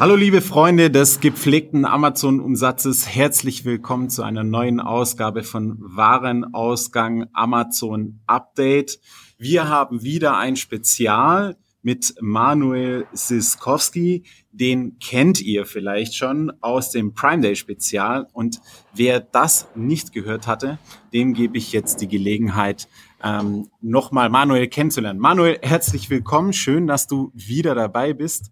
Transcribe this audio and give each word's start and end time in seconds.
Hallo 0.00 0.16
liebe 0.16 0.40
Freunde 0.40 0.90
des 0.90 1.20
gepflegten 1.20 1.84
Amazon-Umsatzes, 1.84 3.06
herzlich 3.06 3.66
willkommen 3.66 4.08
zu 4.08 4.22
einer 4.22 4.44
neuen 4.44 4.80
Ausgabe 4.80 5.42
von 5.42 5.76
Warenausgang 5.78 7.26
Amazon 7.34 8.20
Update. 8.26 8.98
Wir 9.36 9.68
haben 9.68 10.02
wieder 10.02 10.38
ein 10.38 10.56
Spezial 10.56 11.58
mit 11.82 12.14
Manuel 12.22 13.06
Siskowski. 13.12 14.24
Den 14.52 14.98
kennt 15.00 15.42
ihr 15.42 15.66
vielleicht 15.66 16.14
schon 16.14 16.50
aus 16.62 16.90
dem 16.90 17.12
Prime 17.12 17.42
Day 17.42 17.54
Spezial. 17.54 18.26
Und 18.32 18.62
wer 18.94 19.20
das 19.20 19.68
nicht 19.74 20.14
gehört 20.14 20.46
hatte, 20.46 20.78
dem 21.12 21.34
gebe 21.34 21.58
ich 21.58 21.72
jetzt 21.72 22.00
die 22.00 22.08
Gelegenheit, 22.08 22.88
ähm, 23.22 23.68
nochmal 23.82 24.30
Manuel 24.30 24.66
kennenzulernen. 24.68 25.20
Manuel, 25.20 25.58
herzlich 25.60 26.08
willkommen. 26.08 26.54
Schön, 26.54 26.86
dass 26.86 27.06
du 27.06 27.30
wieder 27.34 27.74
dabei 27.74 28.14
bist. 28.14 28.50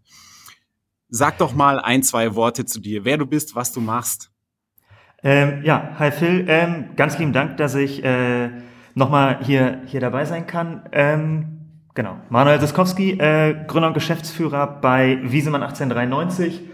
Sag 1.11 1.39
doch 1.39 1.55
mal 1.55 1.81
ein, 1.81 2.03
zwei 2.03 2.35
Worte 2.35 2.67
zu 2.67 2.81
dir, 2.81 3.05
wer 3.05 3.17
du 3.17 3.25
bist, 3.25 3.55
was 3.55 3.73
du 3.73 3.81
machst. 3.81 4.31
Ähm, 5.23 5.63
ja, 5.65 5.97
hi 5.99 6.11
Phil, 6.11 6.45
ähm, 6.49 6.91
ganz 6.97 7.19
lieben 7.19 7.33
Dank, 7.33 7.57
dass 7.57 7.75
ich 7.75 8.05
äh, 8.05 8.51
nochmal 8.95 9.39
hier, 9.43 9.81
hier 9.87 10.01
dabei 10.01 10.27
sein 10.27 10.47
kann. 10.47 10.83
Ähm, 10.93 11.87
genau, 11.95 12.19
Manuel 12.29 12.61
Siskowski, 12.61 13.13
äh, 13.13 13.65
Gründer 13.67 13.89
und 13.89 13.95
Geschäftsführer 13.95 14.67
bei 14.83 15.19
Wiesemann 15.23 15.63
1893. 15.63 16.69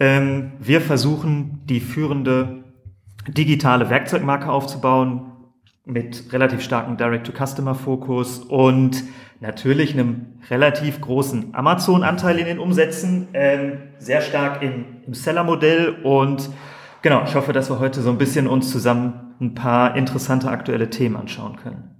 Ähm, 0.00 0.52
wir 0.58 0.80
versuchen, 0.80 1.60
die 1.66 1.80
führende 1.80 2.64
digitale 3.28 3.90
Werkzeugmarke 3.90 4.50
aufzubauen 4.50 5.32
mit 5.84 6.32
relativ 6.32 6.62
starkem 6.62 6.96
Direct-to-Customer-Fokus 6.96 8.38
und 8.38 9.04
natürlich 9.40 9.92
einem 9.92 10.26
relativ 10.50 11.00
großen 11.00 11.54
Amazon-Anteil 11.54 12.38
in 12.38 12.46
den 12.46 12.58
Umsätzen, 12.58 13.28
ähm, 13.34 13.78
sehr 13.98 14.20
stark 14.20 14.62
im, 14.62 14.84
im 15.06 15.14
Seller-Modell 15.14 15.96
und 16.02 16.50
genau, 17.02 17.22
ich 17.24 17.34
hoffe, 17.34 17.52
dass 17.52 17.70
wir 17.70 17.78
heute 17.78 18.00
so 18.02 18.10
ein 18.10 18.18
bisschen 18.18 18.46
uns 18.46 18.70
zusammen 18.70 19.34
ein 19.40 19.54
paar 19.54 19.96
interessante 19.96 20.48
aktuelle 20.50 20.90
Themen 20.90 21.16
anschauen 21.16 21.56
können. 21.56 21.98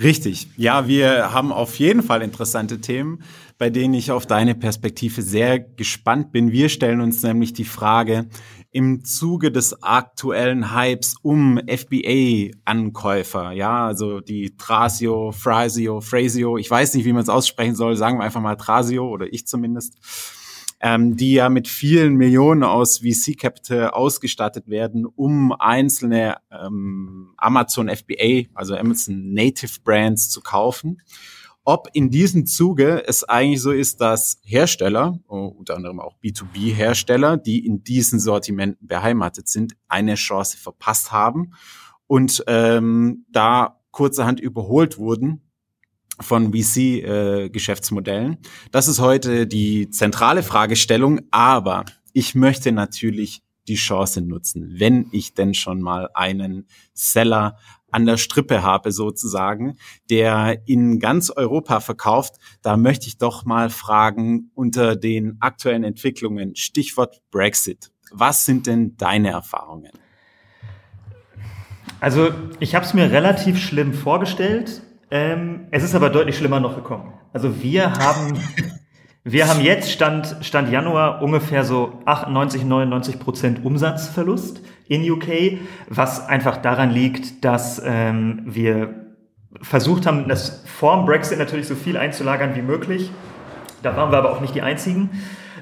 Richtig. 0.00 0.48
Ja, 0.56 0.86
wir 0.86 1.32
haben 1.32 1.50
auf 1.50 1.76
jeden 1.80 2.04
Fall 2.04 2.22
interessante 2.22 2.80
Themen, 2.80 3.20
bei 3.58 3.68
denen 3.68 3.94
ich 3.94 4.12
auf 4.12 4.26
deine 4.26 4.54
Perspektive 4.54 5.22
sehr 5.22 5.58
gespannt 5.58 6.30
bin. 6.30 6.52
Wir 6.52 6.68
stellen 6.68 7.00
uns 7.00 7.20
nämlich 7.24 7.52
die 7.52 7.64
Frage, 7.64 8.26
im 8.70 9.04
Zuge 9.04 9.50
des 9.50 9.82
aktuellen 9.82 10.74
Hypes 10.74 11.16
um 11.22 11.58
FBA-Ankäufer, 11.66 13.52
ja, 13.52 13.86
also 13.86 14.20
die 14.20 14.56
Trasio, 14.56 15.32
Frasio, 15.32 16.00
Frasio, 16.00 16.58
ich 16.58 16.70
weiß 16.70 16.94
nicht, 16.94 17.04
wie 17.04 17.12
man 17.12 17.22
es 17.22 17.30
aussprechen 17.30 17.74
soll, 17.74 17.96
sagen 17.96 18.18
wir 18.18 18.24
einfach 18.24 18.42
mal 18.42 18.56
Trasio 18.56 19.08
oder 19.08 19.32
ich 19.32 19.46
zumindest, 19.46 19.96
ähm, 20.80 21.16
die 21.16 21.32
ja 21.32 21.48
mit 21.48 21.66
vielen 21.66 22.16
Millionen 22.16 22.62
aus 22.62 22.98
VC 22.98 23.38
Capital 23.38 23.90
ausgestattet 23.90 24.68
werden, 24.68 25.06
um 25.06 25.52
einzelne 25.52 26.36
ähm, 26.50 27.32
Amazon 27.38 27.88
FBA, 27.88 28.48
also 28.54 28.76
Amazon 28.76 29.32
Native 29.32 29.80
Brands 29.82 30.28
zu 30.28 30.40
kaufen 30.42 30.98
ob 31.68 31.90
in 31.92 32.08
diesem 32.08 32.46
Zuge 32.46 33.06
es 33.06 33.24
eigentlich 33.24 33.60
so 33.60 33.72
ist, 33.72 34.00
dass 34.00 34.40
Hersteller, 34.42 35.20
oh, 35.28 35.48
unter 35.48 35.76
anderem 35.76 36.00
auch 36.00 36.16
B2B-Hersteller, 36.24 37.36
die 37.36 37.66
in 37.66 37.84
diesen 37.84 38.20
Sortimenten 38.20 38.86
beheimatet 38.86 39.48
sind, 39.48 39.74
eine 39.86 40.14
Chance 40.14 40.56
verpasst 40.56 41.12
haben 41.12 41.52
und 42.06 42.42
ähm, 42.46 43.26
da 43.28 43.82
kurzerhand 43.90 44.40
überholt 44.40 44.96
wurden 44.96 45.42
von 46.18 46.54
VC-Geschäftsmodellen. 46.54 48.32
Äh, 48.32 48.48
das 48.70 48.88
ist 48.88 49.00
heute 49.00 49.46
die 49.46 49.90
zentrale 49.90 50.42
Fragestellung, 50.42 51.20
aber 51.30 51.84
ich 52.14 52.34
möchte 52.34 52.72
natürlich 52.72 53.42
die 53.68 53.74
Chance 53.74 54.22
nutzen, 54.22 54.80
wenn 54.80 55.08
ich 55.12 55.34
denn 55.34 55.52
schon 55.52 55.82
mal 55.82 56.08
einen 56.14 56.66
Seller 56.94 57.58
an 57.90 58.06
der 58.06 58.16
Strippe 58.16 58.62
habe 58.62 58.92
sozusagen, 58.92 59.76
der 60.10 60.62
in 60.66 60.98
ganz 60.98 61.30
Europa 61.30 61.80
verkauft, 61.80 62.36
da 62.62 62.76
möchte 62.76 63.06
ich 63.06 63.18
doch 63.18 63.44
mal 63.44 63.70
fragen 63.70 64.50
unter 64.54 64.96
den 64.96 65.36
aktuellen 65.40 65.84
Entwicklungen, 65.84 66.54
Stichwort 66.56 67.20
Brexit. 67.30 67.90
Was 68.10 68.44
sind 68.44 68.66
denn 68.66 68.96
deine 68.96 69.30
Erfahrungen? 69.30 69.92
Also 72.00 72.30
ich 72.60 72.74
habe 72.74 72.84
es 72.84 72.94
mir 72.94 73.10
relativ 73.10 73.58
schlimm 73.58 73.92
vorgestellt. 73.92 74.82
Ähm, 75.10 75.66
es 75.70 75.82
ist 75.82 75.94
aber 75.94 76.10
deutlich 76.10 76.36
schlimmer 76.36 76.60
noch 76.60 76.76
gekommen. 76.76 77.12
Also 77.32 77.62
wir 77.62 77.92
haben 77.92 78.38
Wir 79.24 79.48
haben 79.48 79.60
jetzt 79.60 79.90
Stand, 79.90 80.36
Stand 80.42 80.70
Januar 80.70 81.22
ungefähr 81.22 81.64
so 81.64 82.00
98, 82.06 82.64
99 82.64 83.18
Prozent 83.18 83.64
Umsatzverlust 83.64 84.62
in 84.86 85.10
UK, 85.10 85.58
was 85.88 86.26
einfach 86.28 86.58
daran 86.58 86.90
liegt, 86.90 87.44
dass 87.44 87.82
ähm, 87.84 88.42
wir 88.46 89.06
versucht 89.60 90.06
haben, 90.06 90.28
das 90.28 90.64
vor 90.66 90.96
dem 90.96 91.04
Brexit 91.04 91.38
natürlich 91.38 91.66
so 91.66 91.74
viel 91.74 91.96
einzulagern 91.96 92.54
wie 92.54 92.62
möglich. 92.62 93.10
Da 93.82 93.96
waren 93.96 94.12
wir 94.12 94.18
aber 94.18 94.32
auch 94.32 94.40
nicht 94.40 94.54
die 94.54 94.62
Einzigen. 94.62 95.10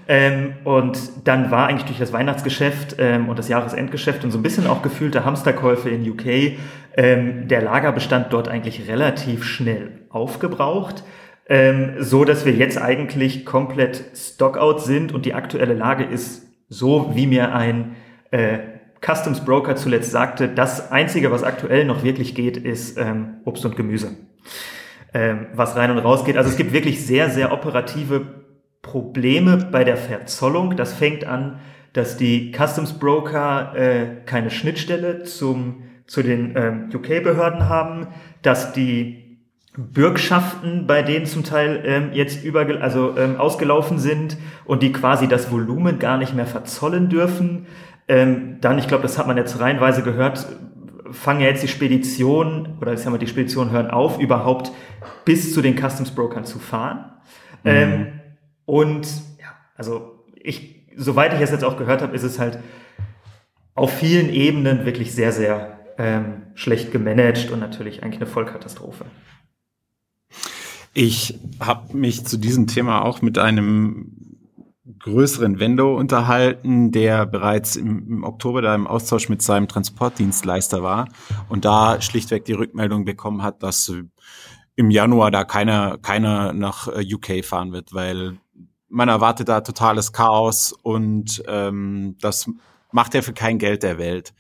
Ähm, 0.06 0.55
und 0.65 0.99
dann 1.25 1.50
war 1.50 1.67
eigentlich 1.67 1.87
durch 1.87 1.99
das 1.99 2.12
Weihnachtsgeschäft 2.12 2.97
ähm, 2.99 3.28
und 3.28 3.38
das 3.38 3.49
Jahresendgeschäft 3.49 4.23
und 4.23 4.31
so 4.31 4.38
ein 4.38 4.43
bisschen 4.43 4.67
auch 4.67 4.83
gefühlte 4.83 5.25
Hamsterkäufe 5.25 5.88
in 5.91 6.09
UK 6.09 6.59
ähm, 6.97 7.49
der 7.49 7.62
Lagerbestand 7.62 8.33
dort 8.33 8.49
eigentlich 8.49 8.87
relativ 8.87 9.44
schnell 9.44 10.03
aufgebraucht 10.11 11.03
ähm, 11.48 11.94
so 11.98 12.24
dass 12.24 12.44
wir 12.44 12.52
jetzt 12.52 12.78
eigentlich 12.78 13.44
komplett 13.44 14.04
Stockout 14.14 14.80
sind 14.80 15.12
und 15.12 15.26
die 15.26 15.34
aktuelle 15.34 15.74
Lage 15.74 16.04
ist 16.04 16.46
so, 16.68 17.12
wie 17.14 17.26
mir 17.26 17.54
ein 17.54 17.96
äh, 18.30 18.58
Customs 19.00 19.44
Broker 19.44 19.76
zuletzt 19.76 20.10
sagte, 20.10 20.48
das 20.48 20.90
Einzige, 20.90 21.30
was 21.30 21.44
aktuell 21.44 21.84
noch 21.84 22.02
wirklich 22.02 22.34
geht, 22.34 22.56
ist 22.56 22.98
ähm, 22.98 23.36
Obst 23.44 23.64
und 23.64 23.76
Gemüse, 23.76 24.16
ähm, 25.14 25.46
was 25.54 25.76
rein 25.76 25.90
und 25.90 25.98
raus 25.98 26.24
geht. 26.24 26.36
Also 26.36 26.50
es 26.50 26.56
gibt 26.56 26.72
wirklich 26.72 27.06
sehr, 27.06 27.30
sehr 27.30 27.52
operative 27.52 28.26
Probleme 28.82 29.68
bei 29.70 29.84
der 29.84 29.96
Verzollung. 29.96 30.76
Das 30.76 30.94
fängt 30.94 31.24
an, 31.24 31.60
dass 31.92 32.16
die 32.16 32.52
Customs 32.52 32.98
Broker 32.98 33.74
äh, 33.76 34.06
keine 34.26 34.50
Schnittstelle 34.50 35.22
zum, 35.22 35.84
zu 36.06 36.22
den 36.22 36.54
ähm, 36.56 36.90
UK-Behörden 36.92 37.68
haben, 37.68 38.08
dass 38.42 38.72
die 38.72 39.25
Bürgschaften, 39.76 40.87
bei 40.87 41.03
denen 41.03 41.26
zum 41.26 41.44
Teil 41.44 41.82
ähm, 41.84 42.10
jetzt 42.12 42.42
über, 42.44 42.66
also 42.81 43.16
ähm, 43.16 43.37
ausgelaufen 43.37 43.98
sind 43.98 44.38
und 44.64 44.82
die 44.82 44.92
quasi 44.92 45.28
das 45.28 45.50
Volumen 45.50 45.98
gar 45.98 46.16
nicht 46.16 46.34
mehr 46.34 46.47
verzollen 46.47 47.09
dürfen. 47.09 47.66
Ähm, 48.09 48.59
dann, 48.60 48.78
ich 48.78 48.88
glaube, 48.88 49.03
das 49.03 49.19
hat 49.19 49.26
man 49.26 49.37
jetzt 49.37 49.60
reihenweise 49.60 50.03
gehört, 50.03 50.47
fangen 51.10 51.41
ja 51.41 51.48
jetzt 51.48 51.62
die 51.62 51.69
Speditionen 51.69 52.78
oder 52.81 52.94
ich 52.94 53.00
sag 53.00 53.10
mal, 53.10 53.19
die 53.19 53.26
Speditionen 53.26 53.70
hören 53.70 53.91
auf, 53.91 54.19
überhaupt 54.19 54.72
bis 55.25 55.53
zu 55.53 55.60
den 55.60 55.76
Customs 55.76 56.10
Brokern 56.10 56.44
zu 56.44 56.58
fahren. 56.58 57.12
Mhm. 57.62 57.70
Ähm, 57.70 58.06
und 58.64 59.06
ja, 59.38 59.48
also 59.76 60.25
ich, 60.43 60.87
soweit 60.97 61.34
ich 61.34 61.41
es 61.41 61.50
jetzt 61.50 61.64
auch 61.64 61.76
gehört 61.76 62.00
habe, 62.00 62.14
ist 62.14 62.22
es 62.22 62.38
halt 62.38 62.58
auf 63.75 63.93
vielen 63.93 64.31
Ebenen 64.31 64.87
wirklich 64.87 65.14
sehr, 65.14 65.32
sehr 65.32 65.78
ähm, 65.98 66.44
schlecht 66.54 66.93
gemanagt 66.93 67.50
und 67.50 67.60
natürlich 67.60 68.03
eigentlich 68.03 68.20
eine 68.20 68.26
Vollkatastrophe. 68.26 69.04
Ich 70.98 71.38
habe 71.60 71.94
mich 71.94 72.24
zu 72.24 72.38
diesem 72.38 72.66
Thema 72.66 73.02
auch 73.02 73.20
mit 73.20 73.36
einem 73.36 74.16
größeren 75.00 75.60
Vendor 75.60 75.94
unterhalten, 75.94 76.90
der 76.90 77.26
bereits 77.26 77.76
im, 77.76 78.08
im, 78.08 78.24
Oktober 78.24 78.62
da 78.62 78.74
im 78.74 78.86
Austausch 78.86 79.28
mit 79.28 79.42
seinem 79.42 79.68
Transportdienstleister 79.68 80.82
war 80.82 81.08
und 81.50 81.66
da 81.66 82.00
schlichtweg 82.00 82.46
die 82.46 82.54
Rückmeldung 82.54 83.04
bekommen 83.04 83.43
hat, 83.43 83.62
dass 83.62 83.93
im 84.75 84.90
Januar 84.90 85.31
da 85.31 85.44
keiner, 85.44 85.98
keiner 85.98 86.54
nach 86.54 86.88
äh, 86.88 87.04
UK 87.14 87.44
fahren 87.44 87.72
wird, 87.72 87.92
weil 87.92 88.38
man 88.88 89.10
erwartet 89.10 89.50
da 89.50 89.60
totales 89.60 90.14
Chaos 90.14 90.72
und 90.72 91.42
ähm, 91.46 92.16
das 92.22 92.49
macht 92.90 93.14
er 93.14 93.22
für 93.22 93.34
kein 93.34 93.58
Geld 93.58 93.82
der 93.82 93.99
Welt. 93.99 94.32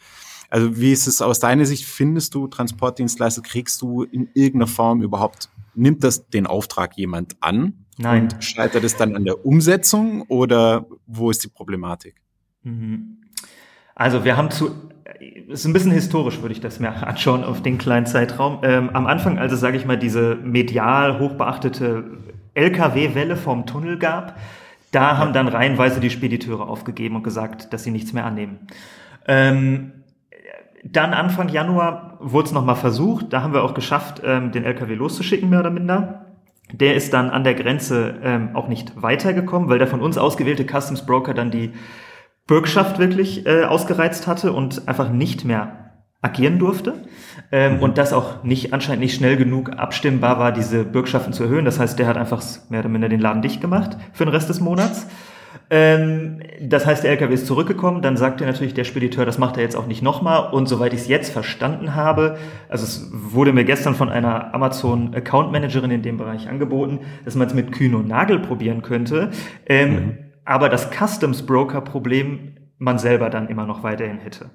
Also 0.48 0.78
wie 0.78 0.92
ist 0.92 1.06
es 1.06 1.20
aus 1.20 1.38
deiner 1.38 1.66
Sicht? 1.66 1.84
Findest 1.84 2.34
du 2.34 2.46
Transportdienstleister, 2.46 3.42
kriegst 3.42 3.82
du 3.82 4.04
in 4.04 4.30
irgendeiner 4.32 4.68
Form 4.68 5.02
überhaupt 5.02 5.50
nimmt 5.76 6.04
das 6.04 6.28
den 6.28 6.46
Auftrag 6.46 6.96
jemand 6.96 7.36
an? 7.40 7.86
Nein. 7.98 8.24
Und 8.24 8.44
scheitert 8.44 8.84
es 8.84 8.96
dann 8.96 9.16
an 9.16 9.24
der 9.24 9.44
Umsetzung 9.46 10.22
oder 10.22 10.86
wo 11.06 11.30
ist 11.30 11.44
die 11.44 11.48
Problematik? 11.48 12.16
Mhm. 12.62 13.18
Also 13.94 14.24
wir 14.24 14.36
haben 14.36 14.50
zu, 14.50 14.70
ist 15.48 15.64
ein 15.64 15.72
bisschen 15.72 15.92
historisch, 15.92 16.42
würde 16.42 16.52
ich 16.52 16.60
das 16.60 16.78
mir 16.80 16.90
anschauen 17.06 17.44
auf 17.44 17.62
den 17.62 17.78
kleinen 17.78 18.06
Zeitraum. 18.06 18.60
Ähm, 18.62 18.90
am 18.90 19.06
Anfang, 19.06 19.38
also 19.38 19.56
sage 19.56 19.76
ich 19.76 19.86
mal, 19.86 19.98
diese 19.98 20.36
medial 20.36 21.18
hochbeachtete 21.18 22.04
LKW-Welle 22.54 23.36
vom 23.36 23.66
Tunnel 23.66 23.98
gab, 23.98 24.38
da 24.92 25.18
haben 25.18 25.32
dann 25.32 25.48
reihenweise 25.48 26.00
die 26.00 26.10
Spediteure 26.10 26.68
aufgegeben 26.68 27.16
und 27.16 27.22
gesagt, 27.22 27.72
dass 27.72 27.84
sie 27.84 27.90
nichts 27.90 28.12
mehr 28.12 28.24
annehmen. 28.24 28.60
Ähm, 29.26 29.92
dann 30.92 31.14
Anfang 31.14 31.48
Januar 31.48 32.18
wurde 32.20 32.46
es 32.46 32.52
nochmal 32.52 32.76
versucht. 32.76 33.32
Da 33.32 33.42
haben 33.42 33.52
wir 33.52 33.64
auch 33.64 33.74
geschafft, 33.74 34.22
ähm, 34.24 34.52
den 34.52 34.64
LKW 34.64 34.94
loszuschicken, 34.94 35.48
mehr 35.48 35.60
oder 35.60 35.70
minder. 35.70 36.26
Der 36.72 36.94
ist 36.94 37.12
dann 37.12 37.30
an 37.30 37.44
der 37.44 37.54
Grenze 37.54 38.16
ähm, 38.22 38.50
auch 38.54 38.68
nicht 38.68 39.00
weitergekommen, 39.00 39.68
weil 39.68 39.78
der 39.78 39.86
von 39.86 40.00
uns 40.00 40.18
ausgewählte 40.18 40.64
Customs 40.64 41.06
Broker 41.06 41.32
dann 41.32 41.50
die 41.50 41.72
Bürgschaft 42.46 42.98
wirklich 42.98 43.46
äh, 43.46 43.64
ausgereizt 43.64 44.26
hatte 44.26 44.52
und 44.52 44.88
einfach 44.88 45.10
nicht 45.10 45.44
mehr 45.44 45.86
agieren 46.22 46.58
durfte 46.58 46.94
ähm, 47.52 47.76
mhm. 47.76 47.82
und 47.82 47.98
das 47.98 48.12
auch 48.12 48.42
nicht 48.42 48.72
anscheinend 48.72 49.00
nicht 49.00 49.14
schnell 49.14 49.36
genug 49.36 49.70
abstimmbar 49.78 50.38
war, 50.38 50.52
diese 50.52 50.84
Bürgschaften 50.84 51.32
zu 51.32 51.44
erhöhen. 51.44 51.64
Das 51.64 51.78
heißt, 51.78 51.98
der 51.98 52.06
hat 52.06 52.16
einfach 52.16 52.42
mehr 52.68 52.80
oder 52.80 52.88
minder 52.88 53.08
den 53.08 53.20
Laden 53.20 53.42
dicht 53.42 53.60
gemacht 53.60 53.96
für 54.12 54.24
den 54.24 54.34
Rest 54.34 54.48
des 54.48 54.60
Monats. 54.60 55.06
Ähm, 55.70 56.40
das 56.60 56.86
heißt, 56.86 57.04
der 57.04 57.10
LKW 57.12 57.34
ist 57.34 57.46
zurückgekommen. 57.46 58.02
Dann 58.02 58.16
sagte 58.16 58.44
natürlich 58.44 58.74
der 58.74 58.84
Spediteur, 58.84 59.24
das 59.24 59.38
macht 59.38 59.56
er 59.56 59.62
jetzt 59.62 59.76
auch 59.76 59.86
nicht 59.86 60.02
nochmal. 60.02 60.52
Und 60.52 60.68
soweit 60.68 60.92
ich 60.92 61.00
es 61.00 61.08
jetzt 61.08 61.32
verstanden 61.32 61.94
habe, 61.94 62.38
also 62.68 62.84
es 62.84 63.10
wurde 63.12 63.52
mir 63.52 63.64
gestern 63.64 63.94
von 63.94 64.08
einer 64.08 64.54
Amazon 64.54 65.14
Account 65.14 65.52
Managerin 65.52 65.90
in 65.90 66.02
dem 66.02 66.16
Bereich 66.16 66.48
angeboten, 66.48 67.00
dass 67.24 67.34
man 67.34 67.46
es 67.46 67.54
mit 67.54 67.72
Kühn 67.72 67.94
und 67.94 68.08
Nagel 68.08 68.38
probieren 68.38 68.82
könnte. 68.82 69.30
Ähm, 69.66 69.92
mhm. 69.92 70.18
Aber 70.44 70.68
das 70.68 70.90
Customs 70.90 71.44
Broker 71.44 71.80
Problem 71.80 72.56
man 72.78 72.98
selber 72.98 73.30
dann 73.30 73.48
immer 73.48 73.66
noch 73.66 73.82
weiterhin 73.82 74.18
hätte. 74.18 74.50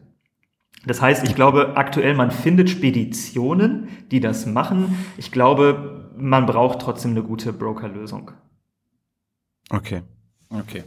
Das 0.85 1.01
heißt, 1.01 1.23
ich 1.23 1.35
glaube, 1.35 1.75
aktuell 1.75 2.15
man 2.15 2.31
findet 2.31 2.69
Speditionen, 2.69 3.89
die 4.09 4.19
das 4.19 4.45
machen. 4.45 4.97
Ich 5.17 5.31
glaube, 5.31 6.09
man 6.17 6.45
braucht 6.45 6.79
trotzdem 6.79 7.11
eine 7.11 7.23
gute 7.23 7.53
Brokerlösung. 7.53 8.31
Okay, 9.69 10.01
okay. 10.51 10.83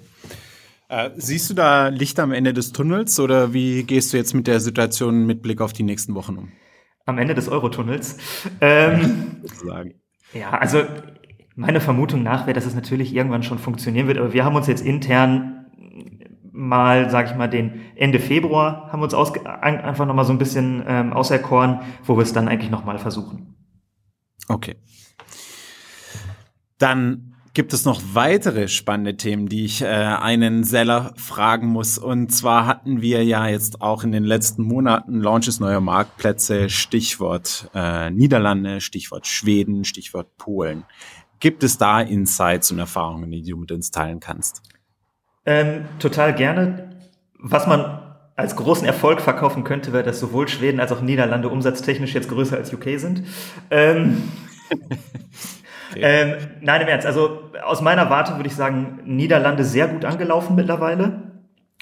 Äh, 0.89 1.11
siehst 1.17 1.51
du 1.51 1.55
da 1.55 1.89
Licht 1.89 2.21
am 2.21 2.33
Ende 2.33 2.53
des 2.53 2.73
Tunnels 2.73 3.19
oder 3.19 3.53
wie 3.53 3.85
gehst 3.85 4.13
du 4.13 4.17
jetzt 4.17 4.35
mit 4.35 4.47
der 4.47 4.61
Situation 4.61 5.27
mit 5.27 5.43
Blick 5.43 5.61
auf 5.61 5.73
die 5.73 5.83
nächsten 5.83 6.15
Wochen 6.15 6.37
um? 6.37 6.53
Am 7.07 7.19
Ende 7.19 7.35
des 7.35 7.49
Eurotunnels. 7.49 8.19
Ähm. 8.61 9.43
Ja, 10.33 10.51
also 10.51 10.85
meine 11.55 11.81
Vermutung 11.81 12.23
nach 12.23 12.47
wäre, 12.47 12.55
dass 12.55 12.67
es 12.67 12.75
natürlich 12.75 13.15
irgendwann 13.15 13.43
schon 13.43 13.59
funktionieren 13.59 14.07
wird, 14.09 14.19
aber 14.19 14.33
wir 14.33 14.45
haben 14.45 14.57
uns 14.57 14.67
jetzt 14.67 14.85
intern 14.85 15.67
mal, 16.53 17.11
sage 17.11 17.31
ich 17.31 17.37
mal, 17.37 17.49
den 17.49 17.81
Ende 17.97 18.21
Februar 18.21 18.89
haben 18.91 19.01
wir 19.01 19.05
uns 19.05 19.15
ausge 19.15 19.45
einfach 19.47 20.07
nochmal 20.07 20.25
so 20.25 20.33
ein 20.33 20.39
bisschen 20.39 20.83
ähm, 20.87 21.13
auserkoren, 21.13 21.81
wo 22.05 22.17
wir 22.17 22.23
es 22.23 22.33
dann 22.33 22.49
eigentlich 22.49 22.71
nochmal 22.71 22.99
versuchen. 22.99 23.57
Okay. 24.49 24.77
Dann 26.79 27.34
gibt 27.55 27.73
es 27.73 27.85
noch 27.85 28.01
weitere 28.13 28.67
spannende 28.67 29.17
Themen, 29.17 29.49
die 29.49 29.65
ich 29.65 29.81
äh, 29.81 29.87
einen 29.87 30.65
Seller 30.65 31.15
fragen 31.17 31.69
muss. 31.69 31.99
Und 31.99 32.35
zwar 32.35 32.67
hatten 32.67 33.01
wir 33.01 33.25
ja 33.25 33.47
jetzt 33.47 33.81
auch 33.81 34.03
in 34.03 34.11
den 34.11 34.25
letzten 34.25 34.65
Monaten 34.65 35.21
Launches 35.21 35.61
neuer 35.61 35.81
Marktplätze, 35.81 36.69
Stichwort 36.69 37.71
äh, 37.73 38.11
Niederlande, 38.11 38.81
Stichwort 38.81 39.29
Schweden, 39.29 39.85
Stichwort 39.85 40.37
Polen. 40.37 40.85
Gibt 41.39 41.63
es 41.63 41.79
da 41.79 42.01
Insights 42.01 42.73
und 42.73 42.81
Erfahrungen, 42.81 43.31
die 43.31 43.43
du 43.43 43.57
mit 43.57 43.71
uns 43.71 43.93
teilen 43.93 44.19
kannst? 44.19 44.63
Ähm, 45.47 45.85
total 46.01 46.35
gerne. 46.35 46.91
Was 47.39 47.67
man 47.67 48.01
als 48.35 48.57
großen 48.57 48.87
Erfolg 48.87 49.21
verkaufen 49.21 49.63
könnte, 49.63 49.93
wäre, 49.93 50.03
dass 50.03 50.19
sowohl 50.19 50.49
Schweden 50.49 50.81
als 50.81 50.91
auch 50.91 51.01
Niederlande 51.01 51.49
umsatztechnisch 51.49 52.15
jetzt 52.15 52.29
größer 52.29 52.57
als 52.57 52.73
UK 52.73 52.99
sind. 52.99 53.23
Ähm, 53.71 54.23
ähm, 55.97 56.35
nein, 56.61 56.81
im 56.83 56.89
Ernst. 56.89 57.07
Also 57.07 57.51
aus 57.65 57.81
meiner 57.81 58.11
Warte 58.11 58.37
würde 58.37 58.49
ich 58.49 58.57
sagen, 58.57 59.01
Niederlande 59.05 59.65
sehr 59.65 59.89
gut 59.89 60.05
angelaufen 60.05 60.57
mittlerweile. 60.57 61.23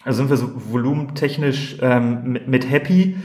Also 0.05 0.19
sind 0.19 0.31
wir 0.31 0.37
so 0.37 0.51
volumentechnisch 0.55 1.79
ähm, 1.81 2.23
mit, 2.25 2.49
mit 2.49 2.71
happy. 2.71 3.17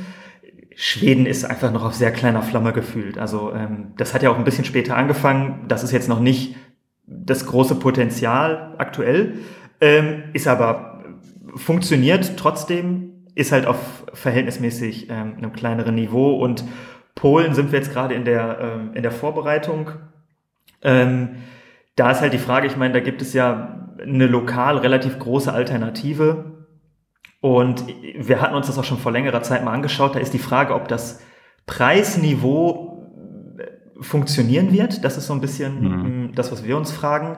Schweden 0.76 1.26
ist 1.26 1.44
einfach 1.44 1.72
noch 1.72 1.84
auf 1.84 1.96
sehr 1.96 2.12
kleiner 2.12 2.44
Flamme 2.44 2.72
gefühlt. 2.72 3.18
Also 3.18 3.52
ähm, 3.54 3.94
das 3.98 4.14
hat 4.14 4.22
ja 4.22 4.30
auch 4.30 4.38
ein 4.38 4.44
bisschen 4.44 4.66
später 4.66 4.96
angefangen. 4.96 5.66
Das 5.68 5.84
ist 5.84 5.92
jetzt 5.92 6.08
noch 6.08 6.20
nicht 6.20 6.56
das 7.06 7.46
große 7.46 7.76
Potenzial 7.76 8.76
aktuell 8.78 9.40
ähm, 9.82 10.24
ist 10.34 10.48
aber 10.48 11.04
funktioniert 11.56 12.38
trotzdem, 12.38 13.26
ist 13.36 13.52
halt 13.52 13.66
auf 13.66 13.78
verhältnismäßig 14.14 15.10
ähm, 15.10 15.36
einem 15.38 15.54
kleineren 15.54 15.96
Niveau 15.96 16.36
und 16.36 16.64
Polen 17.16 17.54
sind 17.54 17.72
wir 17.72 17.80
jetzt 17.80 17.92
gerade 17.92 18.14
in 18.14 18.26
der 18.26 18.60
ähm, 18.60 18.92
in 18.94 19.04
der 19.04 19.12
Vorbereitung. 19.12 19.92
Ähm, 20.88 21.36
da 21.98 22.12
ist 22.12 22.22
halt 22.22 22.32
die 22.32 22.38
Frage, 22.38 22.66
ich 22.66 22.78
meine, 22.78 22.94
da 22.94 23.02
gibt 23.02 23.22
es 23.22 23.34
ja 23.34 23.90
eine 24.02 24.26
lokal 24.26 24.78
relativ 24.78 25.20
große 25.20 25.52
Alternative 25.52 26.66
und 27.42 27.84
wir 28.18 28.42
hatten 28.42 28.56
uns 28.56 28.68
das 28.68 28.78
auch 28.78 28.84
schon 28.86 28.98
vor 28.98 29.12
längerer 29.12 29.44
Zeit 29.44 29.66
mal 29.66 29.74
angeschaut. 29.74 30.16
Da 30.16 30.20
ist 30.20 30.34
die 30.34 30.40
Frage, 30.40 30.74
ob 30.74 30.88
das 30.88 31.22
Preisniveau 31.66 33.06
funktionieren 34.00 34.72
wird. 34.72 35.04
Das 35.04 35.18
ist 35.18 35.28
so 35.28 35.34
ein 35.34 35.42
bisschen 35.42 35.82
mhm. 35.82 36.32
das, 36.36 36.52
was 36.52 36.64
wir 36.64 36.78
uns 36.78 36.92
fragen. 36.92 37.38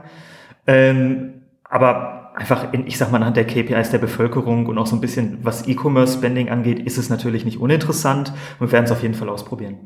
Ähm, 0.67 1.41
aber 1.63 2.35
einfach, 2.35 2.71
in, 2.73 2.85
ich 2.85 2.97
sag 2.97 3.11
mal, 3.11 3.17
anhand 3.17 3.37
der 3.37 3.47
KPIs 3.47 3.89
der 3.89 3.97
Bevölkerung 3.97 4.67
und 4.67 4.77
auch 4.77 4.87
so 4.87 4.95
ein 4.95 5.01
bisschen, 5.01 5.39
was 5.43 5.67
E-Commerce-Spending 5.67 6.49
angeht, 6.49 6.79
ist 6.79 6.97
es 6.97 7.09
natürlich 7.09 7.45
nicht 7.45 7.59
uninteressant 7.59 8.31
und 8.59 8.67
wir 8.67 8.71
werden 8.71 8.85
es 8.85 8.91
auf 8.91 9.01
jeden 9.01 9.15
Fall 9.15 9.29
ausprobieren. 9.29 9.77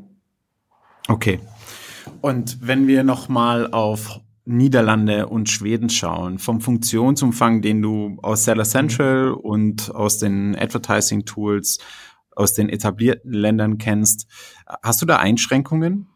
Okay. 1.08 1.40
Und 2.20 2.58
wenn 2.60 2.86
wir 2.86 3.04
nochmal 3.04 3.70
auf 3.72 4.20
Niederlande 4.44 5.26
und 5.26 5.48
Schweden 5.48 5.88
schauen, 5.88 6.38
vom 6.38 6.60
Funktionsumfang, 6.60 7.62
den 7.62 7.80
du 7.80 8.18
aus 8.22 8.44
Seller 8.44 8.64
Central 8.64 9.30
mhm. 9.30 9.36
und 9.36 9.94
aus 9.94 10.18
den 10.18 10.56
Advertising 10.56 11.24
Tools 11.24 11.78
aus 12.36 12.52
den 12.52 12.68
etablierten 12.68 13.32
Ländern 13.32 13.78
kennst, 13.78 14.26
hast 14.82 15.00
du 15.00 15.06
da 15.06 15.18
Einschränkungen 15.18 16.08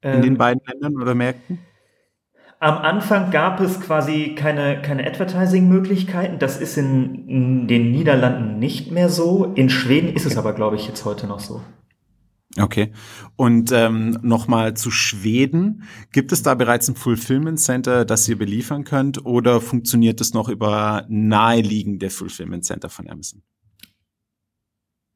in 0.00 0.10
ähm, 0.10 0.22
den 0.22 0.38
beiden 0.38 0.62
Ländern 0.64 1.02
oder 1.02 1.14
Märkten? 1.14 1.58
Am 2.60 2.78
Anfang 2.78 3.30
gab 3.30 3.60
es 3.60 3.80
quasi 3.80 4.34
keine, 4.34 4.82
keine 4.82 5.06
Advertising-Möglichkeiten. 5.06 6.40
Das 6.40 6.60
ist 6.60 6.76
in, 6.76 7.28
in, 7.28 7.68
den 7.68 7.92
Niederlanden 7.92 8.58
nicht 8.58 8.90
mehr 8.90 9.08
so. 9.08 9.52
In 9.54 9.70
Schweden 9.70 10.12
ist 10.12 10.26
es 10.26 10.36
aber, 10.36 10.54
glaube 10.54 10.74
ich, 10.74 10.88
jetzt 10.88 11.04
heute 11.04 11.28
noch 11.28 11.38
so. 11.38 11.62
Okay. 12.60 12.92
Und 13.36 13.72
ähm, 13.72 14.18
nochmal 14.22 14.74
zu 14.74 14.90
Schweden. 14.90 15.84
Gibt 16.12 16.32
es 16.32 16.42
da 16.42 16.54
bereits 16.54 16.88
ein 16.88 16.96
Fulfillment 16.96 17.60
Center, 17.60 18.04
das 18.04 18.28
ihr 18.28 18.38
beliefern 18.38 18.84
könnt, 18.84 19.24
oder 19.24 19.60
funktioniert 19.60 20.20
es 20.20 20.34
noch 20.34 20.48
über 20.48 21.04
naheliegende 21.08 22.10
Fulfillment 22.10 22.64
Center 22.64 22.88
von 22.88 23.08
Amazon? 23.08 23.42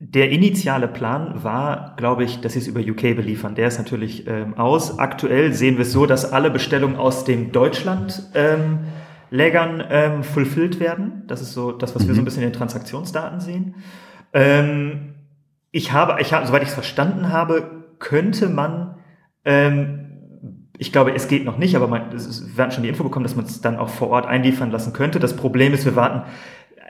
Der 0.04 0.30
initiale 0.30 0.88
Plan 0.88 1.44
war, 1.44 1.94
glaube 1.96 2.24
ich, 2.24 2.40
dass 2.40 2.54
sie 2.54 2.58
es 2.58 2.66
über 2.66 2.80
UK 2.80 3.14
beliefern. 3.14 3.54
Der 3.54 3.68
ist 3.68 3.78
natürlich 3.78 4.26
ähm, 4.26 4.54
aus. 4.54 4.98
Aktuell 4.98 5.52
sehen 5.52 5.76
wir 5.76 5.82
es 5.82 5.92
so, 5.92 6.06
dass 6.06 6.32
alle 6.32 6.50
Bestellungen 6.50 6.96
aus 6.96 7.24
dem 7.24 7.52
Deutschland 7.52 8.30
ähm, 8.34 8.80
Lägern 9.30 9.82
ähm, 9.88 10.24
fulfilled 10.24 10.80
werden. 10.80 11.22
Das 11.28 11.40
ist 11.40 11.52
so 11.52 11.70
das, 11.70 11.94
was 11.94 12.02
mhm. 12.02 12.08
wir 12.08 12.14
so 12.14 12.20
ein 12.20 12.22
mhm. 12.22 12.24
bisschen 12.26 12.42
in 12.42 12.48
den 12.48 12.56
Transaktionsdaten 12.56 13.40
sehen. 13.40 13.76
Ähm, 14.32 15.11
ich 15.72 15.92
habe, 15.92 16.20
ich 16.20 16.32
habe, 16.32 16.46
soweit 16.46 16.62
ich 16.62 16.68
es 16.68 16.74
verstanden 16.74 17.30
habe, 17.30 17.84
könnte 17.98 18.48
man, 18.48 18.98
ähm, 19.44 20.68
ich 20.78 20.92
glaube, 20.92 21.14
es 21.14 21.26
geht 21.26 21.44
noch 21.44 21.58
nicht, 21.58 21.74
aber 21.74 21.88
man, 21.88 22.12
ist, 22.12 22.56
wir 22.56 22.62
hatten 22.62 22.72
schon 22.72 22.84
die 22.84 22.88
Info 22.88 23.02
bekommen, 23.02 23.24
dass 23.24 23.36
man 23.36 23.46
es 23.46 23.60
dann 23.60 23.76
auch 23.76 23.88
vor 23.88 24.10
Ort 24.10 24.26
einliefern 24.26 24.70
lassen 24.70 24.92
könnte. 24.92 25.18
Das 25.18 25.34
Problem 25.34 25.74
ist, 25.74 25.84
wir 25.84 25.96
warten 25.96 26.22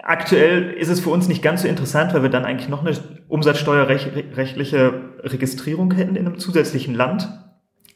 Aktuell 0.02 0.72
ist 0.72 0.88
es 0.88 0.98
für 0.98 1.10
uns 1.10 1.28
nicht 1.28 1.42
ganz 1.42 1.62
so 1.62 1.68
interessant, 1.68 2.12
weil 2.12 2.22
wir 2.22 2.28
dann 2.28 2.44
eigentlich 2.44 2.68
noch 2.68 2.84
eine 2.84 2.96
umsatzsteuerrechtliche 3.28 4.94
Registrierung 5.20 5.92
hätten 5.92 6.16
in 6.16 6.26
einem 6.26 6.40
zusätzlichen 6.40 6.94
Land. 6.94 7.28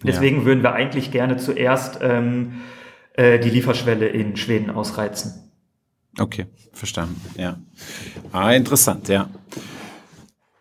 Deswegen 0.05 0.41
ja. 0.41 0.45
würden 0.45 0.63
wir 0.63 0.73
eigentlich 0.73 1.11
gerne 1.11 1.37
zuerst 1.37 1.99
ähm, 2.03 2.61
äh, 3.15 3.41
die 3.41 3.51
Lieferschwelle 3.51 4.07
in 4.07 4.37
Schweden 4.37 4.71
ausreizen. 4.71 5.51
Okay, 6.17 6.47
verstanden. 6.73 7.21
Ja. 7.37 7.57
Ah, 8.31 8.53
interessant, 8.53 9.09
ja. 9.09 9.29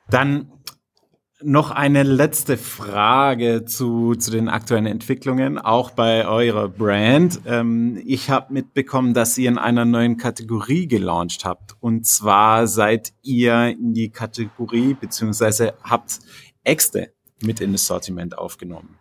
Dann 0.09 0.51
noch 1.41 1.71
eine 1.71 2.03
letzte 2.03 2.57
Frage 2.57 3.65
zu, 3.65 4.15
zu 4.15 4.31
den 4.31 4.49
aktuellen 4.49 4.85
Entwicklungen, 4.85 5.57
auch 5.57 5.91
bei 5.91 6.27
eurer 6.27 6.69
Brand. 6.69 7.41
Ähm, 7.45 8.01
ich 8.05 8.29
habe 8.29 8.53
mitbekommen, 8.53 9.13
dass 9.13 9.37
ihr 9.37 9.49
in 9.49 9.57
einer 9.57 9.85
neuen 9.85 10.17
Kategorie 10.17 10.87
gelauncht 10.87 11.45
habt. 11.45 11.75
Und 11.79 12.05
zwar 12.07 12.67
seid 12.67 13.13
ihr 13.21 13.67
in 13.69 13.93
die 13.93 14.09
Kategorie 14.09 14.95
beziehungsweise 14.99 15.73
habt 15.83 16.19
Äxte 16.63 17.11
mit 17.43 17.61
in 17.61 17.73
das 17.73 17.85
Sortiment 17.85 18.37
aufgenommen. 18.37 18.97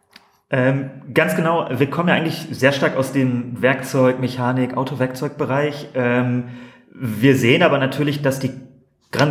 Ähm, 0.51 0.91
ganz 1.15 1.37
genau, 1.37 1.69
wir 1.71 1.89
kommen 1.89 2.09
ja 2.11 2.15
eigentlich 2.15 2.47
sehr 2.51 2.73
stark 2.73 2.97
aus 2.97 3.13
dem 3.13 3.63
Werkzeug, 3.63 4.21
Mechanik, 4.21 4.77
Autowerkzeugbereich. 4.77 5.89
Ähm, 5.95 6.49
wir 6.93 7.37
sehen 7.37 7.63
aber 7.63 7.79
natürlich, 7.79 8.23
dass 8.23 8.39
die 8.39 8.53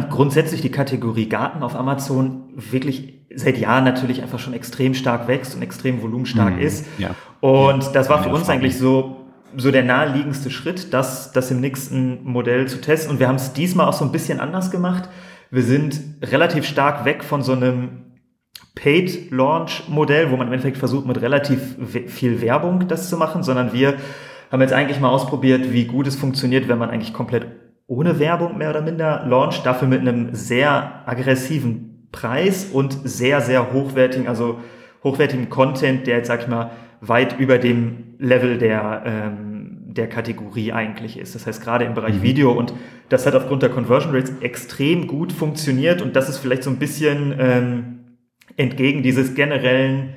grundsätzlich 0.09 0.61
die 0.61 0.71
Kategorie 0.71 1.27
Garten 1.27 1.63
auf 1.63 1.75
Amazon 1.75 2.43
wirklich 2.55 3.21
seit 3.35 3.57
Jahren 3.57 3.83
natürlich 3.83 4.21
einfach 4.21 4.39
schon 4.39 4.53
extrem 4.53 4.93
stark 4.93 5.27
wächst 5.27 5.55
und 5.55 5.61
extrem 5.61 6.01
volumenstark 6.01 6.55
mhm. 6.55 6.61
ist. 6.61 6.85
Ja. 6.97 7.15
Und 7.41 7.83
ja. 7.83 7.91
das 7.91 8.09
war 8.09 8.23
für 8.23 8.29
uns 8.29 8.49
eigentlich 8.49 8.77
so, 8.77 9.25
so 9.57 9.71
der 9.71 9.83
naheliegendste 9.83 10.51
Schritt, 10.51 10.93
das, 10.93 11.31
das 11.31 11.51
im 11.51 11.59
nächsten 11.59 12.23
Modell 12.23 12.67
zu 12.67 12.79
testen. 12.79 13.11
Und 13.11 13.19
wir 13.19 13.27
haben 13.27 13.35
es 13.35 13.53
diesmal 13.53 13.87
auch 13.87 13.93
so 13.93 14.05
ein 14.05 14.11
bisschen 14.11 14.39
anders 14.39 14.71
gemacht. 14.71 15.09
Wir 15.51 15.63
sind 15.63 15.99
relativ 16.21 16.65
stark 16.65 17.05
weg 17.05 17.23
von 17.23 17.41
so 17.41 17.53
einem 17.53 18.03
Paid 18.75 19.31
Launch 19.31 19.83
Modell, 19.87 20.31
wo 20.31 20.37
man 20.37 20.47
im 20.47 20.53
Endeffekt 20.53 20.77
versucht, 20.77 21.05
mit 21.05 21.21
relativ 21.21 21.75
viel 22.07 22.41
Werbung 22.41 22.87
das 22.87 23.09
zu 23.09 23.17
machen, 23.17 23.43
sondern 23.43 23.71
wir 23.73 23.95
haben 24.51 24.61
jetzt 24.61 24.73
eigentlich 24.73 24.99
mal 24.99 25.09
ausprobiert, 25.09 25.71
wie 25.73 25.85
gut 25.85 26.07
es 26.07 26.15
funktioniert, 26.15 26.67
wenn 26.67 26.77
man 26.77 26.89
eigentlich 26.89 27.13
komplett 27.13 27.47
ohne 27.93 28.19
Werbung 28.19 28.57
mehr 28.57 28.71
oder 28.71 28.81
minder 28.81 29.23
launcht, 29.27 29.65
dafür 29.65 29.87
mit 29.87 30.01
einem 30.01 30.33
sehr 30.33 31.03
aggressiven 31.05 32.07
Preis 32.11 32.65
und 32.71 32.97
sehr, 33.03 33.41
sehr 33.41 33.71
hochwertigen, 33.71 34.27
also 34.27 34.59
hochwertigen 35.03 35.49
Content, 35.49 36.07
der 36.07 36.17
jetzt, 36.17 36.27
sag 36.27 36.41
ich 36.41 36.47
mal, 36.47 36.71
weit 37.01 37.39
über 37.39 37.57
dem 37.57 38.15
Level 38.17 38.57
der, 38.57 39.03
ähm, 39.05 39.93
der 39.93 40.07
Kategorie 40.07 40.71
eigentlich 40.71 41.19
ist. 41.19 41.35
Das 41.35 41.45
heißt, 41.45 41.63
gerade 41.63 41.85
im 41.85 41.93
Bereich 41.93 42.15
mhm. 42.15 42.23
Video 42.23 42.51
und 42.51 42.73
das 43.09 43.25
hat 43.27 43.35
aufgrund 43.35 43.61
der 43.61 43.69
Conversion 43.69 44.15
Rates 44.15 44.33
extrem 44.41 45.07
gut 45.07 45.31
funktioniert 45.31 46.01
und 46.01 46.15
das 46.15 46.29
ist 46.29 46.39
vielleicht 46.39 46.63
so 46.63 46.69
ein 46.69 46.77
bisschen 46.77 47.35
ähm, 47.37 47.99
entgegen 48.57 49.03
dieses 49.03 49.35
generellen, 49.35 50.15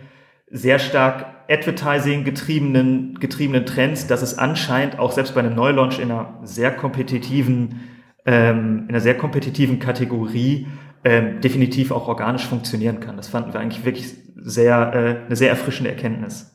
sehr 0.50 0.78
stark 0.78 1.26
Advertising 1.48 2.24
getriebenen, 2.24 3.18
getriebenen 3.20 3.66
Trends, 3.66 4.06
dass 4.06 4.22
es 4.22 4.36
anscheinend 4.36 4.98
auch 4.98 5.12
selbst 5.12 5.34
bei 5.34 5.40
einem 5.40 5.54
Neulaunch 5.54 5.98
in 5.98 6.10
einer 6.10 6.40
sehr 6.42 6.72
kompetitiven, 6.74 7.80
ähm, 8.24 8.84
in 8.84 8.88
einer 8.88 9.00
sehr 9.00 9.16
kompetitiven 9.16 9.78
Kategorie 9.78 10.66
ähm, 11.04 11.40
definitiv 11.40 11.92
auch 11.92 12.08
organisch 12.08 12.46
funktionieren 12.46 13.00
kann. 13.00 13.16
Das 13.16 13.28
fanden 13.28 13.52
wir 13.52 13.60
eigentlich 13.60 13.84
wirklich 13.84 14.14
sehr, 14.36 14.92
äh, 14.92 15.26
eine 15.26 15.36
sehr 15.36 15.50
erfrischende 15.50 15.90
Erkenntnis. 15.90 16.52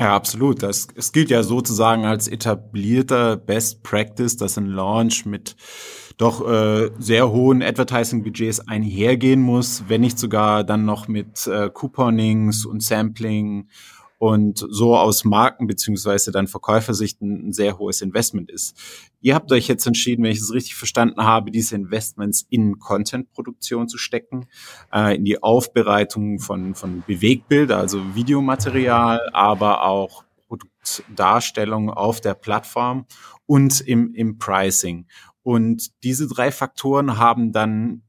Ja, 0.00 0.14
absolut. 0.16 0.62
Das, 0.62 0.88
es 0.96 1.12
gilt 1.12 1.30
ja 1.30 1.42
sozusagen 1.44 2.04
als 2.04 2.26
etablierter 2.26 3.36
Best 3.36 3.84
Practice, 3.84 4.36
dass 4.36 4.58
ein 4.58 4.66
Launch 4.66 5.24
mit 5.24 5.54
doch 6.16 6.48
äh, 6.48 6.90
sehr 6.98 7.30
hohen 7.30 7.62
Advertising-Budgets 7.62 8.68
einhergehen 8.68 9.40
muss, 9.40 9.84
wenn 9.88 10.00
nicht 10.00 10.18
sogar 10.18 10.64
dann 10.64 10.84
noch 10.84 11.08
mit 11.08 11.46
äh, 11.46 11.70
Couponings 11.70 12.66
und 12.66 12.82
Sampling 12.82 13.68
und 14.18 14.64
so 14.70 14.96
aus 14.96 15.24
Marken 15.24 15.66
beziehungsweise 15.66 16.30
dann 16.30 16.46
Verkäufersicht 16.46 17.20
ein, 17.20 17.48
ein 17.48 17.52
sehr 17.52 17.78
hohes 17.78 18.00
Investment 18.00 18.50
ist. 18.50 18.74
Ihr 19.20 19.34
habt 19.34 19.50
euch 19.52 19.68
jetzt 19.68 19.86
entschieden, 19.86 20.24
wenn 20.24 20.30
ich 20.30 20.38
es 20.38 20.52
richtig 20.52 20.76
verstanden 20.76 21.22
habe, 21.24 21.50
diese 21.50 21.74
Investments 21.74 22.46
in 22.48 22.78
Content-Produktion 22.78 23.88
zu 23.88 23.98
stecken, 23.98 24.46
äh, 24.92 25.16
in 25.16 25.24
die 25.24 25.42
Aufbereitung 25.42 26.38
von, 26.38 26.74
von 26.74 27.02
Bewegtbilder, 27.06 27.76
also 27.76 28.14
Videomaterial, 28.14 29.20
aber 29.32 29.84
auch 29.84 30.24
Produktdarstellung 30.48 31.90
auf 31.90 32.20
der 32.20 32.34
Plattform 32.34 33.06
und 33.46 33.80
im, 33.80 34.12
im 34.14 34.38
Pricing. 34.38 35.06
Und 35.42 35.90
diese 36.02 36.26
drei 36.26 36.50
Faktoren 36.50 37.18
haben 37.18 37.52
dann 37.52 38.02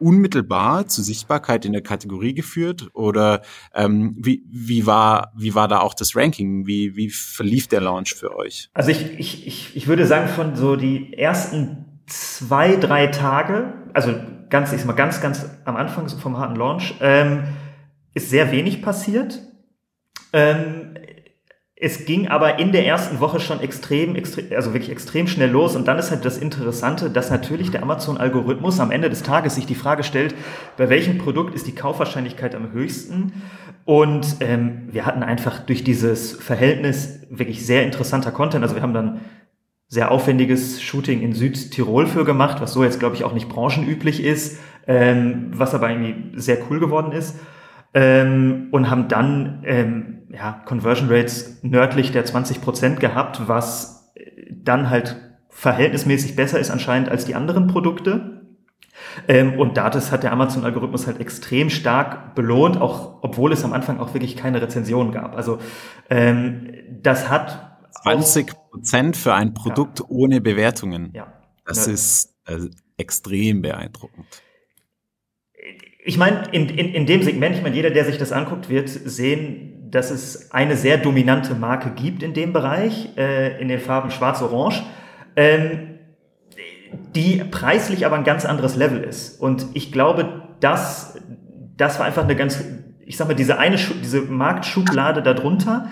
unmittelbar 0.00 0.86
zur 0.86 1.04
Sichtbarkeit 1.04 1.64
in 1.64 1.72
der 1.72 1.82
Kategorie 1.82 2.34
geführt 2.34 2.88
oder 2.92 3.42
ähm, 3.74 4.14
wie, 4.18 4.44
wie, 4.48 4.86
war, 4.86 5.32
wie 5.36 5.54
war 5.54 5.68
da 5.68 5.80
auch 5.80 5.94
das 5.94 6.14
Ranking? 6.14 6.66
Wie, 6.66 6.96
wie 6.96 7.10
verlief 7.10 7.68
der 7.68 7.80
Launch 7.80 8.14
für 8.14 8.36
euch? 8.36 8.70
Also 8.74 8.90
ich, 8.90 9.18
ich, 9.18 9.46
ich, 9.46 9.76
ich 9.76 9.86
würde 9.88 10.06
sagen, 10.06 10.28
von 10.28 10.56
so 10.56 10.76
die 10.76 11.14
ersten 11.14 12.02
zwei, 12.06 12.76
drei 12.76 13.08
Tage, 13.08 13.74
also 13.92 14.14
ganz, 14.48 14.72
ich 14.72 14.78
sag 14.78 14.86
mal, 14.86 14.92
ganz, 14.94 15.20
ganz 15.20 15.50
am 15.64 15.76
Anfang 15.76 16.08
vom 16.08 16.38
harten 16.38 16.56
Launch, 16.56 16.94
ähm, 17.00 17.44
ist 18.14 18.30
sehr 18.30 18.50
wenig 18.52 18.82
passiert. 18.82 19.42
Ähm, 20.32 20.94
es 21.80 22.06
ging 22.06 22.26
aber 22.26 22.58
in 22.58 22.72
der 22.72 22.84
ersten 22.86 23.20
Woche 23.20 23.38
schon 23.38 23.60
extrem, 23.60 24.16
extrem, 24.16 24.46
also 24.54 24.72
wirklich 24.72 24.90
extrem 24.90 25.28
schnell 25.28 25.50
los. 25.50 25.76
Und 25.76 25.86
dann 25.86 25.98
ist 25.98 26.10
halt 26.10 26.24
das 26.24 26.36
Interessante, 26.36 27.08
dass 27.08 27.30
natürlich 27.30 27.70
der 27.70 27.82
Amazon-Algorithmus 27.82 28.80
am 28.80 28.90
Ende 28.90 29.08
des 29.08 29.22
Tages 29.22 29.54
sich 29.54 29.66
die 29.66 29.76
Frage 29.76 30.02
stellt, 30.02 30.34
bei 30.76 30.88
welchem 30.88 31.18
Produkt 31.18 31.54
ist 31.54 31.68
die 31.68 31.74
Kaufwahrscheinlichkeit 31.74 32.56
am 32.56 32.72
höchsten? 32.72 33.32
Und 33.84 34.36
ähm, 34.40 34.88
wir 34.90 35.06
hatten 35.06 35.22
einfach 35.22 35.60
durch 35.60 35.84
dieses 35.84 36.32
Verhältnis 36.32 37.20
wirklich 37.30 37.64
sehr 37.64 37.84
interessanter 37.84 38.32
Content. 38.32 38.64
Also 38.64 38.74
wir 38.74 38.82
haben 38.82 38.94
dann 38.94 39.20
sehr 39.86 40.10
aufwendiges 40.10 40.82
Shooting 40.82 41.22
in 41.22 41.32
Südtirol 41.32 42.06
für 42.06 42.24
gemacht, 42.24 42.60
was 42.60 42.72
so 42.72 42.82
jetzt, 42.82 42.98
glaube 42.98 43.14
ich, 43.14 43.22
auch 43.22 43.32
nicht 43.32 43.48
branchenüblich 43.48 44.22
ist, 44.22 44.58
ähm, 44.88 45.52
was 45.54 45.74
aber 45.74 45.90
irgendwie 45.90 46.38
sehr 46.38 46.58
cool 46.68 46.80
geworden 46.80 47.12
ist. 47.12 47.38
Ähm, 47.94 48.68
und 48.72 48.90
haben 48.90 49.08
dann 49.08 49.62
ähm, 49.64 50.17
ja, 50.30 50.62
Conversion 50.64 51.08
Rates 51.08 51.58
nördlich 51.62 52.12
der 52.12 52.24
20 52.24 52.60
Prozent 52.60 53.00
gehabt, 53.00 53.48
was 53.48 54.12
dann 54.50 54.90
halt 54.90 55.16
verhältnismäßig 55.48 56.36
besser 56.36 56.58
ist 56.58 56.70
anscheinend 56.70 57.08
als 57.08 57.24
die 57.24 57.34
anderen 57.34 57.66
Produkte. 57.66 58.38
Ähm, 59.26 59.58
und 59.58 59.76
das 59.76 60.12
hat 60.12 60.22
der 60.22 60.32
Amazon-Algorithmus 60.32 61.06
halt 61.06 61.20
extrem 61.20 61.70
stark 61.70 62.34
belohnt, 62.34 62.80
auch 62.80 63.22
obwohl 63.22 63.52
es 63.52 63.64
am 63.64 63.72
Anfang 63.72 63.98
auch 63.98 64.14
wirklich 64.14 64.36
keine 64.36 64.60
Rezensionen 64.60 65.12
gab. 65.12 65.36
Also 65.36 65.58
ähm, 66.10 66.72
das 67.02 67.28
hat 67.28 67.78
20 68.02 68.52
Prozent 68.70 69.16
für 69.16 69.34
ein 69.34 69.54
Produkt 69.54 70.00
ja. 70.00 70.06
ohne 70.08 70.40
Bewertungen. 70.40 71.10
Ja. 71.14 71.32
Das 71.64 71.86
ja. 71.86 71.92
ist 71.92 72.34
äh, 72.46 72.58
extrem 72.96 73.62
beeindruckend. 73.62 74.26
Ich 76.04 76.16
meine, 76.16 76.48
in, 76.52 76.68
in, 76.68 76.94
in 76.94 77.06
dem 77.06 77.22
Segment, 77.22 77.56
ich 77.56 77.62
meine, 77.62 77.76
jeder, 77.76 77.90
der 77.90 78.04
sich 78.04 78.16
das 78.16 78.32
anguckt, 78.32 78.68
wird 78.68 78.88
sehen, 78.88 79.77
dass 79.90 80.10
es 80.10 80.50
eine 80.52 80.76
sehr 80.76 80.98
dominante 80.98 81.54
Marke 81.54 81.90
gibt 81.90 82.22
in 82.22 82.34
dem 82.34 82.52
Bereich, 82.52 83.10
äh, 83.16 83.60
in 83.60 83.68
den 83.68 83.80
Farben 83.80 84.10
Schwarz-Orange, 84.10 84.82
ähm, 85.36 85.98
die 87.14 87.44
preislich 87.50 88.06
aber 88.06 88.16
ein 88.16 88.24
ganz 88.24 88.44
anderes 88.44 88.76
Level 88.76 89.02
ist. 89.02 89.40
Und 89.40 89.66
ich 89.74 89.92
glaube, 89.92 90.42
das, 90.60 91.18
das 91.76 91.98
war 91.98 92.06
einfach 92.06 92.24
eine 92.24 92.36
ganz, 92.36 92.64
ich 93.04 93.16
sag 93.16 93.28
mal, 93.28 93.34
diese 93.34 93.58
eine, 93.58 93.76
diese 93.76 94.22
Marktschublade 94.22 95.22
darunter. 95.22 95.88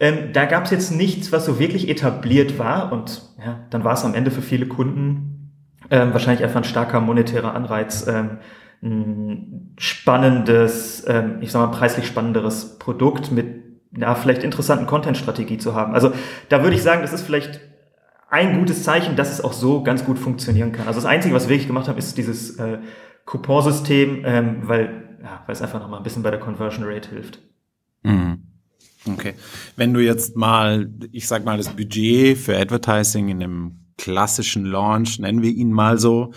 Ähm, 0.00 0.32
da 0.32 0.44
gab 0.44 0.64
es 0.64 0.70
jetzt 0.70 0.90
nichts, 0.90 1.32
was 1.32 1.44
so 1.44 1.58
wirklich 1.58 1.88
etabliert 1.88 2.58
war. 2.58 2.92
Und 2.92 3.22
ja, 3.44 3.60
dann 3.70 3.84
war 3.84 3.94
es 3.94 4.04
am 4.04 4.14
Ende 4.14 4.30
für 4.30 4.42
viele 4.42 4.66
Kunden 4.66 5.34
ähm, 5.90 6.12
wahrscheinlich 6.12 6.42
einfach 6.42 6.60
ein 6.60 6.64
starker 6.64 7.00
monetärer 7.00 7.54
Anreiz, 7.54 8.06
ähm, 8.06 8.38
spannendes, 9.78 11.04
ähm, 11.06 11.38
ich 11.40 11.50
sag 11.50 11.60
mal, 11.60 11.76
preislich 11.76 12.06
spannenderes 12.06 12.78
Produkt 12.78 13.32
mit 13.32 13.62
ja, 13.96 14.14
vielleicht 14.14 14.42
interessanten 14.42 14.86
Content-Strategie 14.86 15.58
zu 15.58 15.74
haben. 15.74 15.94
Also 15.94 16.12
da 16.48 16.62
würde 16.62 16.76
ich 16.76 16.82
sagen, 16.82 17.02
das 17.02 17.12
ist 17.12 17.22
vielleicht 17.22 17.60
ein 18.28 18.58
gutes 18.58 18.82
Zeichen, 18.82 19.16
dass 19.16 19.32
es 19.32 19.42
auch 19.42 19.52
so 19.52 19.82
ganz 19.82 20.04
gut 20.04 20.18
funktionieren 20.18 20.72
kann. 20.72 20.86
Also 20.88 20.98
das 20.98 21.08
Einzige, 21.08 21.34
was 21.34 21.44
wir 21.44 21.50
wirklich 21.50 21.68
gemacht 21.68 21.88
haben, 21.88 21.98
ist 21.98 22.18
dieses 22.18 22.58
äh, 22.58 22.78
Couponsystem, 23.24 24.22
ähm, 24.24 24.56
weil, 24.62 25.18
ja, 25.22 25.42
weil 25.46 25.52
es 25.54 25.62
einfach 25.62 25.80
noch 25.80 25.88
mal 25.88 25.98
ein 25.98 26.02
bisschen 26.02 26.22
bei 26.22 26.30
der 26.30 26.40
Conversion 26.40 26.84
Rate 26.84 27.10
hilft. 27.10 27.38
Mhm. 28.02 28.42
Okay. 29.06 29.34
Wenn 29.76 29.94
du 29.94 30.00
jetzt 30.00 30.36
mal, 30.36 30.90
ich 31.12 31.28
sag 31.28 31.44
mal, 31.44 31.56
das 31.56 31.68
Budget 31.68 32.36
für 32.36 32.56
Advertising 32.58 33.28
in 33.28 33.42
einem 33.42 33.83
klassischen 33.96 34.64
Launch, 34.64 35.18
nennen 35.18 35.42
wir 35.42 35.50
ihn 35.50 35.72
mal 35.72 35.98
so, 35.98 36.32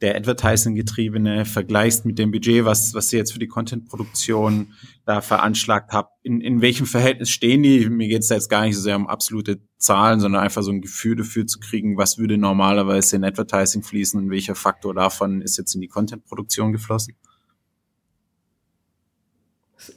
der 0.00 0.16
Advertising-getriebene, 0.16 1.44
vergleichst 1.44 2.04
mit 2.04 2.18
dem 2.18 2.30
Budget, 2.30 2.64
was, 2.64 2.94
was 2.94 3.12
ihr 3.12 3.18
jetzt 3.18 3.32
für 3.32 3.38
die 3.38 3.48
Content-Produktion 3.48 4.72
da 5.04 5.20
veranschlagt 5.20 5.92
habt. 5.92 6.12
In, 6.22 6.40
in 6.40 6.60
welchem 6.60 6.86
Verhältnis 6.86 7.30
stehen 7.30 7.62
die? 7.62 7.88
Mir 7.88 8.08
geht 8.08 8.22
es 8.22 8.28
jetzt 8.28 8.48
gar 8.48 8.62
nicht 8.62 8.76
so 8.76 8.82
sehr 8.82 8.96
um 8.96 9.08
absolute 9.08 9.60
Zahlen, 9.76 10.20
sondern 10.20 10.42
einfach 10.42 10.62
so 10.62 10.70
ein 10.70 10.80
Gefühl 10.80 11.16
dafür 11.16 11.46
zu 11.46 11.58
kriegen, 11.58 11.96
was 11.96 12.18
würde 12.18 12.38
normalerweise 12.38 13.16
in 13.16 13.24
Advertising 13.24 13.82
fließen 13.82 14.20
und 14.20 14.30
welcher 14.30 14.54
Faktor 14.54 14.94
davon 14.94 15.42
ist 15.42 15.58
jetzt 15.58 15.74
in 15.74 15.80
die 15.80 15.88
Content-Produktion 15.88 16.72
geflossen? 16.72 17.16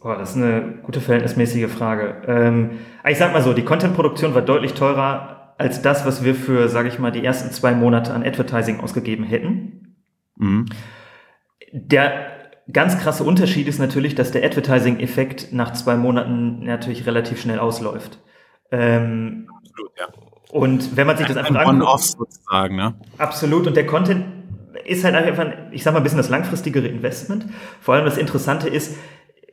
Oh, 0.02 0.14
das 0.18 0.32
ist 0.32 0.38
eine 0.38 0.80
gute 0.82 1.00
verhältnismäßige 1.00 1.68
Frage. 1.68 2.24
Ähm, 2.28 2.72
ich 3.08 3.20
sag 3.20 3.34
mal 3.34 3.44
so, 3.44 3.54
die 3.54 3.64
Content-Produktion 3.64 4.34
war 4.34 4.42
deutlich 4.42 4.74
teurer 4.74 5.45
als 5.58 5.82
das, 5.82 6.06
was 6.06 6.24
wir 6.24 6.36
für, 6.36 6.70
sage 6.70 6.90
ich 6.90 7.00
mal, 7.00 7.12
die 7.12 7.24
ersten 7.24 7.52
zwei 7.52 7.74
Monate 7.74 8.14
an 8.14 8.24
Advertising 8.24 8.80
ausgegeben 8.80 9.24
hätten. 9.24 9.96
Mhm. 10.38 10.66
Der 11.72 12.36
ganz 12.72 12.98
krasse 13.00 13.24
Unterschied 13.24 13.68
ist 13.68 13.80
natürlich, 13.80 14.16
dass 14.16 14.32
der 14.32 14.44
Advertising-Effekt 14.44 15.54
nach 15.54 15.74
zwei 15.74 15.96
Monaten 15.96 16.64
natürlich 16.64 17.06
relativ 17.06 17.42
schnell 17.42 17.60
ausläuft. 17.60 18.20
Ähm, 18.72 19.48
absolut, 19.56 19.92
ja. 20.00 20.08
Und 20.52 20.96
wenn 20.98 21.08
man 21.08 21.18
sich 21.18 21.28
das 21.28 21.38
einfach 21.38 21.56
ein 21.56 21.82
anguckt, 21.82 22.04
sozusagen, 22.04 22.76
ne? 22.76 22.96
Absolut. 23.18 23.68
Und 23.68 23.76
der 23.76 23.86
Content 23.86 24.26
ist 24.86 25.04
halt 25.04 25.16
einfach, 25.16 25.46
ich 25.72 25.84
sag 25.84 25.94
mal, 25.94 26.00
ein 26.00 26.04
bisschen 26.04 26.18
das 26.18 26.30
langfristigere 26.30 26.88
Investment. 26.88 27.46
Vor 27.82 27.96
allem 27.96 28.06
das 28.06 28.18
Interessante 28.18 28.70
ist, 28.70 28.98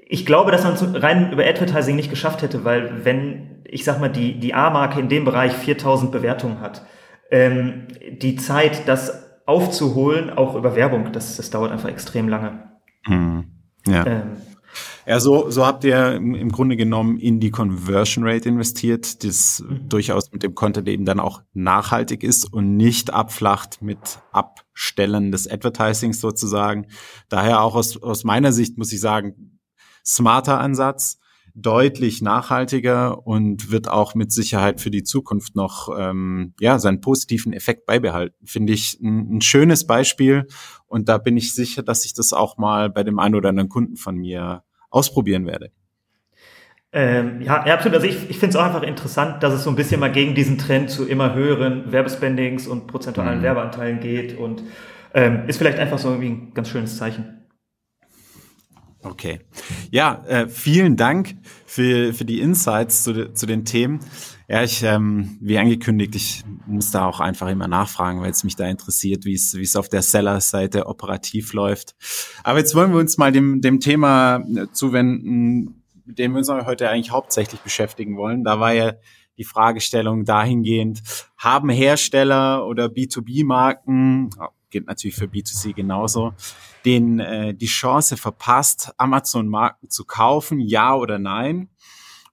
ich 0.09 0.27
glaube, 0.27 0.51
dass 0.51 0.65
man 0.65 0.75
es 0.75 1.03
rein 1.03 1.33
über 1.33 1.45
Advertising 1.45 1.97
nicht 1.97 2.11
geschafft 2.11 2.43
hätte, 2.43 2.65
weil 2.65 3.05
wenn, 3.05 3.52
ich 3.73 3.85
sag 3.85 4.01
mal, 4.01 4.11
die, 4.11 4.39
die 4.39 4.55
A-Marke 4.55 5.01
in 5.01 5.09
dem 5.09 5.25
Bereich 5.25 5.53
4000 5.53 6.13
Bewertungen 6.13 6.61
hat, 6.61 6.85
ähm, 7.31 7.89
die 8.21 8.37
Zeit, 8.37 8.87
das 8.87 9.41
aufzuholen, 9.47 10.31
auch 10.31 10.55
über 10.55 10.77
Werbung, 10.77 11.13
das, 11.13 11.37
das 11.37 11.51
dauert 11.51 11.73
einfach 11.73 11.89
extrem 11.89 12.29
lange. 12.29 12.71
Mhm. 13.07 13.45
Ja. 13.87 14.07
Ähm, 14.07 14.37
ja, 15.07 15.21
so, 15.21 15.51
so 15.51 15.67
habt 15.67 15.85
ihr 15.85 16.15
im 16.15 16.51
Grunde 16.51 16.77
genommen 16.77 17.19
in 17.19 17.41
die 17.41 17.51
Conversion 17.51 18.27
Rate 18.27 18.49
investiert, 18.49 19.25
das 19.25 19.65
mhm. 19.67 19.89
durchaus 19.89 20.31
mit 20.33 20.43
dem 20.43 20.55
Content 20.55 20.89
eben 20.89 21.05
dann 21.05 21.19
auch 21.19 21.43
nachhaltig 21.53 22.23
ist 22.23 22.53
und 22.53 22.77
nicht 22.77 23.13
abflacht 23.13 23.83
mit 23.83 24.21
ab 24.31 24.61
Stellen 24.73 25.33
des 25.33 25.51
Advertisings 25.51 26.21
sozusagen. 26.21 26.87
Daher 27.29 27.63
auch 27.63 27.75
aus, 27.75 28.01
aus 28.03 28.25
meiner 28.25 28.53
Sicht 28.53 28.79
muss 28.79 28.93
ich 28.93 29.01
sagen, 29.01 29.59
smarter 30.05 30.61
Ansatz, 30.61 31.19
deutlich 31.55 32.23
nachhaltiger 32.23 33.27
und 33.27 33.71
wird 33.71 33.89
auch 33.89 34.15
mit 34.15 34.33
Sicherheit 34.33 34.81
für 34.81 34.91
die 34.91 35.03
Zukunft 35.03 35.55
noch 35.55 35.89
ähm, 35.97 36.55
ja 36.61 36.79
seinen 36.79 37.01
positiven 37.01 37.53
Effekt 37.53 37.87
beibehalten. 37.87 38.37
Finde 38.47 38.73
ich 38.73 38.99
ein, 39.01 39.37
ein 39.37 39.41
schönes 39.41 39.87
Beispiel 39.87 40.47
und 40.87 41.09
da 41.09 41.19
bin 41.19 41.37
ich 41.37 41.55
sicher, 41.55 41.83
dass 41.83 42.05
ich 42.05 42.15
das 42.15 42.33
auch 42.33 42.57
mal 42.59 42.91
bei 42.91 43.03
dem 43.03 43.19
einen 43.19 43.35
oder 43.35 43.51
anderen 43.51 43.69
Kunden 43.69 43.97
von 43.97 44.17
mir 44.17 44.63
ausprobieren 44.91 45.47
werde. 45.47 45.71
Ähm, 46.95 47.41
ja, 47.41 47.63
absolut. 47.63 47.97
Also 47.97 48.07
ich, 48.07 48.29
ich 48.29 48.39
finde 48.39 48.51
es 48.51 48.57
auch 48.57 48.65
einfach 48.65 48.83
interessant, 48.83 49.43
dass 49.43 49.55
es 49.55 49.65
so 49.65 49.71
ein 49.71 49.77
bisschen 49.77 49.99
mal 49.99 50.13
gegen 50.13 50.35
diesen 50.35 50.59
Trend 50.59 50.91
zu 50.91 51.07
immer 51.07 51.35
höheren 51.35 51.91
Werbespendings 51.91 52.67
und 52.67 52.87
prozentualen 52.87 53.39
mhm. 53.39 53.45
Werbeanteilen 53.45 54.01
geht 54.01 54.37
und 54.37 54.63
ähm, 55.15 55.45
ist 55.47 55.57
vielleicht 55.57 55.79
einfach 55.79 55.99
so 55.99 56.09
irgendwie 56.09 56.29
ein 56.29 56.55
ganz 56.55 56.69
schönes 56.69 56.99
Zeichen. 56.99 57.42
Okay. 59.05 59.41
Ja, 59.91 60.25
äh, 60.27 60.49
vielen 60.49 60.97
Dank 60.97 61.35
für, 61.67 62.13
für 62.13 62.25
die 62.25 62.41
Insights 62.41 63.03
zu, 63.03 63.33
zu 63.33 63.47
den 63.47 63.65
Themen. 63.65 63.99
Ja, 64.49 64.63
ich, 64.63 64.83
ähm, 64.85 65.39
wie 65.41 65.59
angekündigt, 65.59 66.15
ich 66.15 66.45
muss 66.67 66.93
da 66.93 67.07
auch 67.07 67.19
einfach 67.19 67.49
immer 67.49 67.67
nachfragen, 67.67 68.21
weil 68.21 68.31
es 68.31 68.45
mich 68.45 68.55
da 68.55 68.67
interessiert, 68.67 69.25
wie 69.25 69.35
es, 69.35 69.55
wie 69.55 69.63
es 69.63 69.75
auf 69.75 69.89
der 69.89 70.03
Seller-Seite 70.03 70.87
operativ 70.87 71.53
läuft. 71.53 71.97
Aber 72.45 72.59
jetzt 72.59 72.75
wollen 72.75 72.93
wir 72.93 73.01
uns 73.01 73.19
mal 73.19 73.33
dem, 73.33 73.61
dem 73.61 73.81
Thema 73.81 74.37
äh, 74.37 74.67
zuwenden, 74.73 75.83
mit 76.05 76.19
dem 76.19 76.33
wir 76.33 76.39
uns 76.39 76.49
heute 76.49 76.89
eigentlich 76.89 77.11
hauptsächlich 77.11 77.61
beschäftigen 77.61 78.17
wollen. 78.17 78.45
Da 78.45 78.61
war 78.61 78.73
ja 78.73 78.93
die 79.39 79.45
Fragestellung 79.45 80.25
dahingehend, 80.25 81.03
haben 81.39 81.71
Hersteller 81.71 82.67
oder 82.67 82.87
B2B-Marken, 82.87 84.31
gilt 84.73 84.89
natürlich 84.89 85.15
für 85.15 85.27
B2C 85.27 85.75
genauso, 85.75 86.35
den 86.85 87.21
äh, 87.21 87.55
die 87.55 87.67
Chance 87.67 88.17
verpasst, 88.17 88.93
Amazon-Marken 88.97 89.89
zu 89.89 90.05
kaufen, 90.05 90.59
ja 90.59 90.97
oder 90.97 91.21
nein? 91.21 91.69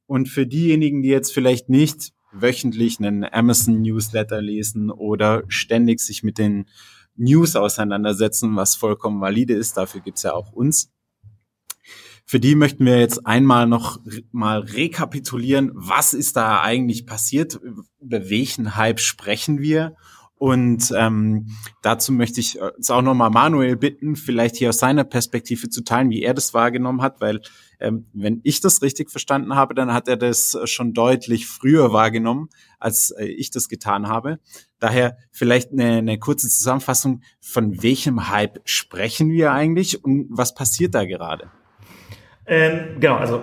Und 0.07 0.27
für 0.27 0.47
diejenigen, 0.47 1.03
die 1.03 1.09
jetzt 1.09 1.31
vielleicht 1.31 1.69
nicht 1.69 2.13
wöchentlich 2.31 2.99
einen 2.99 3.23
Amazon-Newsletter 3.23 4.41
lesen 4.41 4.89
oder 4.89 5.43
ständig 5.47 5.99
sich 5.99 6.23
mit 6.23 6.37
den 6.37 6.65
News 7.15 7.55
auseinandersetzen, 7.55 8.55
was 8.55 8.75
vollkommen 8.75 9.21
valide 9.21 9.53
ist, 9.53 9.77
dafür 9.77 10.01
gibt's 10.01 10.23
ja 10.23 10.33
auch 10.33 10.51
uns. 10.51 10.91
Für 12.25 12.39
die 12.39 12.53
möchten 12.53 12.85
wir 12.85 12.99
jetzt 12.99 13.25
einmal 13.25 13.65
noch 13.65 13.99
mal 14.31 14.59
rekapitulieren, 14.59 15.71
was 15.73 16.13
ist 16.13 16.35
da 16.35 16.61
eigentlich 16.61 17.07
passiert, 17.07 17.59
über 17.99 18.29
welchen 18.29 18.75
Hype 18.75 18.99
sprechen 18.99 19.59
wir 19.59 19.95
und 20.39 20.93
ähm, 20.95 21.47
dazu 21.81 22.13
möchte 22.13 22.39
ich 22.39 22.53
jetzt 22.53 22.89
auch 22.91 23.01
nochmal 23.01 23.29
Manuel 23.29 23.75
bitten, 23.75 24.15
vielleicht 24.15 24.55
hier 24.55 24.69
aus 24.69 24.79
seiner 24.79 25.03
Perspektive 25.03 25.69
zu 25.69 25.83
teilen, 25.83 26.09
wie 26.09 26.23
er 26.23 26.33
das 26.33 26.53
wahrgenommen 26.53 27.01
hat, 27.01 27.19
weil 27.19 27.41
ähm, 27.81 28.05
wenn 28.13 28.39
ich 28.43 28.61
das 28.61 28.81
richtig 28.81 29.11
verstanden 29.11 29.55
habe, 29.55 29.75
dann 29.75 29.93
hat 29.93 30.07
er 30.07 30.15
das 30.15 30.57
schon 30.63 30.93
deutlich 30.93 31.45
früher 31.45 31.91
wahrgenommen, 31.91 32.47
als 32.79 33.11
äh, 33.11 33.25
ich 33.25 33.51
das 33.51 33.67
getan 33.67 34.07
habe. 34.07 34.39
Daher 34.79 35.17
vielleicht 35.29 35.73
eine, 35.73 35.97
eine 35.97 36.17
kurze 36.19 36.47
Zusammenfassung, 36.47 37.21
von 37.41 37.83
welchem 37.83 38.29
Hype 38.29 38.61
sprechen 38.63 39.31
wir 39.31 39.51
eigentlich 39.51 40.05
und 40.05 40.27
was 40.29 40.55
passiert 40.55 40.95
da 40.95 41.03
gerade? 41.03 41.51
Ähm, 42.45 43.01
genau, 43.01 43.17
also 43.17 43.41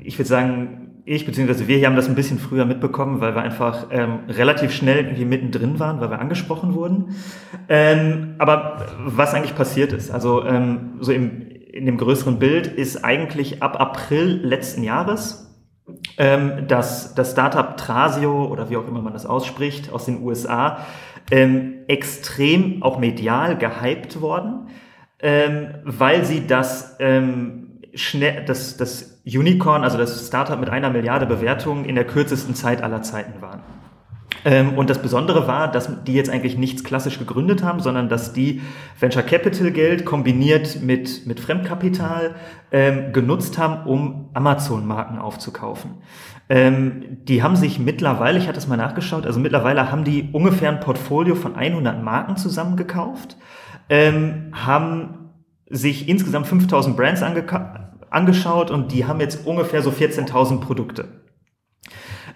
ich 0.00 0.18
würde 0.18 0.28
sagen, 0.28 0.91
ich 1.04 1.26
beziehungsweise 1.26 1.68
wir 1.68 1.78
hier 1.78 1.86
haben 1.86 1.96
das 1.96 2.08
ein 2.08 2.14
bisschen 2.14 2.38
früher 2.38 2.64
mitbekommen, 2.64 3.20
weil 3.20 3.34
wir 3.34 3.42
einfach 3.42 3.86
ähm, 3.90 4.20
relativ 4.28 4.72
schnell 4.72 4.98
irgendwie 4.98 5.24
mittendrin 5.24 5.78
waren, 5.80 6.00
weil 6.00 6.10
wir 6.10 6.20
angesprochen 6.20 6.74
wurden. 6.74 7.16
Ähm, 7.68 8.34
aber 8.38 8.86
was 8.98 9.34
eigentlich 9.34 9.56
passiert 9.56 9.92
ist, 9.92 10.10
also 10.10 10.44
ähm, 10.44 10.94
so 11.00 11.12
im, 11.12 11.42
in 11.72 11.86
dem 11.86 11.96
größeren 11.96 12.38
Bild 12.38 12.66
ist 12.66 13.04
eigentlich 13.04 13.62
ab 13.62 13.80
April 13.80 14.40
letzten 14.44 14.82
Jahres 14.82 15.52
ähm, 16.18 16.66
dass 16.68 17.14
das 17.14 17.32
Startup 17.32 17.76
Trasio 17.76 18.46
oder 18.46 18.70
wie 18.70 18.76
auch 18.76 18.86
immer 18.86 19.02
man 19.02 19.12
das 19.12 19.26
ausspricht 19.26 19.92
aus 19.92 20.04
den 20.04 20.22
USA 20.22 20.86
ähm, 21.30 21.84
extrem 21.88 22.82
auch 22.82 22.98
medial 22.98 23.56
gehypt 23.56 24.20
worden, 24.20 24.68
ähm, 25.20 25.74
weil 25.84 26.24
sie 26.24 26.46
das 26.46 26.96
ähm, 27.00 27.80
schnell, 27.94 28.44
das, 28.44 28.76
das 28.76 29.11
Unicorn, 29.24 29.84
also 29.84 29.98
das 29.98 30.26
Startup 30.26 30.58
mit 30.58 30.68
einer 30.68 30.90
Milliarde 30.90 31.26
Bewertungen 31.26 31.84
in 31.84 31.94
der 31.94 32.04
kürzesten 32.04 32.54
Zeit 32.54 32.82
aller 32.82 33.02
Zeiten 33.02 33.40
waren. 33.40 33.60
Ähm, 34.44 34.76
und 34.76 34.90
das 34.90 35.00
Besondere 35.00 35.46
war, 35.46 35.70
dass 35.70 36.04
die 36.04 36.14
jetzt 36.14 36.30
eigentlich 36.30 36.56
nichts 36.56 36.82
klassisch 36.82 37.18
gegründet 37.18 37.62
haben, 37.62 37.80
sondern 37.80 38.08
dass 38.08 38.32
die 38.32 38.60
Venture 38.98 39.22
Capital 39.22 39.70
Geld 39.70 40.04
kombiniert 40.04 40.82
mit, 40.82 41.26
mit 41.26 41.38
Fremdkapital 41.38 42.34
ähm, 42.72 43.12
genutzt 43.12 43.58
haben, 43.58 43.86
um 43.86 44.30
Amazon-Marken 44.34 45.18
aufzukaufen. 45.18 45.92
Ähm, 46.48 47.18
die 47.24 47.42
haben 47.42 47.54
sich 47.54 47.78
mittlerweile, 47.78 48.38
ich 48.38 48.48
hatte 48.48 48.58
es 48.58 48.66
mal 48.66 48.76
nachgeschaut, 48.76 49.26
also 49.26 49.38
mittlerweile 49.38 49.92
haben 49.92 50.04
die 50.04 50.30
ungefähr 50.32 50.70
ein 50.70 50.80
Portfolio 50.80 51.36
von 51.36 51.54
100 51.54 52.02
Marken 52.02 52.36
zusammengekauft, 52.36 53.36
ähm, 53.88 54.52
haben 54.52 55.30
sich 55.70 56.08
insgesamt 56.08 56.48
5000 56.48 56.96
Brands 56.96 57.22
angeschaut 58.14 58.70
und 58.70 58.92
die 58.92 59.06
haben 59.06 59.20
jetzt 59.20 59.46
ungefähr 59.46 59.82
so 59.82 59.90
14.000 59.90 60.60
Produkte. 60.60 61.08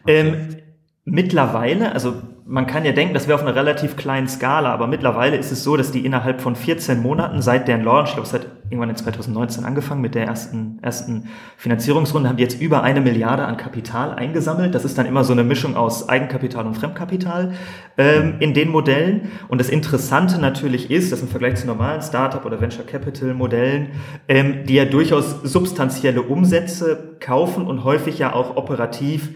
Okay. 0.03 0.21
Ähm, 0.21 0.57
mittlerweile, 1.05 1.93
also 1.93 2.23
man 2.49 2.69
kann 2.69 2.85
ja 2.85 2.93
denken, 2.93 3.13
das 3.13 3.27
wäre 3.27 3.35
auf 3.35 3.45
einer 3.45 3.57
relativ 3.57 3.97
kleinen 3.97 4.29
Skala, 4.29 4.73
aber 4.73 4.87
mittlerweile 4.87 5.37
ist 5.37 5.51
es 5.51 5.65
so, 5.65 5.77
dass 5.77 5.91
die 5.91 6.07
innerhalb 6.07 6.41
von 6.41 6.55
14 6.55 7.03
Monaten 7.03 7.43
seit 7.43 7.67
deren 7.67 7.83
Launch, 7.83 8.11
ich 8.11 8.15
glaube, 8.15 8.29
es 8.29 8.33
hat 8.33 8.47
irgendwann 8.71 8.91
in 8.91 8.97
2019 8.97 9.65
angefangen 9.65 10.01
mit 10.01 10.15
der 10.15 10.27
ersten, 10.27 10.79
ersten 10.81 11.29
Finanzierungsrunde, 11.57 12.29
haben 12.29 12.37
die 12.37 12.45
jetzt 12.45 12.61
über 12.61 12.85
eine 12.85 13.01
Milliarde 13.01 13.45
an 13.45 13.57
Kapital 13.57 14.13
eingesammelt. 14.15 14.77
Das 14.77 14.85
ist 14.85 14.97
dann 14.97 15.07
immer 15.07 15.25
so 15.25 15.33
eine 15.33 15.43
Mischung 15.43 15.77
aus 15.77 16.09
Eigenkapital 16.09 16.67
und 16.67 16.75
Fremdkapital 16.75 17.53
ähm, 17.99 18.37
in 18.39 18.55
den 18.55 18.71
Modellen. 18.71 19.33
Und 19.49 19.61
das 19.61 19.69
Interessante 19.69 20.41
natürlich 20.41 20.91
ist, 20.91 21.11
dass 21.11 21.23
im 21.23 21.29
Vergleich 21.29 21.57
zu 21.57 21.67
normalen 21.67 22.01
Startup- 22.01 22.45
oder 22.45 22.61
Venture 22.61 22.87
Capital 22.87 23.35
Modellen, 23.35 23.89
ähm, 24.29 24.65
die 24.67 24.75
ja 24.75 24.85
durchaus 24.85 25.43
substanzielle 25.43 26.23
Umsätze 26.23 27.17
kaufen 27.19 27.67
und 27.67 27.83
häufig 27.83 28.19
ja 28.19 28.33
auch 28.33 28.57
operativ 28.57 29.31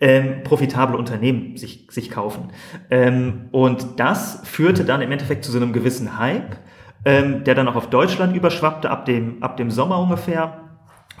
ähm, 0.00 0.42
profitable 0.42 0.96
Unternehmen 0.96 1.56
sich, 1.56 1.86
sich 1.90 2.10
kaufen. 2.10 2.48
Ähm, 2.90 3.48
und 3.52 4.00
das 4.00 4.40
führte 4.44 4.84
dann 4.84 5.00
im 5.00 5.12
Endeffekt 5.12 5.44
zu 5.44 5.52
so 5.52 5.58
einem 5.58 5.72
gewissen 5.72 6.18
Hype, 6.18 6.56
ähm, 7.04 7.44
der 7.44 7.54
dann 7.54 7.68
auch 7.68 7.76
auf 7.76 7.90
Deutschland 7.90 8.34
überschwappte 8.34 8.90
ab 8.90 9.04
dem, 9.04 9.42
ab 9.42 9.56
dem 9.56 9.70
Sommer 9.70 9.98
ungefähr, 9.98 10.60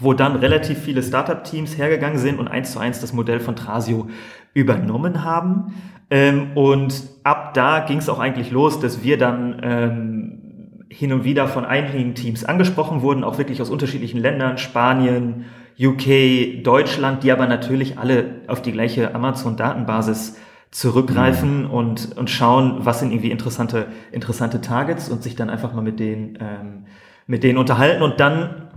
wo 0.00 0.12
dann 0.12 0.36
relativ 0.36 0.78
viele 0.78 1.02
Startup-Teams 1.02 1.78
hergegangen 1.78 2.18
sind 2.18 2.38
und 2.38 2.48
eins 2.48 2.72
zu 2.72 2.78
eins 2.78 3.00
das 3.00 3.12
Modell 3.12 3.40
von 3.40 3.54
Trasio 3.54 4.08
übernommen 4.54 5.24
haben. 5.24 5.74
Ähm, 6.10 6.56
und 6.56 7.02
ab 7.22 7.54
da 7.54 7.80
ging 7.80 7.98
es 7.98 8.08
auch 8.08 8.18
eigentlich 8.18 8.50
los, 8.50 8.80
dass 8.80 9.04
wir 9.04 9.18
dann 9.18 9.60
ähm, 9.62 10.84
hin 10.88 11.12
und 11.12 11.24
wieder 11.24 11.48
von 11.48 11.64
einigen 11.64 12.14
Teams 12.14 12.44
angesprochen 12.44 13.02
wurden, 13.02 13.24
auch 13.24 13.38
wirklich 13.38 13.60
aus 13.60 13.70
unterschiedlichen 13.70 14.20
Ländern, 14.20 14.58
Spanien, 14.58 15.44
UK, 15.78 16.62
Deutschland, 16.62 17.22
die 17.24 17.32
aber 17.32 17.46
natürlich 17.46 17.98
alle 17.98 18.42
auf 18.46 18.62
die 18.62 18.72
gleiche 18.72 19.14
Amazon-Datenbasis 19.14 20.36
zurückgreifen 20.70 21.64
mhm. 21.64 21.70
und, 21.70 22.16
und 22.16 22.30
schauen, 22.30 22.78
was 22.80 23.00
sind 23.00 23.12
irgendwie 23.12 23.30
interessante, 23.30 23.86
interessante 24.12 24.60
Targets 24.60 25.08
und 25.08 25.22
sich 25.22 25.36
dann 25.36 25.50
einfach 25.50 25.72
mal 25.72 25.82
mit 25.82 26.00
denen, 26.00 26.38
ähm, 26.40 26.86
mit 27.26 27.44
denen 27.44 27.58
unterhalten. 27.58 28.02
Und 28.02 28.20
dann 28.20 28.68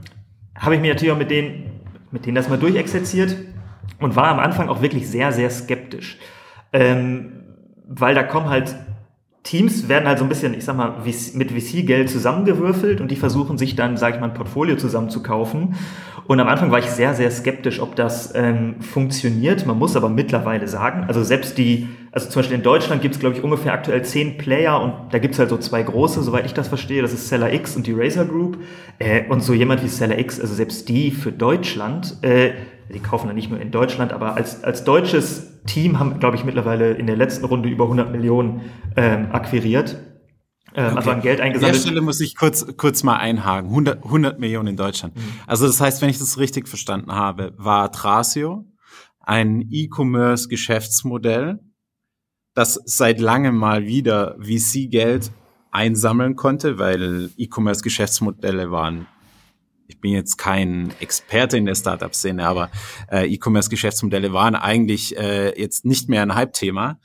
habe 0.56 0.76
ich 0.76 0.82
mir 0.82 0.94
natürlich 0.94 1.14
auch 1.14 1.18
mit 1.18 1.32
denen, 1.32 1.82
mit 2.12 2.26
denen 2.26 2.36
das 2.36 2.50
mal 2.50 2.58
durchexerziert 2.58 3.36
und 4.00 4.16
war 4.16 4.28
am 4.28 4.40
Anfang 4.40 4.70
auch 4.70 4.82
wirklich 4.82 5.10
sehr, 5.10 5.32
sehr 5.32 5.50
skeptisch. 5.50 6.18
Ähm, 6.72 7.44
weil 7.88 8.14
da 8.14 8.24
kommen 8.24 8.50
halt 8.50 8.76
Teams 9.48 9.88
werden 9.88 10.10
halt 10.10 10.20
so 10.20 10.26
ein 10.26 10.30
bisschen, 10.30 10.54
ich 10.54 10.66
sag 10.66 10.76
mal, 10.76 10.96
mit 11.34 11.52
VC-Geld 11.52 12.10
zusammengewürfelt 12.10 13.00
und 13.00 13.12
die 13.12 13.16
versuchen 13.16 13.58
sich 13.58 13.78
dann, 13.78 13.96
sage 13.96 14.16
ich 14.16 14.20
mal, 14.20 14.28
ein 14.28 14.34
Portfolio 14.34 14.76
zusammenzukaufen. 14.76 15.76
Und 16.28 16.42
am 16.42 16.48
Anfang 16.50 16.72
war 16.72 16.80
ich 16.80 16.88
sehr, 16.88 17.14
sehr 17.14 17.32
skeptisch, 17.32 17.80
ob 17.80 17.96
das 17.96 18.36
ähm, 18.36 18.82
funktioniert. 18.82 19.66
Man 19.66 19.80
muss 19.80 19.96
aber 19.96 20.10
mittlerweile 20.10 20.68
sagen, 20.68 21.06
also 21.08 21.24
selbst 21.24 21.58
die, 21.58 21.88
also 22.12 22.30
zum 22.30 22.42
Beispiel 22.42 22.58
in 22.58 22.64
Deutschland 22.64 23.02
gibt 23.02 23.16
es, 23.16 23.20
glaube 23.22 23.38
ich, 23.38 23.44
ungefähr 23.44 23.72
aktuell 23.72 24.04
zehn 24.04 24.38
Player 24.38 24.82
und 24.82 25.14
da 25.14 25.20
gibt 25.20 25.36
es 25.36 25.40
halt 25.40 25.50
so 25.50 25.58
zwei 25.58 25.84
große, 25.84 26.22
soweit 26.22 26.46
ich 26.46 26.54
das 26.54 26.68
verstehe, 26.68 27.02
das 27.02 27.14
ist 27.14 27.30
Seller 27.30 27.54
X 27.54 27.78
und 27.78 27.88
die 27.88 27.94
Razer 27.94 28.26
Group. 28.26 28.58
Äh, 29.00 29.24
und 29.30 29.42
so 29.42 29.54
jemand 29.54 29.82
wie 29.84 29.88
Seller 29.88 30.20
X, 30.20 30.42
also 30.42 30.54
selbst 30.54 30.90
die 30.90 31.12
für 31.12 31.32
Deutschland, 31.32 32.18
äh, 32.24 32.52
die 32.94 33.00
kaufen 33.00 33.28
dann 33.28 33.36
nicht 33.36 33.50
nur 33.50 33.62
in 33.62 33.72
Deutschland, 33.72 34.12
aber 34.12 34.36
als, 34.36 34.64
als 34.66 34.84
deutsches 34.84 35.62
Team 35.66 35.98
haben, 35.98 36.20
glaube 36.20 36.36
ich, 36.36 36.44
mittlerweile 36.44 36.92
in 36.92 37.08
der 37.08 37.16
letzten 37.16 37.46
Runde 37.46 37.70
über 37.70 37.86
100 37.86 38.12
Millionen 38.12 38.62
ähm, 38.98 39.28
akquiriert. 39.32 39.98
Ähm, 40.78 40.86
okay. 40.86 40.96
Also 40.98 41.12
an 41.12 41.22
Geld 41.22 41.42
eingesammelt. 41.42 41.76
An 41.76 41.82
der 41.82 41.88
Stelle 41.88 42.02
muss 42.02 42.22
ich 42.22 42.36
kurz, 42.36 42.66
kurz 42.78 43.02
mal 43.02 43.18
einhaken. 43.18 43.70
100, 43.70 44.04
100 44.06 44.40
Millionen 44.40 44.70
in 44.70 44.78
Deutschland. 44.78 45.16
Mhm. 45.18 45.22
Also 45.48 45.66
das 45.66 45.82
heißt, 45.82 46.02
wenn 46.04 46.10
ich 46.10 46.20
das 46.20 46.38
richtig 46.38 46.68
verstanden 46.68 47.12
habe, 47.12 47.54
war 47.58 47.92
Trasio 47.92 48.66
ein 49.20 49.68
E-Commerce-Geschäftsmodell, 49.72 51.60
das 52.54 52.80
seit 52.86 53.20
langem 53.20 53.58
mal 53.58 53.86
wieder 53.86 54.38
VC-Geld 54.40 55.32
einsammeln 55.72 56.36
konnte, 56.36 56.78
weil 56.78 57.32
E-Commerce-Geschäftsmodelle 57.38 58.72
waren 58.72 59.08
ich 59.90 60.02
bin 60.02 60.12
jetzt 60.12 60.38
kein 60.38 60.94
Experte 61.00 61.58
in 61.58 61.66
der 61.66 61.76
Startup-Szene, 61.76 62.46
aber 62.46 62.70
äh, 63.10 63.26
E-Commerce-Geschäftsmodelle 63.34 64.34
waren 64.34 64.54
eigentlich 64.56 65.18
äh, 65.18 65.58
jetzt 65.60 65.86
nicht 65.86 66.10
mehr 66.10 66.22
ein 66.22 66.36
Hype-Thema. 66.36 67.00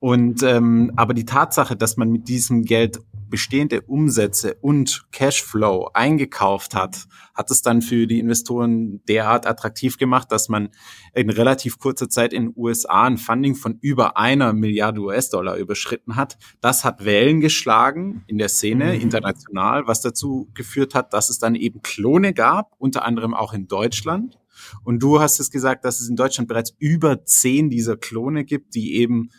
Und 0.00 0.44
ähm, 0.44 0.92
aber 0.96 1.12
die 1.12 1.24
Tatsache, 1.24 1.76
dass 1.76 1.96
man 1.96 2.10
mit 2.10 2.28
diesem 2.28 2.62
Geld 2.62 3.00
bestehende 3.28 3.82
Umsätze 3.82 4.54
und 4.60 5.04
Cashflow 5.12 5.90
eingekauft 5.92 6.74
hat, 6.74 7.06
hat 7.34 7.50
es 7.50 7.62
dann 7.62 7.82
für 7.82 8.06
die 8.06 8.20
Investoren 8.20 9.02
derart 9.06 9.46
attraktiv 9.46 9.98
gemacht, 9.98 10.30
dass 10.32 10.48
man 10.48 10.70
in 11.14 11.30
relativ 11.30 11.78
kurzer 11.78 12.08
Zeit 12.08 12.32
in 12.32 12.46
den 12.46 12.52
USA 12.56 13.04
ein 13.04 13.18
Funding 13.18 13.54
von 13.54 13.78
über 13.80 14.16
einer 14.16 14.52
Milliarde 14.52 15.00
US-Dollar 15.00 15.56
überschritten 15.56 16.16
hat. 16.16 16.38
Das 16.60 16.84
hat 16.84 17.04
Wellen 17.04 17.40
geschlagen 17.40 18.22
in 18.28 18.38
der 18.38 18.48
Szene 18.48 18.94
mhm. 18.94 19.00
international, 19.00 19.86
was 19.86 20.00
dazu 20.00 20.48
geführt 20.54 20.94
hat, 20.94 21.12
dass 21.12 21.28
es 21.28 21.38
dann 21.38 21.54
eben 21.54 21.82
Klone 21.82 22.32
gab, 22.32 22.72
unter 22.78 23.04
anderem 23.04 23.34
auch 23.34 23.52
in 23.52 23.66
Deutschland. 23.66 24.38
Und 24.84 25.02
du 25.02 25.20
hast 25.20 25.38
es 25.38 25.50
gesagt, 25.50 25.84
dass 25.84 26.00
es 26.00 26.08
in 26.08 26.16
Deutschland 26.16 26.48
bereits 26.48 26.74
über 26.78 27.24
zehn 27.24 27.70
dieser 27.70 27.96
Klone 27.96 28.44
gibt, 28.44 28.74
die 28.74 28.94
eben 28.96 29.30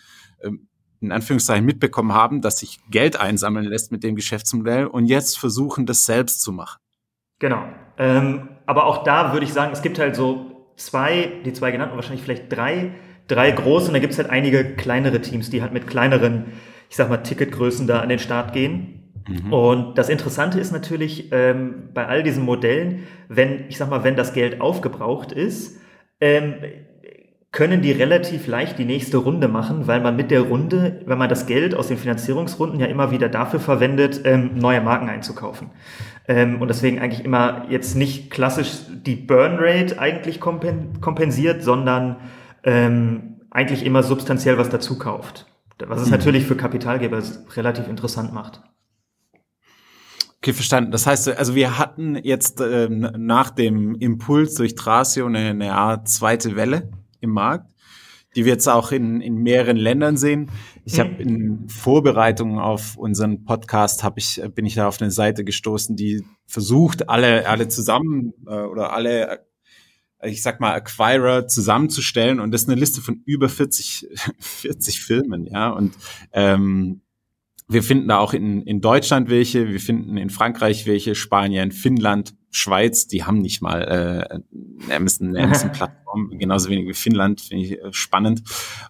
in 1.01 1.11
Anführungszeichen 1.11 1.65
mitbekommen 1.65 2.13
haben, 2.13 2.41
dass 2.41 2.59
sich 2.59 2.79
Geld 2.89 3.19
einsammeln 3.19 3.65
lässt 3.65 3.91
mit 3.91 4.03
dem 4.03 4.15
Geschäftsmodell 4.15 4.85
und 4.85 5.05
jetzt 5.05 5.39
versuchen, 5.39 5.85
das 5.85 6.05
selbst 6.05 6.41
zu 6.41 6.51
machen. 6.51 6.79
Genau. 7.39 7.63
Ähm, 7.97 8.49
aber 8.65 8.85
auch 8.85 9.03
da 9.03 9.33
würde 9.33 9.45
ich 9.45 9.53
sagen, 9.53 9.71
es 9.71 9.81
gibt 9.81 9.97
halt 9.97 10.15
so 10.15 10.71
zwei, 10.75 11.31
die 11.45 11.53
zwei 11.53 11.71
genannten, 11.71 11.95
wahrscheinlich 11.95 12.21
vielleicht 12.21 12.51
drei, 12.51 12.91
drei 13.27 13.51
große 13.51 13.87
und 13.87 13.93
da 13.93 13.99
gibt 13.99 14.13
es 14.13 14.19
halt 14.19 14.29
einige 14.29 14.75
kleinere 14.75 15.21
Teams, 15.21 15.49
die 15.49 15.61
halt 15.61 15.73
mit 15.73 15.87
kleineren, 15.87 16.45
ich 16.89 16.95
sag 16.95 17.09
mal, 17.09 17.17
Ticketgrößen 17.17 17.87
da 17.87 18.01
an 18.01 18.09
den 18.09 18.19
Start 18.19 18.53
gehen. 18.53 19.11
Mhm. 19.27 19.53
Und 19.53 19.97
das 19.97 20.09
Interessante 20.09 20.59
ist 20.59 20.71
natürlich 20.71 21.31
ähm, 21.31 21.89
bei 21.93 22.07
all 22.07 22.23
diesen 22.23 22.43
Modellen, 22.43 23.03
wenn, 23.29 23.65
ich 23.69 23.77
sag 23.77 23.89
mal, 23.89 24.03
wenn 24.03 24.15
das 24.15 24.33
Geld 24.33 24.59
aufgebraucht 24.59 25.31
ist, 25.31 25.79
ähm, 26.19 26.55
können 27.51 27.81
die 27.81 27.91
relativ 27.91 28.45
leicht 28.45 28.77
die 28.77 28.85
nächste 28.85 29.17
Runde 29.17 29.47
machen, 29.47 29.87
weil 29.87 30.01
man 30.01 30.15
mit 30.15 30.29
der 30.29 30.41
Runde, 30.41 31.01
wenn 31.05 31.17
man 31.17 31.29
das 31.29 31.47
Geld 31.47 31.73
aus 31.73 31.87
den 31.87 31.97
Finanzierungsrunden 31.97 32.79
ja 32.79 32.85
immer 32.85 33.09
wieder 33.09 33.27
dafür 33.27 33.59
verwendet, 33.59 34.21
ähm, 34.23 34.51
neue 34.55 34.81
Marken 34.81 35.09
einzukaufen. 35.09 35.71
Ähm, 36.27 36.61
und 36.61 36.67
deswegen 36.67 36.99
eigentlich 36.99 37.25
immer 37.25 37.65
jetzt 37.69 37.95
nicht 37.95 38.29
klassisch 38.29 38.81
die 38.87 39.15
Burn 39.15 39.57
Rate 39.59 39.99
eigentlich 39.99 40.39
kompensiert, 40.39 41.63
sondern 41.63 42.17
ähm, 42.63 43.41
eigentlich 43.49 43.83
immer 43.83 44.03
substanziell 44.03 44.59
was 44.59 44.69
dazu 44.69 44.99
kauft. 44.99 45.47
Was 45.87 46.01
es 46.01 46.07
mhm. 46.07 46.11
natürlich 46.11 46.45
für 46.45 46.55
Kapitalgeber 46.55 47.23
relativ 47.55 47.87
interessant 47.87 48.31
macht. 48.31 48.61
Okay, 50.37 50.53
verstanden. 50.53 50.91
Das 50.91 51.07
heißt, 51.07 51.29
also 51.29 51.55
wir 51.55 51.79
hatten 51.79 52.15
jetzt 52.15 52.61
äh, 52.61 52.89
nach 52.89 53.49
dem 53.49 53.95
Impuls 53.95 54.53
durch 54.53 54.75
Trasio 54.75 55.25
eine, 55.25 55.49
eine 55.49 55.73
Art 55.73 56.07
zweite 56.07 56.55
Welle 56.55 56.89
im 57.21 57.31
Markt, 57.31 57.71
die 58.35 58.45
wir 58.45 58.53
jetzt 58.53 58.67
auch 58.67 58.91
in, 58.91 59.21
in 59.21 59.35
mehreren 59.35 59.77
Ländern 59.77 60.17
sehen. 60.17 60.51
Ich 60.85 60.97
mhm. 60.97 60.99
habe 60.99 61.23
in 61.23 61.69
Vorbereitung 61.69 62.59
auf 62.59 62.97
unseren 62.97 63.43
Podcast 63.45 64.03
hab 64.03 64.17
ich 64.17 64.41
bin 64.53 64.65
ich 64.65 64.75
da 64.75 64.87
auf 64.87 65.01
eine 65.01 65.11
Seite 65.11 65.43
gestoßen, 65.43 65.95
die 65.95 66.23
versucht 66.45 67.09
alle 67.09 67.47
alle 67.47 67.67
zusammen 67.67 68.33
äh, 68.47 68.61
oder 68.61 68.93
alle 68.93 69.45
ich 70.21 70.43
sag 70.43 70.59
mal 70.59 70.73
Acquirer 70.73 71.47
zusammenzustellen 71.47 72.39
und 72.39 72.51
das 72.51 72.63
ist 72.63 72.69
eine 72.69 72.79
Liste 72.79 73.01
von 73.01 73.21
über 73.25 73.49
40 73.49 74.07
40 74.39 75.01
Filmen, 75.01 75.45
ja 75.45 75.69
und 75.69 75.95
ähm, 76.33 77.01
wir 77.69 77.83
finden 77.83 78.07
da 78.07 78.17
auch 78.17 78.33
in, 78.33 78.63
in 78.63 78.81
Deutschland 78.81 79.29
welche, 79.29 79.69
wir 79.69 79.79
finden 79.79 80.17
in 80.17 80.31
Frankreich 80.31 80.87
welche, 80.87 81.13
Spanien, 81.13 81.71
Finnland, 81.71 82.33
Schweiz, 82.51 83.07
die 83.07 83.23
haben 83.23 83.39
nicht 83.39 83.61
mal 83.61 83.81
äh, 83.81 84.85
eine 84.85 84.95
Amazon, 84.95 85.29
eine 85.29 85.43
Amazon-Plattform, 85.45 86.31
genauso 86.39 86.69
wenig 86.69 86.87
wie 86.87 86.93
Finnland, 86.93 87.41
finde 87.41 87.65
ich 87.65 87.71
äh, 87.73 87.91
spannend. 87.91 88.41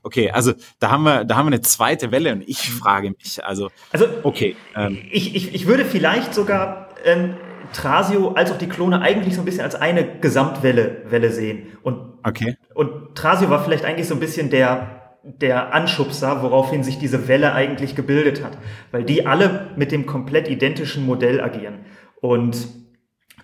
Okay, 0.04 0.32
also 0.32 0.54
da 0.80 0.92
haben 0.92 1.04
wir, 1.04 1.26
da 1.26 1.36
haben 1.36 1.46
wir 1.48 1.54
eine 1.54 1.62
zweite 1.62 2.12
Welle 2.12 2.34
und 2.34 2.48
ich 2.48 2.70
frage 2.72 3.10
mich, 3.10 3.44
also, 3.44 3.70
also 3.92 4.06
okay. 4.24 4.56
Ähm, 4.76 5.00
ich, 5.12 5.36
ich, 5.36 5.54
ich 5.54 5.68
würde 5.68 5.86
vielleicht 5.86 6.34
sogar 6.34 6.90
ähm, 7.06 7.36
Trasio 7.74 8.30
als 8.34 8.52
auch 8.52 8.58
die 8.58 8.70
Klone 8.70 9.02
eigentlich 9.02 9.36
so 9.36 9.42
ein 9.42 9.46
bisschen 9.46 9.64
als 9.64 9.76
eine 9.76 10.20
Gesamtwelle 10.20 11.04
Welle 11.10 11.32
sehen. 11.32 11.68
Und, 11.84 12.14
okay. 12.24 12.58
und 12.74 13.16
Trasio 13.16 13.50
war 13.50 13.64
vielleicht 13.64 13.86
eigentlich 13.86 14.08
so 14.08 14.16
ein 14.16 14.20
bisschen 14.20 14.50
der 14.50 14.96
der 15.22 15.74
Anschubser, 15.74 16.42
woraufhin 16.44 16.84
sich 16.84 16.98
diese 16.98 17.28
Welle 17.28 17.54
eigentlich 17.54 17.94
gebildet 17.94 18.44
hat, 18.44 18.58
weil 18.92 19.04
die 19.04 19.28
alle 19.28 19.70
mit 19.76 19.92
dem 19.92 20.06
komplett 20.06 20.48
identischen 20.48 21.06
Modell 21.06 21.42
agieren. 21.42 21.80
Und 22.22 22.58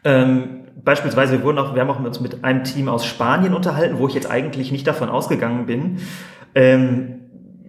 ähm, 0.05 0.67
beispielsweise, 0.83 1.33
wir, 1.33 1.43
wurden 1.43 1.57
auch, 1.57 1.73
wir 1.73 1.81
haben 1.81 1.89
auch 1.89 1.99
uns 1.99 2.21
mit 2.21 2.43
einem 2.43 2.63
Team 2.63 2.87
aus 2.87 3.05
Spanien 3.05 3.53
unterhalten, 3.53 3.97
wo 3.97 4.07
ich 4.07 4.13
jetzt 4.13 4.29
eigentlich 4.29 4.71
nicht 4.71 4.87
davon 4.87 5.09
ausgegangen 5.09 5.65
bin, 5.65 5.97
ähm, 6.53 7.15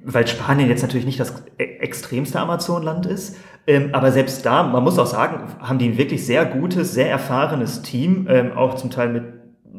weil 0.04 0.26
Spanien 0.28 0.68
jetzt 0.68 0.82
natürlich 0.82 1.06
nicht 1.06 1.18
das 1.18 1.42
e-, 1.58 1.64
extremste 1.64 2.38
Amazon-Land 2.38 3.06
ist. 3.06 3.36
Ähm, 3.66 3.88
aber 3.92 4.12
selbst 4.12 4.46
da, 4.46 4.62
man 4.62 4.84
muss 4.84 4.98
auch 4.98 5.06
sagen, 5.06 5.54
haben 5.58 5.78
die 5.78 5.88
ein 5.88 5.98
wirklich 5.98 6.24
sehr 6.24 6.44
gutes, 6.44 6.92
sehr 6.94 7.10
erfahrenes 7.10 7.82
Team, 7.82 8.28
ähm, 8.30 8.52
auch 8.52 8.74
zum 8.74 8.90
Teil 8.90 9.08
mit 9.08 9.24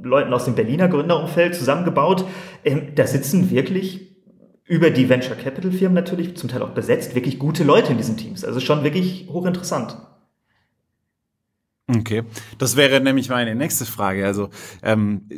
Leuten 0.03 0.33
aus 0.33 0.45
dem 0.45 0.55
Berliner 0.55 0.87
Gründerumfeld 0.89 1.55
zusammengebaut. 1.55 2.25
Ähm, 2.65 2.89
da 2.95 3.07
sitzen 3.07 3.51
wirklich 3.51 4.15
über 4.65 4.89
die 4.89 5.07
Venture 5.07 5.37
Capital 5.37 5.71
Firmen 5.71 5.95
natürlich, 5.95 6.35
zum 6.35 6.49
Teil 6.49 6.61
auch 6.61 6.71
besetzt, 6.71 7.15
wirklich 7.15 7.39
gute 7.39 7.63
Leute 7.63 7.91
in 7.91 7.97
diesen 7.97 8.17
Teams. 8.17 8.43
Also 8.43 8.59
schon 8.59 8.83
wirklich 8.83 9.29
hochinteressant. 9.31 9.95
Okay, 11.89 12.23
das 12.57 12.75
wäre 12.75 12.99
nämlich 12.99 13.29
meine 13.29 13.55
nächste 13.55 13.85
Frage. 13.85 14.25
Also 14.25 14.49
ähm, 14.83 15.29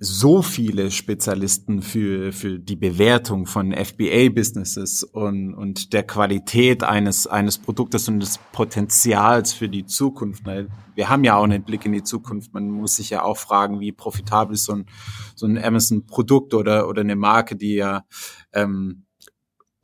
so 0.00 0.42
viele 0.42 0.90
Spezialisten 0.90 1.82
für, 1.82 2.32
für 2.32 2.58
die 2.58 2.76
Bewertung 2.76 3.46
von 3.46 3.72
FBA-Businesses 3.72 5.02
und, 5.02 5.54
und 5.54 5.92
der 5.92 6.04
Qualität 6.04 6.84
eines, 6.84 7.26
eines 7.26 7.58
Produktes 7.58 8.08
und 8.08 8.20
des 8.20 8.38
Potenzials 8.52 9.52
für 9.52 9.68
die 9.68 9.86
Zukunft. 9.86 10.44
Wir 10.94 11.08
haben 11.08 11.24
ja 11.24 11.36
auch 11.36 11.44
einen 11.44 11.64
Blick 11.64 11.84
in 11.86 11.92
die 11.92 12.02
Zukunft. 12.02 12.52
Man 12.52 12.70
muss 12.70 12.96
sich 12.96 13.10
ja 13.10 13.22
auch 13.22 13.38
fragen, 13.38 13.80
wie 13.80 13.92
profitabel 13.92 14.54
ist 14.54 14.64
so 14.64 14.74
ein, 14.74 14.86
so 15.34 15.46
ein 15.46 15.56
Amazon-Produkt 15.56 16.54
oder, 16.54 16.88
oder 16.88 17.00
eine 17.00 17.16
Marke, 17.16 17.56
die 17.56 17.74
ja 17.74 18.04
ähm, 18.52 19.04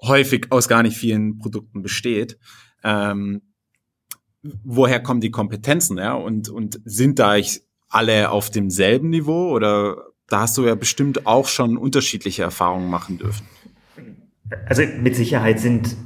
häufig 0.03 0.53
aus 0.53 0.69
gar 0.69 0.83
nicht 0.83 0.97
vielen 0.97 1.39
Produkten 1.39 1.83
besteht. 1.83 2.39
Ähm, 2.83 3.43
woher 4.63 5.01
kommen 5.01 5.21
die 5.21 5.31
Kompetenzen, 5.31 5.99
ja? 5.99 6.15
Und, 6.15 6.49
und 6.49 6.81
sind 6.85 7.19
da 7.19 7.37
ich 7.37 7.63
alle 7.89 8.31
auf 8.31 8.51
demselben 8.51 9.11
Niveau 9.11 9.51
oder 9.51 9.97
da 10.29 10.41
hast 10.41 10.57
du 10.59 10.67
ja 10.67 10.75
bestimmt 10.75 11.27
auch 11.27 11.47
schon 11.47 11.77
unterschiedliche 11.77 12.43
Erfahrungen 12.43 12.91
machen 12.91 13.19
dürfen. 13.19 13.47
Also 14.67 14.83
mit 15.01 15.17
Sicherheit 15.17 15.61
sind, 15.61 15.97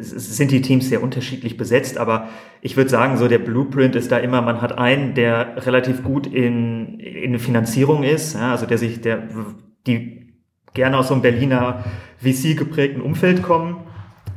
sind 0.00 0.50
die 0.50 0.62
Teams 0.62 0.88
sehr 0.88 1.02
unterschiedlich 1.02 1.56
besetzt, 1.56 1.98
aber 1.98 2.28
ich 2.60 2.76
würde 2.76 2.90
sagen, 2.90 3.16
so 3.16 3.28
der 3.28 3.38
Blueprint 3.38 3.96
ist 3.96 4.12
da 4.12 4.18
immer, 4.18 4.40
man 4.40 4.60
hat 4.60 4.78
einen, 4.78 5.14
der 5.14 5.66
relativ 5.66 6.02
gut 6.02 6.26
in, 6.26 7.00
in 7.00 7.38
Finanzierung 7.38 8.02
ist, 8.02 8.34
ja, 8.34 8.52
also 8.52 8.66
der 8.66 8.78
sich, 8.78 9.00
der, 9.00 9.28
die 9.86 10.34
gerne 10.74 10.96
aus 10.96 11.08
so 11.08 11.14
einem 11.14 11.22
Berliner 11.22 11.84
VC 12.18 12.56
geprägten 12.56 13.00
Umfeld 13.00 13.42
kommen. 13.42 13.81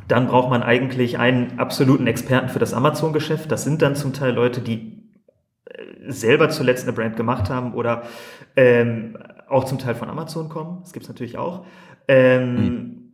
Dann 0.07 0.27
braucht 0.27 0.49
man 0.49 0.63
eigentlich 0.63 1.17
einen 1.17 1.57
absoluten 1.57 2.07
Experten 2.07 2.49
für 2.49 2.59
das 2.59 2.73
Amazon-Geschäft. 2.73 3.51
Das 3.51 3.63
sind 3.63 3.81
dann 3.81 3.95
zum 3.95 4.13
Teil 4.13 4.33
Leute, 4.33 4.61
die 4.61 4.95
selber 6.07 6.49
zuletzt 6.49 6.83
eine 6.83 6.93
Brand 6.93 7.17
gemacht 7.17 7.49
haben 7.49 7.73
oder 7.73 8.03
ähm, 8.55 9.17
auch 9.47 9.65
zum 9.65 9.79
Teil 9.79 9.95
von 9.95 10.09
Amazon 10.09 10.49
kommen. 10.49 10.79
Das 10.81 10.93
gibt's 10.93 11.07
natürlich 11.07 11.37
auch. 11.37 11.65
Ähm, 12.07 12.55
mhm. 12.55 13.11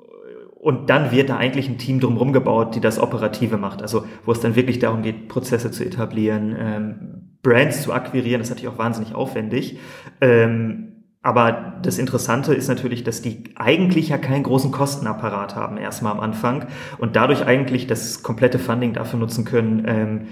Und 0.55 0.89
dann 0.89 1.11
wird 1.11 1.29
da 1.29 1.37
eigentlich 1.37 1.67
ein 1.67 1.79
Team 1.79 1.99
drumherum 1.99 2.33
gebaut, 2.33 2.75
die 2.75 2.81
das 2.81 2.99
Operative 2.99 3.57
macht. 3.57 3.81
Also 3.81 4.05
wo 4.25 4.31
es 4.31 4.41
dann 4.41 4.55
wirklich 4.55 4.79
darum 4.79 5.01
geht, 5.01 5.27
Prozesse 5.27 5.71
zu 5.71 5.83
etablieren, 5.83 6.55
ähm, 6.57 7.37
Brands 7.41 7.81
zu 7.81 7.93
akquirieren. 7.93 8.39
Das 8.39 8.49
ist 8.49 8.55
natürlich 8.55 8.73
auch 8.75 8.77
wahnsinnig 8.77 9.15
aufwendig. 9.15 9.79
Ähm, 10.19 10.90
aber 11.23 11.79
das 11.83 11.99
Interessante 11.99 12.53
ist 12.53 12.67
natürlich, 12.67 13.03
dass 13.03 13.21
die 13.21 13.43
eigentlich 13.55 14.09
ja 14.09 14.17
keinen 14.17 14.43
großen 14.43 14.71
Kostenapparat 14.71 15.55
haben, 15.55 15.77
erstmal 15.77 16.13
am 16.13 16.19
Anfang, 16.19 16.67
und 16.97 17.15
dadurch 17.15 17.45
eigentlich 17.45 17.85
das 17.85 18.23
komplette 18.23 18.57
Funding 18.57 18.93
dafür 18.93 19.19
nutzen 19.19 19.45
können, 19.45 19.83
ähm, 19.85 20.27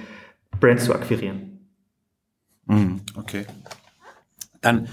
Brands 0.60 0.86
zu 0.86 0.94
akquirieren. 0.94 1.60
Mhm, 2.66 3.02
okay. 3.16 3.46
Dann, 4.62 4.88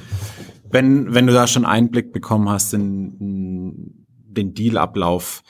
wenn, 0.71 1.15
wenn 1.15 1.27
du 1.27 1.33
da 1.33 1.47
schon 1.47 1.65
Einblick 1.65 2.13
bekommen 2.13 2.49
hast 2.49 2.75
in, 2.75 3.17
in 3.19 4.07
den 4.27 4.55
Dealablauf, 4.55 5.43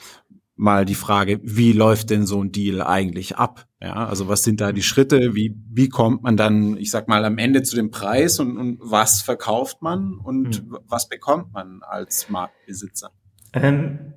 mal 0.57 0.85
die 0.85 0.95
Frage, 0.95 1.39
wie 1.43 1.71
läuft 1.71 2.09
denn 2.09 2.25
so 2.25 2.43
ein 2.43 2.51
Deal 2.51 2.81
eigentlich 2.81 3.37
ab? 3.37 3.65
Ja, 3.81 4.07
also 4.07 4.27
was 4.27 4.43
sind 4.43 4.59
da 4.59 4.71
die 4.71 4.81
Schritte? 4.81 5.35
Wie, 5.35 5.55
wie 5.71 5.87
kommt 5.87 6.23
man 6.23 6.35
dann, 6.35 6.77
ich 6.77 6.89
sag 6.89 7.07
mal, 7.07 7.23
am 7.23 7.37
Ende 7.37 7.61
zu 7.61 7.75
dem 7.75 7.91
Preis 7.91 8.39
und, 8.39 8.57
und 8.57 8.79
was 8.81 9.21
verkauft 9.21 9.81
man 9.81 10.13
und 10.13 10.67
mhm. 10.67 10.77
was 10.87 11.07
bekommt 11.07 11.53
man 11.53 11.81
als 11.87 12.29
Marktbesitzer? 12.29 13.11
Ähm, 13.53 14.13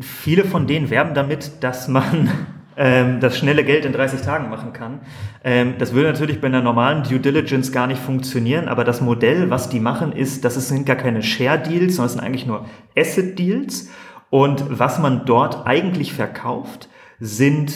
viele 0.00 0.44
von 0.44 0.66
denen 0.66 0.90
werben 0.90 1.14
damit, 1.14 1.52
dass 1.60 1.88
man 1.88 2.30
ähm, 2.76 3.18
das 3.18 3.36
schnelle 3.36 3.64
Geld 3.64 3.84
in 3.84 3.92
30 3.92 4.20
Tagen 4.20 4.50
machen 4.50 4.72
kann. 4.72 5.00
Ähm, 5.42 5.74
das 5.78 5.92
würde 5.92 6.10
natürlich 6.10 6.40
bei 6.40 6.46
einer 6.46 6.62
normalen 6.62 7.02
Due 7.02 7.18
Diligence 7.18 7.72
gar 7.72 7.88
nicht 7.88 8.00
funktionieren, 8.00 8.68
aber 8.68 8.84
das 8.84 9.00
Modell, 9.00 9.50
was 9.50 9.68
die 9.68 9.80
machen, 9.80 10.12
ist, 10.12 10.44
dass 10.44 10.56
es 10.56 10.68
sind 10.68 10.86
gar 10.86 10.96
keine 10.96 11.22
Share-Deals, 11.22 11.96
sondern 11.96 12.06
es 12.06 12.12
sind 12.12 12.22
eigentlich 12.22 12.46
nur 12.46 12.66
Asset-Deals. 12.96 13.90
Und 14.34 14.80
was 14.80 14.98
man 14.98 15.26
dort 15.26 15.64
eigentlich 15.64 16.12
verkauft, 16.12 16.88
sind 17.20 17.72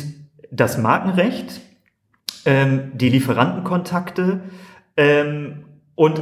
das 0.51 0.77
Markenrecht, 0.77 1.61
ähm, 2.47 2.91
die 2.95 3.11
Lieferantenkontakte 3.11 4.41
ähm, 4.97 5.67
und 5.95 6.21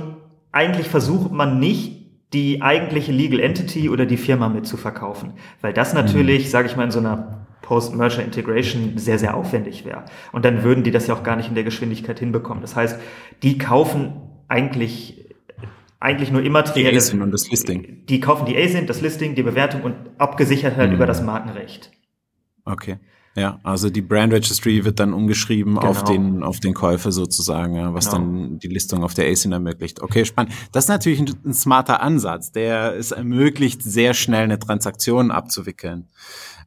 eigentlich 0.53 0.89
versucht 0.89 1.33
man 1.33 1.59
nicht 1.59 2.11
die 2.35 2.61
eigentliche 2.61 3.13
Legal 3.13 3.41
Entity 3.41 3.89
oder 3.89 4.05
die 4.05 4.19
Firma 4.19 4.51
mit 4.51 4.67
zu 4.67 4.77
verkaufen, 4.77 5.33
weil 5.63 5.73
das 5.73 5.95
natürlich, 5.95 6.45
mhm. 6.45 6.51
sage 6.51 6.69
ich 6.69 6.77
mal, 6.77 6.85
in 6.85 6.91
so 6.91 6.99
einer 6.99 7.47
Post-Merger 7.63 8.23
Integration 8.23 8.99
sehr, 8.99 9.19
sehr 9.19 9.35
aufwendig 9.35 9.87
wäre. 9.87 10.05
Und 10.33 10.45
dann 10.45 10.63
würden 10.63 10.85
die 10.85 10.91
das 10.91 11.07
ja 11.07 11.15
auch 11.15 11.23
gar 11.23 11.37
nicht 11.37 11.49
in 11.49 11.55
der 11.55 11.65
Geschwindigkeit 11.65 12.19
hinbekommen. 12.19 12.61
Das 12.61 12.77
heißt, 12.77 13.01
die 13.43 13.57
kaufen 13.57 14.21
eigentlich 14.49 15.26
eigentlich 16.01 16.31
nur 16.31 16.43
immaterielle. 16.43 16.91
Die 16.91 16.97
ASIN 16.97 17.23
und 17.23 17.31
das 17.31 17.51
Listing. 17.51 18.05
Die 18.07 18.21
kaufen 18.21 18.47
die 18.47 18.57
ASIN, 18.57 18.87
das 18.87 19.01
Listing, 19.01 19.35
die 19.35 19.43
Bewertung 19.43 19.83
und 19.83 19.97
abgesichert 20.19 20.77
halt 20.77 20.91
mhm. 20.91 20.97
über 20.97 21.07
das 21.07 21.23
Markenrecht. 21.23 21.91
Okay. 22.65 22.99
Ja, 23.37 23.61
also 23.63 23.91
die 23.91 24.01
Brand 24.01 24.33
Registry 24.33 24.85
wird 24.85 24.99
dann 24.99 25.13
umgeschrieben 25.13 25.75
genau. 25.75 25.87
auf 25.87 26.05
den 26.05 26.43
auf 26.43 26.59
den 26.59 26.73
Käufer 26.73 27.13
sozusagen, 27.13 27.77
ja, 27.77 27.93
was 27.93 28.07
genau. 28.07 28.19
dann 28.19 28.59
die 28.59 28.69
Listung 28.69 29.05
auf 29.05 29.13
der 29.13 29.29
ASIN 29.29 29.53
ermöglicht. 29.53 30.01
Okay, 30.01 30.25
spannend. 30.25 30.53
Das 30.73 30.85
ist 30.85 30.89
natürlich 30.89 31.21
ein, 31.21 31.35
ein 31.45 31.55
smarter 31.55 32.01
Ansatz, 32.01 32.51
der 32.53 32.95
es 32.97 33.13
ermöglicht, 33.13 33.83
sehr 33.83 34.15
schnell 34.15 34.45
eine 34.45 34.59
Transaktion 34.59 35.31
abzuwickeln 35.31 36.09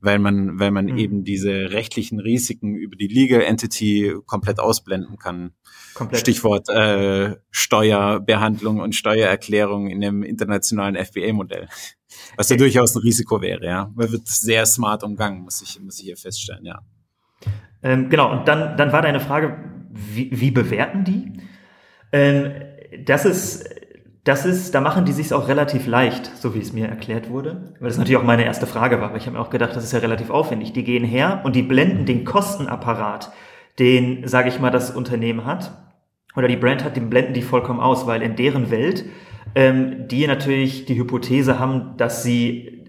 weil 0.01 0.19
man, 0.19 0.59
weil 0.59 0.71
man 0.71 0.85
mhm. 0.85 0.97
eben 0.97 1.23
diese 1.23 1.71
rechtlichen 1.71 2.19
Risiken 2.19 2.75
über 2.75 2.95
die 2.95 3.07
Legal 3.07 3.41
Entity 3.41 4.15
komplett 4.25 4.59
ausblenden 4.59 5.17
kann. 5.17 5.51
Komplett. 5.93 6.21
Stichwort 6.21 6.69
äh, 6.69 7.35
Steuerbehandlung 7.51 8.79
und 8.79 8.95
Steuererklärung 8.95 9.89
in 9.89 10.01
dem 10.01 10.23
internationalen 10.23 10.95
FBA-Modell. 10.95 11.67
Was 12.35 12.49
ja 12.49 12.57
durchaus 12.57 12.95
ein 12.95 13.01
Risiko 13.01 13.41
wäre, 13.41 13.65
ja. 13.65 13.91
Man 13.95 14.11
wird 14.11 14.27
sehr 14.27 14.65
smart 14.65 15.03
umgangen, 15.03 15.41
muss 15.41 15.61
ich, 15.61 15.79
muss 15.81 15.99
ich 15.99 16.05
hier 16.05 16.17
feststellen, 16.17 16.65
ja. 16.65 16.79
Ähm, 17.81 18.09
genau, 18.09 18.31
und 18.31 18.47
dann, 18.47 18.75
dann 18.77 18.91
war 18.91 19.01
deine 19.01 19.19
Frage, 19.19 19.57
wie, 19.91 20.29
wie 20.31 20.51
bewerten 20.51 21.03
die? 21.03 21.41
Ähm, 22.11 22.51
das 23.05 23.25
ist 23.25 23.65
das 24.29 24.45
ist, 24.45 24.75
da 24.75 24.81
machen 24.81 25.05
die 25.05 25.11
sich 25.11 25.33
auch 25.33 25.47
relativ 25.47 25.87
leicht, 25.87 26.29
so 26.37 26.53
wie 26.53 26.59
es 26.59 26.73
mir 26.73 26.87
erklärt 26.87 27.29
wurde. 27.29 27.73
Weil 27.79 27.89
das 27.89 27.97
natürlich 27.97 28.17
auch 28.17 28.23
meine 28.23 28.45
erste 28.45 28.67
Frage 28.67 29.01
war, 29.01 29.11
weil 29.11 29.17
ich 29.17 29.25
habe 29.25 29.37
mir 29.37 29.41
auch 29.41 29.49
gedacht, 29.49 29.75
das 29.75 29.83
ist 29.83 29.93
ja 29.93 29.99
relativ 29.99 30.29
aufwendig. 30.29 30.73
Die 30.73 30.83
gehen 30.83 31.03
her 31.03 31.41
und 31.43 31.55
die 31.55 31.63
blenden 31.63 32.05
den 32.05 32.25
Kostenapparat, 32.25 33.31
den, 33.79 34.27
sage 34.27 34.49
ich 34.49 34.59
mal, 34.59 34.71
das 34.71 34.91
Unternehmen 34.91 35.45
hat, 35.45 35.71
oder 36.35 36.47
die 36.47 36.57
Brand 36.57 36.83
hat, 36.83 36.95
den 36.95 37.09
blenden 37.09 37.33
die 37.33 37.41
vollkommen 37.41 37.79
aus, 37.79 38.05
weil 38.05 38.21
in 38.21 38.35
deren 38.35 38.69
Welt 38.69 39.05
ähm, 39.55 40.07
die 40.07 40.27
natürlich 40.27 40.85
die 40.85 40.97
Hypothese 40.97 41.59
haben, 41.59 41.97
dass 41.97 42.23
sie 42.23 42.79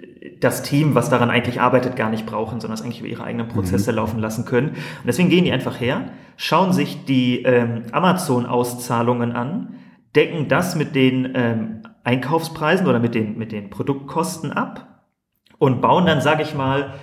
das 0.41 0.63
Team, 0.63 0.95
was 0.95 1.11
daran 1.11 1.31
eigentlich 1.31 1.61
arbeitet, 1.61 1.97
gar 1.97 2.11
nicht 2.11 2.27
brauchen, 2.27 2.61
sondern 2.61 2.79
es 2.79 2.83
eigentlich 2.83 3.01
über 3.01 3.09
ihre 3.09 3.25
eigenen 3.25 3.49
Prozesse 3.49 3.93
mhm. 3.93 3.97
laufen 3.97 4.21
lassen 4.21 4.45
können. 4.45 4.71
Und 4.71 5.07
deswegen 5.07 5.29
gehen 5.29 5.45
die 5.45 5.53
einfach 5.53 5.81
her, 5.81 6.11
schauen 6.37 6.73
sich 6.73 7.05
die 7.05 7.43
ähm, 7.43 7.85
Amazon-Auszahlungen 7.93 9.33
an, 9.33 9.75
decken 10.15 10.49
das 10.49 10.75
mit 10.77 10.95
den 10.95 11.33
ähm, 11.35 11.83
Einkaufspreisen 12.05 12.87
oder 12.87 12.99
mit 12.99 13.15
den, 13.15 13.39
mit 13.39 13.53
den 13.53 13.71
Produktkosten 13.71 14.53
ab 14.53 15.05
und 15.59 15.81
bauen 15.81 16.07
dann, 16.07 16.21
sage 16.21 16.43
ich 16.43 16.55
mal, 16.55 16.95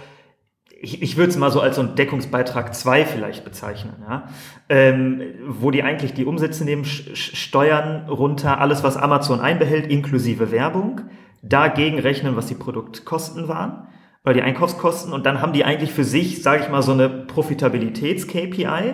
ich, 0.80 1.02
ich 1.02 1.18
würde 1.18 1.30
es 1.30 1.38
mal 1.38 1.52
so 1.52 1.60
als 1.60 1.76
so 1.76 1.82
ein 1.82 1.96
Deckungsbeitrag 1.96 2.74
2 2.76 3.06
vielleicht 3.06 3.44
bezeichnen, 3.44 3.94
ja? 4.08 4.30
ähm, 4.70 5.22
wo 5.48 5.72
die 5.72 5.84
eigentlich 5.84 6.14
die 6.14 6.26
Umsätze 6.26 6.66
nehmen, 6.66 6.86
Steuern 6.86 8.08
runter, 8.10 8.60
alles, 8.60 8.84
was 8.84 8.98
Amazon 8.98 9.40
einbehält, 9.40 9.88
inklusive 9.88 10.52
Werbung, 10.52 11.02
dagegen 11.42 12.00
rechnen, 12.00 12.36
was 12.36 12.48
die 12.48 12.56
Produktkosten 12.56 13.48
waren 13.48 13.88
oder 14.24 14.34
die 14.34 14.42
Einkaufskosten 14.42 15.14
und 15.14 15.26
dann 15.26 15.42
haben 15.42 15.54
die 15.54 15.64
eigentlich 15.64 15.92
für 15.92 16.04
sich, 16.04 16.44
sage 16.44 16.64
ich 16.64 16.70
mal, 16.70 16.82
so 16.82 16.92
eine 16.92 17.10
Profitabilitäts-KPI 17.10 18.94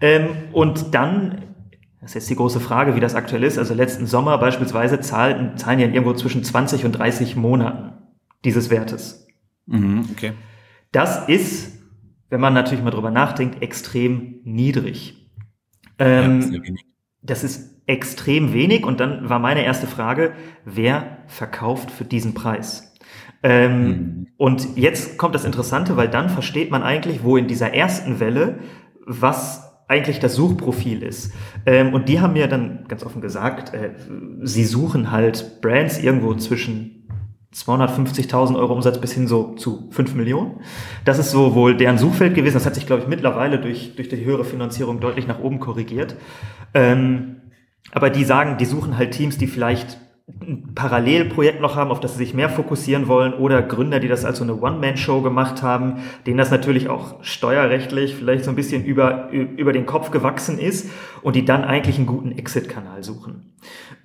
ähm, 0.00 0.28
und 0.52 0.94
dann 0.94 1.44
das 2.00 2.12
ist 2.12 2.14
jetzt 2.14 2.30
die 2.30 2.36
große 2.36 2.60
Frage, 2.60 2.94
wie 2.94 3.00
das 3.00 3.16
aktuell 3.16 3.42
ist. 3.42 3.58
Also 3.58 3.74
letzten 3.74 4.06
Sommer 4.06 4.38
beispielsweise 4.38 5.00
zahlen, 5.00 5.56
zahlen 5.56 5.80
ja 5.80 5.88
irgendwo 5.88 6.14
zwischen 6.14 6.44
20 6.44 6.84
und 6.84 6.92
30 6.92 7.34
Monaten 7.34 7.92
dieses 8.44 8.70
Wertes. 8.70 9.26
Mhm, 9.66 10.08
okay. 10.12 10.32
Das 10.92 11.28
ist, 11.28 11.78
wenn 12.30 12.40
man 12.40 12.54
natürlich 12.54 12.82
mal 12.82 12.90
drüber 12.90 13.10
nachdenkt, 13.10 13.62
extrem 13.62 14.40
niedrig. 14.44 15.30
Ähm, 15.98 16.52
ja, 16.52 16.60
das 17.22 17.44
ist 17.44 17.82
extrem 17.86 18.52
wenig. 18.52 18.84
Und 18.84 19.00
dann 19.00 19.28
war 19.28 19.38
meine 19.38 19.64
erste 19.64 19.86
Frage, 19.86 20.32
wer 20.64 21.18
verkauft 21.26 21.90
für 21.90 22.04
diesen 22.04 22.34
Preis? 22.34 22.94
Ähm, 23.42 23.88
mhm. 23.88 24.26
Und 24.36 24.76
jetzt 24.76 25.18
kommt 25.18 25.34
das 25.34 25.44
Interessante, 25.44 25.96
weil 25.96 26.08
dann 26.08 26.28
versteht 26.28 26.70
man 26.70 26.82
eigentlich, 26.82 27.22
wo 27.22 27.36
in 27.36 27.46
dieser 27.46 27.72
ersten 27.74 28.20
Welle 28.20 28.58
was 29.06 29.68
eigentlich 29.88 30.20
das 30.20 30.34
Suchprofil 30.34 31.02
ist. 31.02 31.32
Ähm, 31.64 31.94
und 31.94 32.08
die 32.08 32.20
haben 32.20 32.34
mir 32.34 32.46
dann 32.46 32.84
ganz 32.88 33.02
offen 33.04 33.22
gesagt, 33.22 33.72
äh, 33.72 33.94
sie 34.42 34.64
suchen 34.64 35.10
halt 35.10 35.62
Brands 35.62 35.98
irgendwo 35.98 36.34
zwischen 36.34 36.97
250.000 37.54 38.56
Euro 38.56 38.74
Umsatz 38.74 39.00
bis 39.00 39.12
hin 39.12 39.26
so 39.26 39.54
zu 39.54 39.88
5 39.90 40.14
Millionen. 40.14 40.60
Das 41.04 41.18
ist 41.18 41.30
so 41.30 41.54
wohl 41.54 41.76
deren 41.76 41.96
Suchfeld 41.96 42.34
gewesen. 42.34 42.54
Das 42.54 42.66
hat 42.66 42.74
sich, 42.74 42.86
glaube 42.86 43.02
ich, 43.02 43.08
mittlerweile 43.08 43.58
durch, 43.58 43.96
durch 43.96 44.08
die 44.08 44.24
höhere 44.24 44.44
Finanzierung 44.44 45.00
deutlich 45.00 45.26
nach 45.26 45.40
oben 45.40 45.58
korrigiert. 45.58 46.16
Ähm, 46.74 47.36
aber 47.92 48.10
die 48.10 48.24
sagen, 48.24 48.58
die 48.58 48.66
suchen 48.66 48.98
halt 48.98 49.12
Teams, 49.12 49.38
die 49.38 49.46
vielleicht 49.46 49.98
ein 50.42 50.74
Parallelprojekt 50.74 51.60
noch 51.62 51.74
haben, 51.74 51.90
auf 51.90 52.00
das 52.00 52.12
sie 52.12 52.18
sich 52.18 52.34
mehr 52.34 52.50
fokussieren 52.50 53.08
wollen, 53.08 53.32
oder 53.32 53.62
Gründer, 53.62 53.98
die 53.98 54.08
das 54.08 54.26
als 54.26 54.38
so 54.38 54.44
eine 54.44 54.60
One-Man-Show 54.60 55.22
gemacht 55.22 55.62
haben, 55.62 56.02
denen 56.26 56.36
das 56.36 56.50
natürlich 56.50 56.90
auch 56.90 57.24
steuerrechtlich 57.24 58.14
vielleicht 58.14 58.44
so 58.44 58.50
ein 58.50 58.56
bisschen 58.56 58.84
über, 58.84 59.30
über 59.30 59.72
den 59.72 59.86
Kopf 59.86 60.10
gewachsen 60.10 60.58
ist 60.58 60.90
und 61.22 61.34
die 61.34 61.46
dann 61.46 61.64
eigentlich 61.64 61.96
einen 61.96 62.06
guten 62.06 62.32
Exit-Kanal 62.32 63.02
suchen. 63.02 63.54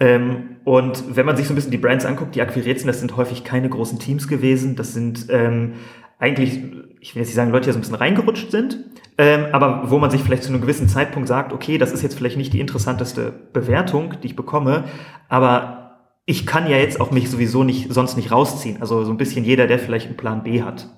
Ähm, 0.03 0.57
und 0.65 1.15
wenn 1.15 1.25
man 1.25 1.37
sich 1.37 1.47
so 1.47 1.53
ein 1.53 1.55
bisschen 1.55 1.71
die 1.71 1.77
Brands 1.77 2.03
anguckt, 2.03 2.35
die 2.35 2.41
akquiriert 2.41 2.77
sind, 2.77 2.87
das 2.87 2.99
sind 2.99 3.15
häufig 3.15 3.45
keine 3.45 3.69
großen 3.69 3.99
Teams 3.99 4.27
gewesen, 4.27 4.75
das 4.75 4.93
sind 4.93 5.27
ähm, 5.29 5.75
eigentlich, 6.19 6.57
ich 6.99 7.15
will 7.15 7.21
jetzt 7.21 7.29
nicht 7.29 7.35
sagen, 7.35 7.51
Leute, 7.51 7.67
die 7.67 7.71
so 7.71 7.77
ein 7.77 7.81
bisschen 7.81 7.95
reingerutscht 7.95 8.51
sind, 8.51 8.79
ähm, 9.17 9.45
aber 9.53 9.89
wo 9.89 9.99
man 9.99 10.11
sich 10.11 10.21
vielleicht 10.21 10.43
zu 10.43 10.49
einem 10.49 10.59
gewissen 10.59 10.89
Zeitpunkt 10.89 11.29
sagt, 11.29 11.53
okay, 11.53 11.77
das 11.77 11.93
ist 11.93 12.01
jetzt 12.01 12.15
vielleicht 12.15 12.35
nicht 12.35 12.51
die 12.51 12.59
interessanteste 12.59 13.31
Bewertung, 13.53 14.15
die 14.21 14.27
ich 14.27 14.35
bekomme, 14.35 14.83
aber 15.29 16.01
ich 16.25 16.45
kann 16.45 16.69
ja 16.69 16.75
jetzt 16.75 16.99
auch 16.99 17.11
mich 17.11 17.29
sowieso 17.29 17.63
nicht, 17.63 17.93
sonst 17.93 18.17
nicht 18.17 18.31
rausziehen. 18.31 18.81
Also 18.81 19.05
so 19.05 19.11
ein 19.11 19.17
bisschen 19.17 19.45
jeder, 19.45 19.67
der 19.67 19.79
vielleicht 19.79 20.07
einen 20.07 20.17
Plan 20.17 20.43
B 20.43 20.63
hat. 20.63 20.89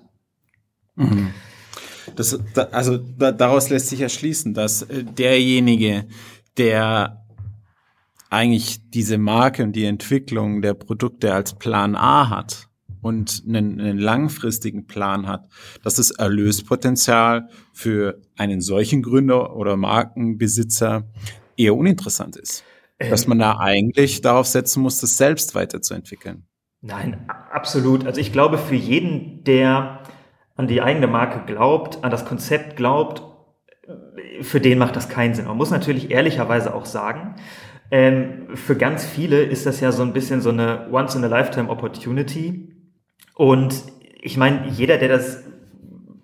Mhm. 0.96 1.30
Das, 2.15 2.39
also 2.72 2.98
da, 2.98 3.32
daraus 3.32 3.70
lässt 3.70 3.89
sich 3.89 4.02
erschließen, 4.02 4.56
dass 4.56 4.82
äh, 4.84 5.04
derjenige, 5.04 6.06
der 6.58 7.25
eigentlich 8.30 8.90
diese 8.90 9.18
Marke 9.18 9.64
und 9.64 9.74
die 9.74 9.86
Entwicklung 9.86 10.62
der 10.62 10.74
Produkte 10.74 11.34
als 11.34 11.56
Plan 11.56 11.96
A 11.96 12.30
hat 12.30 12.68
und 13.02 13.44
einen, 13.48 13.80
einen 13.80 14.00
langfristigen 14.00 14.88
Plan 14.88 15.28
hat, 15.28 15.48
dass 15.84 15.96
das 15.96 16.12
Erlöspotenzial 16.12 17.50
für 17.72 18.20
einen 18.36 18.62
solchen 18.62 19.04
Gründer 19.04 19.56
oder 19.56 19.78
Markenbesitzer 19.78 21.08
eher 21.56 21.76
uninteressant 21.76 22.36
ist. 22.36 22.64
Dass 22.98 23.24
ähm. 23.24 23.30
man 23.30 23.40
da 23.40 23.60
eigentlich 23.60 24.22
darauf 24.22 24.48
setzen 24.48 24.82
muss, 24.82 25.00
das 25.00 25.18
selbst 25.18 25.54
weiterzuentwickeln. 25.54 26.48
Nein, 26.82 27.30
absolut. 27.52 28.06
Also 28.06 28.20
ich 28.22 28.32
glaube, 28.32 28.58
für 28.58 28.76
jeden, 28.76 29.44
der 29.44 30.02
an 30.56 30.68
die 30.68 30.82
eigene 30.82 31.08
Marke 31.08 31.46
glaubt, 31.46 32.04
an 32.04 32.12
das 32.12 32.26
Konzept 32.26 32.76
glaubt, 32.76 33.24
für 34.42 34.60
den 34.60 34.78
macht 34.78 34.96
das 34.96 35.10
keinen 35.10 35.34
Sinn. 35.36 35.46
Man 35.46 35.58
muss 35.58 35.72
natürlich 35.72 36.12
ehrlicherweise 36.12 36.74
auch 36.74 36.86
sagen, 36.86 37.36
ähm, 37.91 38.48
für 38.56 38.76
ganz 38.76 39.06
viele 39.06 39.41
ist 39.43 39.65
das 39.65 39.80
ja 39.80 39.91
so 39.91 40.04
ein 40.04 40.13
bisschen 40.13 40.41
so 40.41 40.50
eine 40.50 40.88
Once-in-a-Lifetime-Opportunity. 40.91 42.74
Und 43.36 43.84
ich 44.21 44.38
meine, 44.38 44.67
jeder, 44.69 44.98
der 44.98 45.10
das 45.10 45.43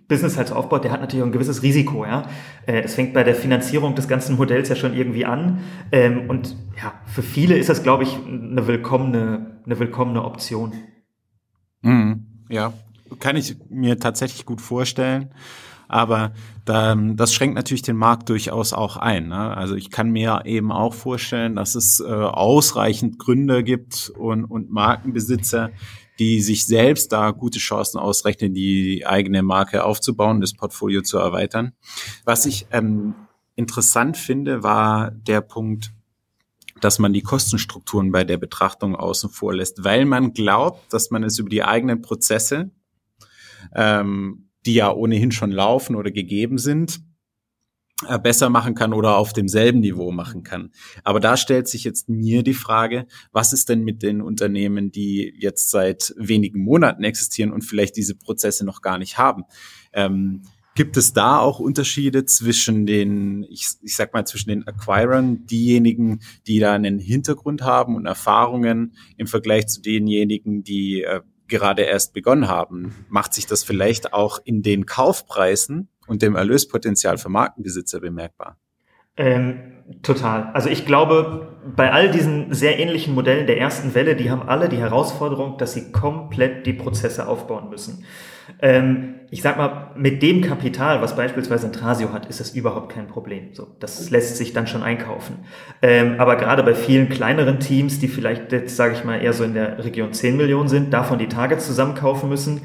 Business 0.08 0.38
halt 0.38 0.50
so 0.50 0.56
aufbaut, 0.56 0.84
der 0.84 0.92
hat 0.92 1.00
natürlich 1.00 1.24
auch 1.24 1.28
ein 1.28 1.32
gewisses 1.32 1.64
Risiko, 1.64 2.06
ja. 2.06 2.28
Äh, 2.66 2.82
das 2.82 2.96
fängt 2.96 3.14
bei 3.14 3.24
der 3.24 3.36
Finanzierung 3.36 3.96
des 3.96 4.08
ganzen 4.08 4.36
Modells 4.36 4.68
ja 4.68 4.76
schon 4.76 4.94
irgendwie 4.94 5.24
an. 5.24 5.60
Ähm, 5.92 6.30
und 6.30 6.58
ja, 6.82 6.94
für 7.06 7.22
viele 7.22 7.58
ist 7.58 7.70
das, 7.70 7.82
glaube 7.82 8.04
ich, 8.04 8.18
eine 8.28 8.68
willkommene, 8.68 9.62
eine 9.66 9.80
willkommene 9.80 10.26
Option. 10.26 10.74
Mhm, 11.82 12.26
ja, 12.50 12.74
kann 13.20 13.38
ich 13.38 13.56
mir 13.70 14.00
tatsächlich 14.00 14.46
gut 14.46 14.60
vorstellen. 14.60 15.30
Aber 15.92 16.32
da, 16.64 16.96
das 16.96 17.34
schränkt 17.34 17.56
natürlich 17.56 17.82
den 17.82 17.98
Markt 17.98 18.30
durchaus 18.30 18.72
auch 18.72 18.96
ein. 18.96 19.28
Ne? 19.28 19.58
Also 19.58 19.76
ich 19.76 19.92
kann 19.92 20.10
mir 20.10 20.44
eben 20.46 20.72
auch 20.72 20.94
vorstellen, 20.94 21.58
dass 21.58 21.76
es 21.76 22.00
äh, 22.00 22.06
ausreichend 22.06 23.20
Gründe 23.20 23.62
gibt 23.62 24.10
und, 24.18 24.46
und 24.46 24.72
Markenbesitzer, 24.72 25.72
die 26.18 26.40
sich 26.40 26.66
selbst 26.66 27.12
da 27.12 27.32
gute 27.32 27.60
Chancen 27.60 28.00
ausrechnen, 28.00 28.54
die 28.54 29.06
eigene 29.06 29.44
Marke 29.44 29.84
aufzubauen, 29.84 30.40
das 30.40 30.54
Portfolio 30.54 31.02
zu 31.02 31.18
erweitern. 31.18 31.74
Was 32.24 32.46
ich 32.46 32.68
ähm, 32.72 33.14
interessant 33.56 34.16
finde, 34.16 34.64
war 34.64 35.12
der 35.12 35.42
Punkt, 35.42 35.92
dass 36.80 37.00
man 37.00 37.12
die 37.12 37.22
Kostenstrukturen 37.22 38.14
bei 38.14 38.24
der 38.24 38.38
Betrachtung 38.38 38.96
außen 38.96 39.30
vor 39.30 39.54
lässt, 39.54 39.84
weil 39.84 40.06
man 40.06 40.32
glaubt, 40.32 40.94
dass 40.94 41.12
man 41.12 41.24
es 41.26 41.38
über 41.38 41.50
die 41.50 41.64
eigenen 41.64 42.02
Prozesse, 42.02 42.72
ähm, 43.76 44.48
die 44.66 44.76
ja 44.76 44.92
ohnehin 44.92 45.32
schon 45.32 45.52
laufen 45.52 45.96
oder 45.96 46.12
gegeben 46.12 46.58
sind, 46.58 47.02
äh, 48.08 48.18
besser 48.18 48.50
machen 48.50 48.74
kann 48.74 48.94
oder 48.94 49.18
auf 49.18 49.34
demselben 49.34 49.80
Niveau 49.80 50.12
machen 50.12 50.44
kann. 50.44 50.72
Aber 51.04 51.20
da 51.20 51.38
stellt 51.38 51.68
sich 51.68 51.84
jetzt 51.84 52.10
mir 52.10 52.42
die 52.42 52.54
Frage, 52.54 53.06
was 53.32 53.54
ist 53.54 53.70
denn 53.70 53.84
mit 53.84 54.02
den 54.02 54.22
Unternehmen, 54.22 54.92
die 54.92 55.34
jetzt 55.38 55.70
seit 55.70 56.14
wenigen 56.18 56.64
Monaten 56.64 57.04
existieren 57.04 57.52
und 57.52 57.62
vielleicht 57.62 57.96
diese 57.98 58.16
Prozesse 58.16 58.66
noch 58.66 58.82
gar 58.82 58.98
nicht 58.98 59.18
haben? 59.18 59.44
Ähm, 59.94 60.42
Gibt 60.74 60.96
es 60.96 61.12
da 61.12 61.38
auch 61.38 61.60
Unterschiede 61.60 62.24
zwischen 62.26 62.86
den, 62.86 63.44
ich, 63.44 63.68
ich 63.82 63.96
sag 63.96 64.14
mal, 64.14 64.26
zwischen 64.26 64.50
den 64.50 64.66
Acquirern, 64.66 65.46
diejenigen, 65.46 66.22
die 66.48 66.60
da 66.60 66.74
einen 66.74 66.98
Hintergrund 66.98 67.62
haben 67.62 67.96
und 67.98 68.06
Erfahrungen 68.06 68.96
im 69.18 69.28
Vergleich 69.28 69.68
zu 69.68 69.82
denjenigen, 69.82 70.64
die 70.64 71.04
äh, 71.04 71.22
gerade 71.52 71.84
erst 71.84 72.14
begonnen 72.14 72.48
haben? 72.48 73.06
Macht 73.10 73.36
sich 73.36 73.46
das 73.46 73.64
vielleicht 73.64 74.14
auch 74.14 74.40
in 74.44 74.64
den 74.64 74.88
Kaufpreisen 74.88 75.90
und 76.08 76.24
dem 76.24 76.36
Erlöspotenzial 76.36 77.20
für 77.20 77.30
Markenbesitzer 77.30 78.00
bemerkbar? 78.00 78.58
Ähm, 79.18 79.81
total. 80.04 80.50
Also 80.54 80.70
ich 80.70 80.86
glaube, 80.86 81.48
bei 81.76 81.92
all 81.92 82.10
diesen 82.10 82.54
sehr 82.54 82.80
ähnlichen 82.80 83.14
Modellen 83.14 83.48
der 83.48 83.60
ersten 83.60 83.94
Welle, 83.94 84.16
die 84.16 84.32
haben 84.32 84.48
alle 84.48 84.70
die 84.70 84.78
Herausforderung, 84.78 85.58
dass 85.58 85.74
sie 85.74 85.92
komplett 85.92 86.66
die 86.66 86.74
Prozesse 86.74 87.28
aufbauen 87.28 87.70
müssen. 87.70 88.06
Ähm, 88.62 89.16
ich 89.30 89.42
sag 89.42 89.58
mal, 89.58 89.92
mit 89.96 90.22
dem 90.22 90.42
Kapital, 90.42 91.02
was 91.02 91.16
beispielsweise 91.16 91.68
ein 91.68 91.74
Trasio 91.74 92.12
hat, 92.12 92.26
ist 92.26 92.40
das 92.40 92.52
überhaupt 92.52 92.92
kein 92.92 93.08
Problem. 93.08 93.50
So, 93.54 93.68
das 93.80 94.10
lässt 94.10 94.36
sich 94.38 94.52
dann 94.54 94.68
schon 94.68 94.84
einkaufen. 94.84 95.46
Ähm, 95.82 96.16
aber 96.18 96.36
gerade 96.36 96.64
bei 96.64 96.76
vielen 96.76 97.08
kleineren 97.08 97.60
Teams, 97.60 98.00
die 98.00 98.08
vielleicht 98.08 98.52
jetzt, 98.52 98.76
sage 98.76 98.94
ich 98.94 99.04
mal, 99.06 99.22
eher 99.22 99.34
so 99.34 99.44
in 99.44 99.54
der 99.54 99.84
Region 99.84 100.12
10 100.12 100.36
Millionen 100.36 100.68
sind, 100.68 100.92
davon 100.92 101.18
die 101.18 101.30
Targets 101.30 101.66
zusammenkaufen 101.66 102.28
müssen, 102.28 102.62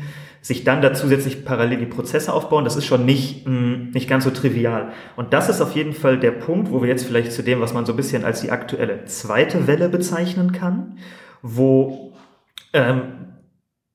sich 0.46 0.62
dann 0.62 0.80
da 0.80 0.94
zusätzlich 0.94 1.44
parallel 1.44 1.78
die 1.78 1.87
Prozesse 1.87 2.32
aufbauen, 2.32 2.62
das 2.62 2.76
ist 2.76 2.85
schon 2.85 3.04
nicht, 3.04 3.48
mh, 3.48 3.52
mm, 3.52 3.90
nicht 3.90 4.09
ganz 4.09 4.22
so 4.22 4.30
trivial. 4.30 4.92
Und 5.16 5.32
das 5.32 5.48
ist 5.48 5.61
auf 5.61 5.74
jeden 5.74 5.92
Fall 5.92 6.20
der 6.20 6.30
Punkt, 6.30 6.70
wo 6.70 6.80
wir 6.82 6.88
jetzt 6.88 7.04
vielleicht 7.04 7.32
zu 7.32 7.42
dem, 7.42 7.61
was 7.61 7.74
man 7.74 7.85
so 7.85 7.92
ein 7.92 7.96
bisschen 7.96 8.24
als 8.24 8.42
die 8.42 8.52
aktuelle 8.52 9.06
zweite 9.06 9.66
Welle 9.66 9.88
bezeichnen 9.88 10.52
kann, 10.52 10.98
wo 11.42 12.12
ähm, 12.72 13.02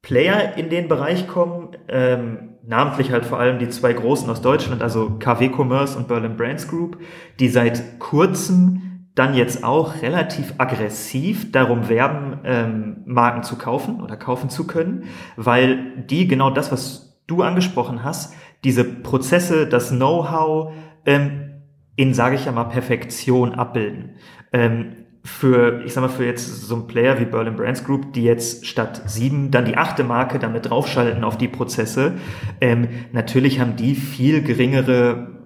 Player 0.02 0.58
in 0.58 0.70
den 0.70 0.90
Bereich 0.90 1.26
kommen, 1.26 1.70
ähm, 1.88 2.50
namentlich 2.68 3.14
halt 3.14 3.26
vor 3.26 3.40
allem 3.40 3.58
die 3.58 3.70
zwei 3.70 3.94
großen 3.94 4.30
aus 4.30 4.42
Deutschland, 4.42 4.82
also 4.82 5.20
KW 5.20 5.52
Commerce 5.56 5.98
und 5.98 6.10
Berlin 6.10 6.36
Brands 6.36 6.68
Group, 6.68 6.98
die 7.40 7.48
seit 7.48 7.98
kurzem 8.00 8.91
dann 9.22 9.36
jetzt 9.36 9.64
auch 9.64 10.02
relativ 10.02 10.56
aggressiv 10.58 11.52
darum 11.52 11.90
werben, 11.90 12.40
ähm, 12.44 13.04
Marken 13.06 13.44
zu 13.44 13.56
kaufen 13.56 14.02
oder 14.02 14.18
kaufen 14.18 14.50
zu 14.50 14.66
können, 14.66 15.04
weil 15.36 16.04
die 16.10 16.28
genau 16.28 16.50
das, 16.50 16.72
was 16.72 17.22
du 17.28 17.44
angesprochen 17.44 18.04
hast, 18.04 18.34
diese 18.64 18.84
Prozesse, 18.84 19.68
das 19.68 19.92
Know-how 19.92 20.74
ähm, 21.06 21.52
in, 21.96 22.16
sage 22.16 22.34
ich 22.34 22.46
ja 22.46 22.52
mal, 22.52 22.64
Perfektion 22.64 23.54
abbilden. 23.54 24.16
Ähm, 24.54 24.94
für, 25.24 25.84
ich 25.86 25.94
sag 25.94 26.02
mal, 26.02 26.08
für 26.08 26.26
jetzt 26.26 26.48
so 26.48 26.76
ein 26.76 26.88
Player 26.88 27.20
wie 27.20 27.26
Berlin 27.26 27.56
Brands 27.56 27.84
Group, 27.84 28.14
die 28.14 28.24
jetzt 28.24 28.66
statt 28.66 29.04
sieben 29.06 29.52
dann 29.52 29.66
die 29.66 29.78
achte 29.78 30.04
Marke 30.04 30.40
damit 30.40 30.68
draufschalten 30.68 31.24
auf 31.24 31.38
die 31.38 31.48
Prozesse, 31.48 32.14
ähm, 32.60 32.88
natürlich 33.12 33.60
haben 33.60 33.76
die 33.76 33.94
viel 33.94 34.42
geringere 34.42 35.41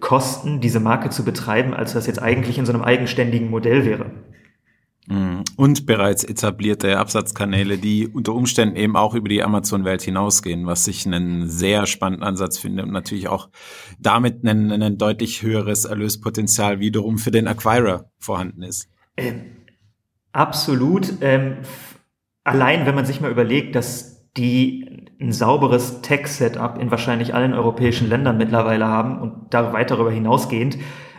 Kosten, 0.00 0.60
diese 0.60 0.80
Marke 0.80 1.10
zu 1.10 1.24
betreiben, 1.24 1.74
als 1.74 1.92
das 1.92 2.06
jetzt 2.06 2.20
eigentlich 2.20 2.58
in 2.58 2.66
so 2.66 2.72
einem 2.72 2.82
eigenständigen 2.82 3.50
Modell 3.50 3.84
wäre. 3.84 4.10
Mhm. 5.08 5.44
Und 5.56 5.86
bereits 5.86 6.24
etablierte 6.24 6.98
Absatzkanäle, 6.98 7.78
die 7.78 8.08
unter 8.08 8.34
Umständen 8.34 8.76
eben 8.76 8.96
auch 8.96 9.14
über 9.14 9.28
die 9.28 9.42
Amazon-Welt 9.42 10.02
hinausgehen, 10.02 10.66
was 10.66 10.86
ich 10.88 11.06
einen 11.06 11.48
sehr 11.48 11.86
spannenden 11.86 12.24
Ansatz 12.24 12.58
finde 12.58 12.82
und 12.82 12.92
natürlich 12.92 13.28
auch 13.28 13.48
damit 14.00 14.44
ein, 14.44 14.70
ein 14.70 14.98
deutlich 14.98 15.42
höheres 15.42 15.84
Erlöspotenzial 15.84 16.80
wiederum 16.80 17.18
für 17.18 17.30
den 17.30 17.46
Acquirer 17.46 18.10
vorhanden 18.18 18.62
ist. 18.62 18.88
Ähm, 19.16 19.42
absolut. 20.32 21.14
Ähm, 21.20 21.58
allein 22.42 22.86
wenn 22.86 22.94
man 22.94 23.06
sich 23.06 23.20
mal 23.20 23.30
überlegt, 23.30 23.76
dass 23.76 24.15
die 24.36 25.06
ein 25.20 25.32
sauberes 25.32 26.02
Tech-Setup 26.02 26.78
in 26.80 26.90
wahrscheinlich 26.90 27.34
allen 27.34 27.54
europäischen 27.54 28.08
Ländern 28.08 28.36
mittlerweile 28.36 28.86
haben 28.86 29.18
und 29.18 29.32
da 29.50 29.72
weit 29.72 29.90
darüber 29.90 30.10
hinausgehend, 30.10 30.76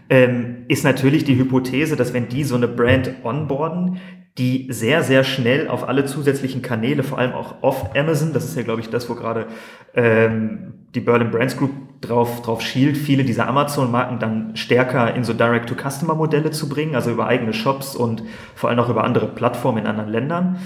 ähm, 0.10 0.66
ist 0.68 0.84
natürlich 0.84 1.24
die 1.24 1.38
Hypothese, 1.38 1.96
dass 1.96 2.14
wenn 2.14 2.30
die 2.30 2.44
so 2.44 2.56
eine 2.56 2.68
Brand 2.68 3.12
onboarden, 3.24 3.98
die 4.38 4.68
sehr, 4.70 5.02
sehr 5.02 5.24
schnell 5.24 5.68
auf 5.68 5.88
alle 5.88 6.06
zusätzlichen 6.06 6.62
Kanäle, 6.62 7.02
vor 7.02 7.18
allem 7.18 7.34
auch 7.34 7.56
off 7.62 7.96
Amazon, 7.96 8.34
das 8.34 8.46
ist 8.46 8.56
ja, 8.56 8.62
glaube 8.62 8.82
ich, 8.82 8.90
das, 8.90 9.10
wo 9.10 9.16
gerade 9.16 9.48
ähm, 9.96 10.74
die 10.94 11.00
Berlin 11.00 11.32
Brands 11.32 11.58
Group 11.58 11.72
drauf, 12.02 12.44
drauf 12.44 12.62
schielt, 12.62 12.98
viele 12.98 13.24
dieser 13.24 13.48
Amazon-Marken 13.48 14.20
dann 14.20 14.56
stärker 14.56 15.16
in 15.16 15.24
so 15.24 15.34
Direct-to-Customer-Modelle 15.34 16.52
zu 16.52 16.70
bringen, 16.70 16.94
also 16.94 17.10
über 17.10 17.26
eigene 17.26 17.54
Shops 17.54 17.96
und 17.96 18.24
vor 18.54 18.70
allem 18.70 18.80
auch 18.80 18.90
über 18.90 19.04
andere 19.04 19.28
Plattformen 19.28 19.80
in 19.80 19.88
anderen 19.88 20.12
Ländern. 20.12 20.58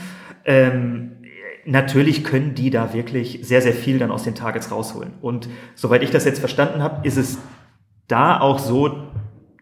Ähm, 0.43 1.11
natürlich 1.65 2.23
können 2.23 2.55
die 2.55 2.69
da 2.69 2.93
wirklich 2.93 3.39
sehr, 3.43 3.61
sehr 3.61 3.73
viel 3.73 3.99
dann 3.99 4.11
aus 4.11 4.23
den 4.23 4.35
Targets 4.35 4.71
rausholen. 4.71 5.13
Und 5.21 5.49
soweit 5.75 6.03
ich 6.03 6.11
das 6.11 6.25
jetzt 6.25 6.39
verstanden 6.39 6.81
habe, 6.81 7.05
ist 7.07 7.17
es 7.17 7.37
da 8.07 8.39
auch 8.39 8.59
so, 8.59 9.07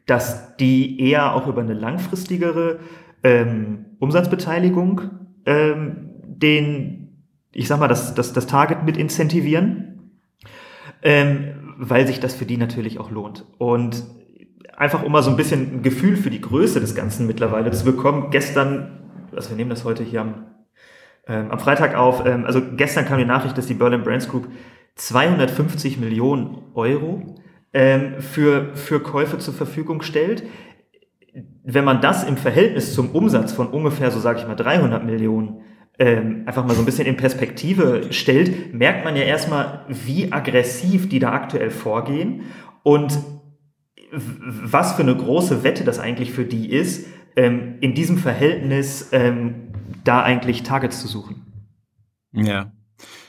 dass 0.05 0.55
die 0.57 0.99
eher 0.99 1.35
auch 1.35 1.47
über 1.47 1.61
eine 1.61 1.73
langfristigere 1.73 2.79
ähm, 3.23 3.85
Umsatzbeteiligung 3.99 5.01
ähm, 5.45 6.09
den, 6.23 7.25
ich 7.51 7.67
sag 7.67 7.79
mal, 7.79 7.87
das, 7.87 8.15
das, 8.15 8.33
das 8.33 8.47
Target 8.47 8.83
mit 8.83 8.97
incentivieren, 8.97 10.11
ähm, 11.03 11.75
weil 11.77 12.07
sich 12.07 12.19
das 12.19 12.33
für 12.33 12.45
die 12.45 12.57
natürlich 12.57 12.99
auch 12.99 13.11
lohnt. 13.11 13.45
Und 13.57 14.03
einfach 14.75 15.03
um 15.03 15.11
mal 15.11 15.21
so 15.21 15.29
ein 15.29 15.37
bisschen 15.37 15.75
ein 15.75 15.81
Gefühl 15.83 16.15
für 16.15 16.29
die 16.29 16.41
Größe 16.41 16.79
des 16.79 16.95
Ganzen 16.95 17.27
mittlerweile 17.27 17.71
zu 17.71 17.85
bekommen, 17.85 18.31
gestern, 18.31 19.27
also 19.35 19.49
wir 19.49 19.57
nehmen 19.57 19.69
das 19.69 19.83
heute 19.83 20.03
hier 20.03 20.21
am 20.21 20.48
ähm, 21.29 21.51
am 21.51 21.59
Freitag 21.59 21.95
auf. 21.95 22.25
Ähm, 22.25 22.45
also 22.45 22.61
gestern 22.75 23.05
kam 23.05 23.19
die 23.19 23.25
Nachricht, 23.25 23.57
dass 23.57 23.67
die 23.67 23.73
Berlin 23.73 24.03
Brands 24.03 24.27
Group 24.27 24.47
250 24.95 25.99
Millionen 25.99 26.57
Euro 26.73 27.35
ähm, 27.73 28.15
für, 28.19 28.75
für 28.75 28.99
Käufe 28.99 29.37
zur 29.37 29.53
Verfügung 29.53 30.01
stellt. 30.01 30.43
Wenn 31.63 31.85
man 31.85 32.01
das 32.01 32.23
im 32.23 32.35
Verhältnis 32.35 32.93
zum 32.93 33.11
Umsatz 33.11 33.51
von 33.51 33.67
ungefähr, 33.67 34.11
so 34.11 34.19
sage 34.19 34.39
ich 34.39 34.47
mal, 34.47 34.55
300 34.55 35.05
Millionen 35.05 35.61
ähm, 35.99 36.43
einfach 36.45 36.65
mal 36.65 36.73
so 36.73 36.81
ein 36.81 36.85
bisschen 36.85 37.05
in 37.05 37.17
Perspektive 37.17 38.11
stellt, 38.11 38.73
merkt 38.73 39.05
man 39.05 39.15
ja 39.15 39.23
erstmal, 39.23 39.85
wie 39.87 40.31
aggressiv 40.31 41.09
die 41.09 41.19
da 41.19 41.31
aktuell 41.33 41.69
vorgehen 41.69 42.43
und 42.83 43.19
was 44.11 44.93
für 44.93 45.03
eine 45.03 45.15
große 45.15 45.63
Wette 45.63 45.83
das 45.83 45.99
eigentlich 45.99 46.31
für 46.31 46.45
die 46.45 46.71
ist, 46.71 47.07
ähm, 47.35 47.75
in 47.79 47.93
diesem 47.93 48.17
Verhältnis 48.17 49.09
ähm, 49.11 49.69
da 50.09 50.23
eigentlich 50.23 50.63
Targets 50.63 50.99
zu 50.99 51.07
suchen. 51.07 51.45
Ja. 52.33 52.71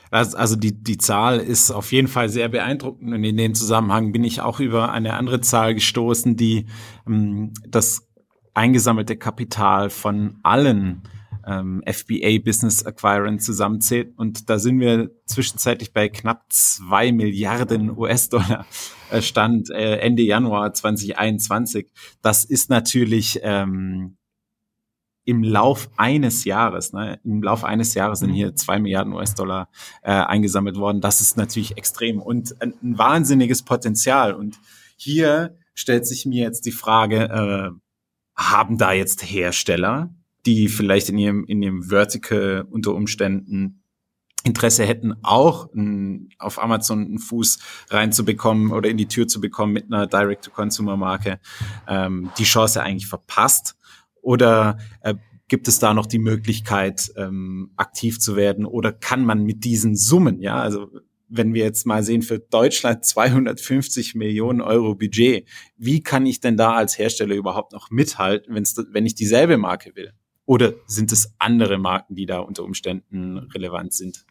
Also, 0.09 0.35
also 0.35 0.55
die, 0.55 0.83
die 0.83 0.97
Zahl 0.97 1.37
ist 1.37 1.71
auf 1.71 1.91
jeden 1.91 2.07
Fall 2.07 2.27
sehr 2.27 2.49
beeindruckend 2.49 3.13
und 3.13 3.23
in 3.23 3.37
dem 3.37 3.53
Zusammenhang 3.53 4.11
bin 4.11 4.23
ich 4.23 4.41
auch 4.41 4.59
über 4.59 4.91
eine 4.91 5.13
andere 5.13 5.41
Zahl 5.41 5.75
gestoßen, 5.75 6.35
die 6.35 6.65
ähm, 7.07 7.53
das 7.67 8.07
eingesammelte 8.53 9.15
Kapital 9.15 9.89
von 9.89 10.39
allen 10.43 11.03
ähm, 11.45 11.83
FBA 11.87 12.39
Business 12.43 12.83
Acquirern 12.85 13.39
zusammenzählt. 13.39 14.13
Und 14.17 14.49
da 14.49 14.59
sind 14.59 14.79
wir 14.79 15.11
zwischenzeitlich 15.25 15.93
bei 15.93 16.09
knapp 16.09 16.45
zwei 16.49 17.11
Milliarden 17.11 17.95
US-Dollar 17.95 18.65
äh, 19.11 19.21
Stand 19.21 19.69
äh, 19.69 19.97
Ende 19.97 20.23
Januar 20.23 20.73
2021. 20.73 21.91
Das 22.21 22.43
ist 22.43 22.69
natürlich 22.69 23.39
ähm, 23.43 24.17
im 25.23 25.43
Lauf 25.43 25.89
eines 25.97 26.45
Jahres, 26.45 26.93
ne, 26.93 27.19
im 27.23 27.43
Lauf 27.43 27.63
eines 27.63 27.93
Jahres 27.93 28.19
sind 28.19 28.33
hier 28.33 28.55
zwei 28.55 28.79
Milliarden 28.79 29.13
US-Dollar 29.13 29.69
äh, 30.01 30.11
eingesammelt 30.11 30.77
worden. 30.77 31.01
Das 31.01 31.21
ist 31.21 31.37
natürlich 31.37 31.77
extrem 31.77 32.21
und 32.21 32.59
ein, 32.61 32.73
ein, 32.81 32.97
wahnsinniges 32.97 33.63
Potenzial. 33.63 34.33
Und 34.33 34.59
hier 34.97 35.57
stellt 35.73 36.07
sich 36.07 36.25
mir 36.25 36.43
jetzt 36.43 36.65
die 36.65 36.71
Frage, 36.71 37.23
äh, 37.25 37.69
haben 38.35 38.77
da 38.77 38.93
jetzt 38.93 39.23
Hersteller, 39.23 40.13
die 40.45 40.67
vielleicht 40.67 41.09
in 41.09 41.17
ihrem, 41.17 41.45
in 41.45 41.61
ihrem 41.61 41.83
Vertical 41.83 42.65
unter 42.69 42.95
Umständen 42.95 43.81
Interesse 44.43 44.85
hätten, 44.85 45.13
auch 45.21 45.71
n, 45.73 46.29
auf 46.39 46.61
Amazon 46.61 47.05
einen 47.05 47.19
Fuß 47.19 47.59
reinzubekommen 47.89 48.71
oder 48.71 48.89
in 48.89 48.97
die 48.97 49.07
Tür 49.07 49.27
zu 49.27 49.39
bekommen 49.39 49.73
mit 49.73 49.85
einer 49.85 50.07
Direct-to-Consumer-Marke, 50.07 51.39
ähm, 51.87 52.31
die 52.39 52.43
Chance 52.43 52.81
eigentlich 52.81 53.07
verpasst? 53.07 53.75
Oder 54.21 54.77
äh, 55.01 55.15
gibt 55.47 55.67
es 55.67 55.79
da 55.79 55.93
noch 55.93 56.05
die 56.05 56.19
Möglichkeit, 56.19 57.11
ähm, 57.17 57.71
aktiv 57.75 58.19
zu 58.19 58.35
werden 58.35 58.65
oder 58.65 58.93
kann 58.93 59.25
man 59.25 59.43
mit 59.43 59.65
diesen 59.65 59.95
Summen, 59.95 60.39
ja, 60.39 60.55
also 60.55 60.87
wenn 61.27 61.53
wir 61.53 61.63
jetzt 61.63 61.85
mal 61.85 62.03
sehen, 62.03 62.21
für 62.21 62.39
Deutschland 62.39 63.05
250 63.05 64.15
Millionen 64.15 64.61
Euro 64.61 64.95
Budget, 64.95 65.47
wie 65.77 66.03
kann 66.03 66.25
ich 66.25 66.39
denn 66.39 66.57
da 66.57 66.73
als 66.73 66.97
Hersteller 66.97 67.35
überhaupt 67.35 67.73
noch 67.73 67.89
mithalten, 67.89 68.53
wenn's, 68.53 68.75
wenn 68.91 69.05
ich 69.05 69.15
dieselbe 69.15 69.57
Marke 69.57 69.95
will? 69.95 70.13
Oder 70.45 70.73
sind 70.85 71.11
es 71.11 71.33
andere 71.39 71.77
Marken, 71.77 72.15
die 72.15 72.25
da 72.25 72.39
unter 72.39 72.63
Umständen 72.63 73.37
relevant 73.37 73.93
sind? 73.93 74.25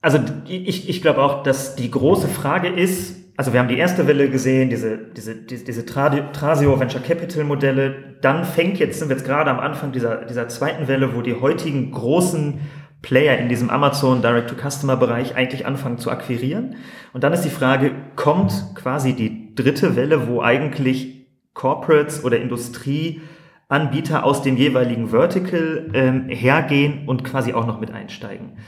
Also 0.00 0.18
ich, 0.48 0.88
ich 0.88 1.00
glaube 1.00 1.22
auch, 1.22 1.44
dass 1.44 1.76
die 1.76 1.90
große 1.90 2.26
Frage 2.26 2.68
ist, 2.68 3.21
also 3.36 3.52
wir 3.52 3.60
haben 3.60 3.68
die 3.68 3.78
erste 3.78 4.06
Welle 4.06 4.28
gesehen, 4.28 4.68
diese, 4.68 4.98
diese, 4.98 5.34
diese, 5.34 5.64
diese 5.64 5.86
Trasio 5.86 6.78
Venture 6.78 7.00
Capital 7.00 7.44
Modelle. 7.44 8.16
Dann 8.20 8.44
fängt 8.44 8.78
jetzt, 8.78 8.98
sind 8.98 9.08
wir 9.08 9.16
jetzt 9.16 9.24
gerade 9.24 9.50
am 9.50 9.58
Anfang 9.58 9.92
dieser, 9.92 10.24
dieser 10.26 10.48
zweiten 10.48 10.86
Welle, 10.86 11.16
wo 11.16 11.22
die 11.22 11.34
heutigen 11.34 11.92
großen 11.92 12.60
Player 13.00 13.36
in 13.38 13.48
diesem 13.48 13.70
Amazon 13.70 14.22
Direct-to-Customer-Bereich 14.22 15.34
eigentlich 15.34 15.66
anfangen 15.66 15.98
zu 15.98 16.10
akquirieren. 16.10 16.76
Und 17.12 17.24
dann 17.24 17.32
ist 17.32 17.42
die 17.42 17.50
Frage, 17.50 17.92
kommt 18.16 18.52
quasi 18.74 19.14
die 19.14 19.54
dritte 19.54 19.96
Welle, 19.96 20.28
wo 20.28 20.40
eigentlich 20.42 21.26
Corporates 21.54 22.24
oder 22.24 22.38
Industrieanbieter 22.38 24.24
aus 24.24 24.42
dem 24.42 24.56
jeweiligen 24.56 25.08
Vertical 25.08 25.90
ähm, 25.94 26.28
hergehen 26.28 27.08
und 27.08 27.24
quasi 27.24 27.54
auch 27.54 27.66
noch 27.66 27.80
mit 27.80 27.90
einsteigen. 27.90 28.58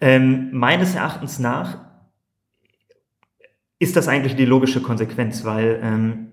Ähm, 0.00 0.50
meines 0.52 0.94
Erachtens 0.94 1.38
nach 1.38 1.87
ist 3.78 3.96
das 3.96 4.08
eigentlich 4.08 4.36
die 4.36 4.44
logische 4.44 4.80
Konsequenz, 4.80 5.44
weil 5.44 5.80
ähm, 5.82 6.32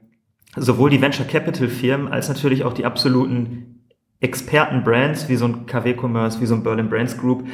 sowohl 0.55 0.89
die 0.89 1.01
Venture 1.01 1.25
Capital 1.25 1.67
Firmen 1.67 2.07
als 2.07 2.29
natürlich 2.29 2.63
auch 2.63 2.73
die 2.73 2.85
absoluten 2.85 3.83
Expertenbrands 4.19 5.29
wie 5.29 5.35
so 5.35 5.45
ein 5.45 5.65
KW 5.65 5.95
Commerce, 5.99 6.41
wie 6.41 6.45
so 6.45 6.55
ein 6.55 6.63
Berlin 6.63 6.89
Brands 6.89 7.17
Group, 7.17 7.45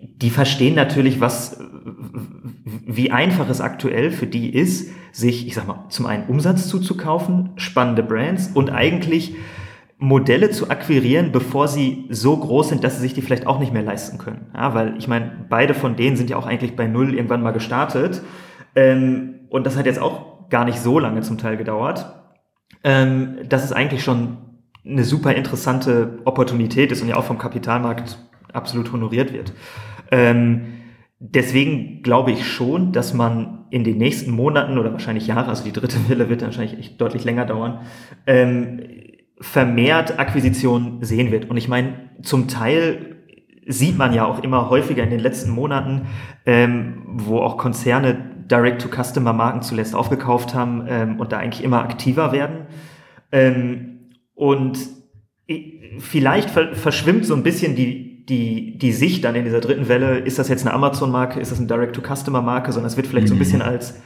die 0.00 0.30
verstehen 0.30 0.74
natürlich, 0.74 1.20
was, 1.20 1.60
wie 2.64 3.10
einfach 3.10 3.48
es 3.48 3.60
aktuell 3.60 4.10
für 4.10 4.26
die 4.26 4.52
ist, 4.54 4.90
sich, 5.12 5.46
ich 5.46 5.54
sag 5.54 5.66
mal, 5.66 5.84
zum 5.88 6.06
einen 6.06 6.26
Umsatz 6.26 6.68
zuzukaufen, 6.68 7.50
spannende 7.56 8.02
Brands 8.02 8.50
und 8.52 8.70
eigentlich 8.70 9.36
Modelle 9.98 10.50
zu 10.50 10.70
akquirieren, 10.70 11.32
bevor 11.32 11.66
sie 11.66 12.06
so 12.08 12.36
groß 12.36 12.68
sind, 12.68 12.84
dass 12.84 12.96
sie 12.96 13.02
sich 13.02 13.14
die 13.14 13.22
vielleicht 13.22 13.46
auch 13.46 13.58
nicht 13.58 13.72
mehr 13.72 13.82
leisten 13.82 14.18
können. 14.18 14.46
Ja, 14.54 14.74
weil 14.74 14.96
ich 14.96 15.08
meine, 15.08 15.46
beide 15.48 15.74
von 15.74 15.96
denen 15.96 16.16
sind 16.16 16.30
ja 16.30 16.36
auch 16.36 16.46
eigentlich 16.46 16.76
bei 16.76 16.86
Null 16.86 17.14
irgendwann 17.14 17.42
mal 17.42 17.52
gestartet. 17.52 18.22
Ähm, 18.74 19.40
und 19.48 19.64
das 19.66 19.76
hat 19.76 19.86
jetzt 19.86 20.00
auch 20.00 20.48
gar 20.48 20.64
nicht 20.64 20.80
so 20.80 20.98
lange 20.98 21.20
zum 21.22 21.38
Teil 21.38 21.56
gedauert. 21.56 22.14
Ähm, 22.84 23.38
dass 23.48 23.64
es 23.64 23.72
eigentlich 23.72 24.04
schon 24.04 24.38
eine 24.84 25.04
super 25.04 25.34
interessante 25.34 26.20
Opportunität 26.24 26.92
ist 26.92 27.02
und 27.02 27.08
ja 27.08 27.16
auch 27.16 27.24
vom 27.24 27.38
Kapitalmarkt 27.38 28.18
absolut 28.52 28.92
honoriert 28.92 29.32
wird. 29.32 29.52
Ähm, 30.10 30.66
deswegen 31.18 32.02
glaube 32.02 32.30
ich 32.30 32.46
schon, 32.46 32.92
dass 32.92 33.14
man 33.14 33.66
in 33.70 33.84
den 33.84 33.98
nächsten 33.98 34.30
Monaten 34.30 34.78
oder 34.78 34.92
wahrscheinlich 34.92 35.26
Jahren, 35.26 35.48
also 35.48 35.64
die 35.64 35.72
dritte 35.72 36.08
Welle 36.08 36.28
wird 36.28 36.42
wahrscheinlich 36.42 36.78
echt 36.78 37.00
deutlich 37.00 37.24
länger 37.24 37.44
dauern, 37.44 37.80
ähm, 38.26 38.80
vermehrt 39.40 40.18
Akquisitionen 40.18 41.02
sehen 41.04 41.30
wird. 41.30 41.50
Und 41.50 41.56
ich 41.56 41.68
meine, 41.68 42.10
zum 42.22 42.48
Teil 42.48 43.16
sieht 43.66 43.98
man 43.98 44.14
ja 44.14 44.24
auch 44.24 44.42
immer 44.42 44.70
häufiger 44.70 45.02
in 45.02 45.10
den 45.10 45.20
letzten 45.20 45.50
Monaten, 45.50 46.06
ähm, 46.46 47.02
wo 47.04 47.40
auch 47.40 47.58
Konzerne 47.58 48.37
Direct-to-Customer-Marken 48.50 49.62
zuletzt 49.62 49.94
aufgekauft 49.94 50.54
haben 50.54 50.84
ähm, 50.88 51.20
und 51.20 51.32
da 51.32 51.38
eigentlich 51.38 51.64
immer 51.64 51.82
aktiver 51.82 52.32
werden. 52.32 52.66
Ähm, 53.30 54.10
und 54.34 54.78
vielleicht 55.98 56.50
ver 56.50 56.74
verschwimmt 56.74 57.26
so 57.26 57.34
ein 57.34 57.42
bisschen 57.42 57.74
die, 57.74 58.24
die, 58.26 58.78
die 58.78 58.92
Sicht 58.92 59.24
dann 59.24 59.34
in 59.34 59.44
dieser 59.44 59.60
dritten 59.60 59.88
Welle, 59.88 60.18
ist 60.18 60.38
das 60.38 60.48
jetzt 60.48 60.66
eine 60.66 60.74
Amazon-Marke, 60.74 61.40
ist 61.40 61.50
das 61.50 61.58
eine 61.58 61.66
Direct-to-Customer-Marke, 61.66 62.72
sondern 62.72 62.88
es 62.88 62.96
wird 62.96 63.06
vielleicht 63.06 63.26
mhm. 63.26 63.28
so 63.28 63.34
ein 63.34 63.38
mhm. 63.38 63.40
bisschen 63.40 63.62
als, 63.62 64.00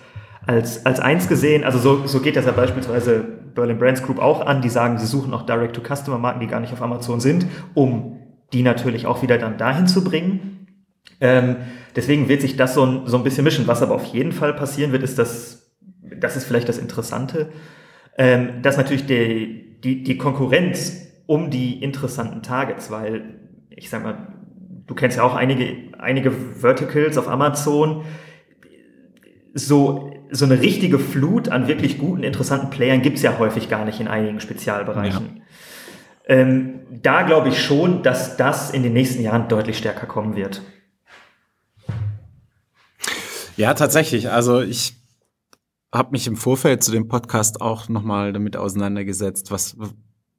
als, 0.46 0.86
als 0.86 1.00
eins 1.00 1.28
gesehen. 1.28 1.64
Also 1.64 1.78
so, 1.78 2.06
so 2.06 2.20
geht 2.20 2.36
das 2.36 2.46
ja 2.46 2.52
beispielsweise 2.52 3.24
Berlin 3.54 3.78
Brands 3.78 4.02
Group 4.02 4.18
auch 4.18 4.46
an, 4.46 4.62
die 4.62 4.68
sagen, 4.68 4.98
sie 4.98 5.06
suchen 5.06 5.34
auch 5.34 5.42
Direct-to-Customer-Marken, 5.42 6.40
die 6.40 6.46
gar 6.46 6.60
nicht 6.60 6.72
auf 6.72 6.82
Amazon 6.82 7.20
sind, 7.20 7.46
um 7.74 8.18
die 8.52 8.62
natürlich 8.62 9.06
auch 9.06 9.22
wieder 9.22 9.38
dann 9.38 9.56
dahin 9.56 9.86
zu 9.86 10.04
bringen. 10.04 10.51
Ähm, 11.22 11.56
deswegen 11.94 12.28
wird 12.28 12.40
sich 12.40 12.56
das 12.56 12.74
so 12.74 12.84
ein, 12.84 13.06
so 13.06 13.16
ein 13.16 13.22
bisschen 13.22 13.44
mischen. 13.44 13.68
Was 13.68 13.80
aber 13.80 13.94
auf 13.94 14.06
jeden 14.06 14.32
Fall 14.32 14.52
passieren 14.52 14.90
wird, 14.90 15.04
ist, 15.04 15.18
dass, 15.18 15.72
das 16.18 16.36
ist 16.36 16.44
vielleicht 16.44 16.68
das 16.68 16.78
Interessante, 16.78 17.50
ähm, 18.18 18.60
dass 18.60 18.76
natürlich 18.76 19.06
die, 19.06 19.78
die, 19.82 20.02
die 20.02 20.18
Konkurrenz 20.18 21.06
um 21.26 21.48
die 21.48 21.80
interessanten 21.80 22.42
Targets, 22.42 22.90
weil 22.90 23.38
ich 23.70 23.88
sag 23.88 24.02
mal, 24.02 24.34
du 24.86 24.94
kennst 24.94 25.16
ja 25.16 25.22
auch 25.22 25.36
einige, 25.36 25.94
einige 25.98 26.32
Verticals 26.32 27.16
auf 27.16 27.28
Amazon, 27.28 28.04
so, 29.54 30.10
so 30.30 30.44
eine 30.44 30.60
richtige 30.60 30.98
Flut 30.98 31.48
an 31.50 31.68
wirklich 31.68 31.98
guten, 31.98 32.24
interessanten 32.24 32.70
Playern 32.70 33.00
gibt's 33.00 33.22
ja 33.22 33.38
häufig 33.38 33.68
gar 33.68 33.84
nicht 33.84 34.00
in 34.00 34.08
einigen 34.08 34.40
Spezialbereichen. 34.40 35.36
Ja. 35.36 36.34
Ähm, 36.34 36.80
da 36.90 37.22
glaube 37.22 37.50
ich 37.50 37.62
schon, 37.62 38.02
dass 38.02 38.36
das 38.36 38.72
in 38.72 38.82
den 38.82 38.92
nächsten 38.92 39.22
Jahren 39.22 39.48
deutlich 39.48 39.78
stärker 39.78 40.06
kommen 40.06 40.34
wird. 40.34 40.62
Ja, 43.56 43.74
tatsächlich. 43.74 44.30
Also 44.30 44.60
ich 44.60 44.94
habe 45.92 46.12
mich 46.12 46.26
im 46.26 46.36
Vorfeld 46.36 46.82
zu 46.82 46.90
dem 46.90 47.08
Podcast 47.08 47.60
auch 47.60 47.88
nochmal 47.88 48.32
damit 48.32 48.56
auseinandergesetzt, 48.56 49.50
was, 49.50 49.76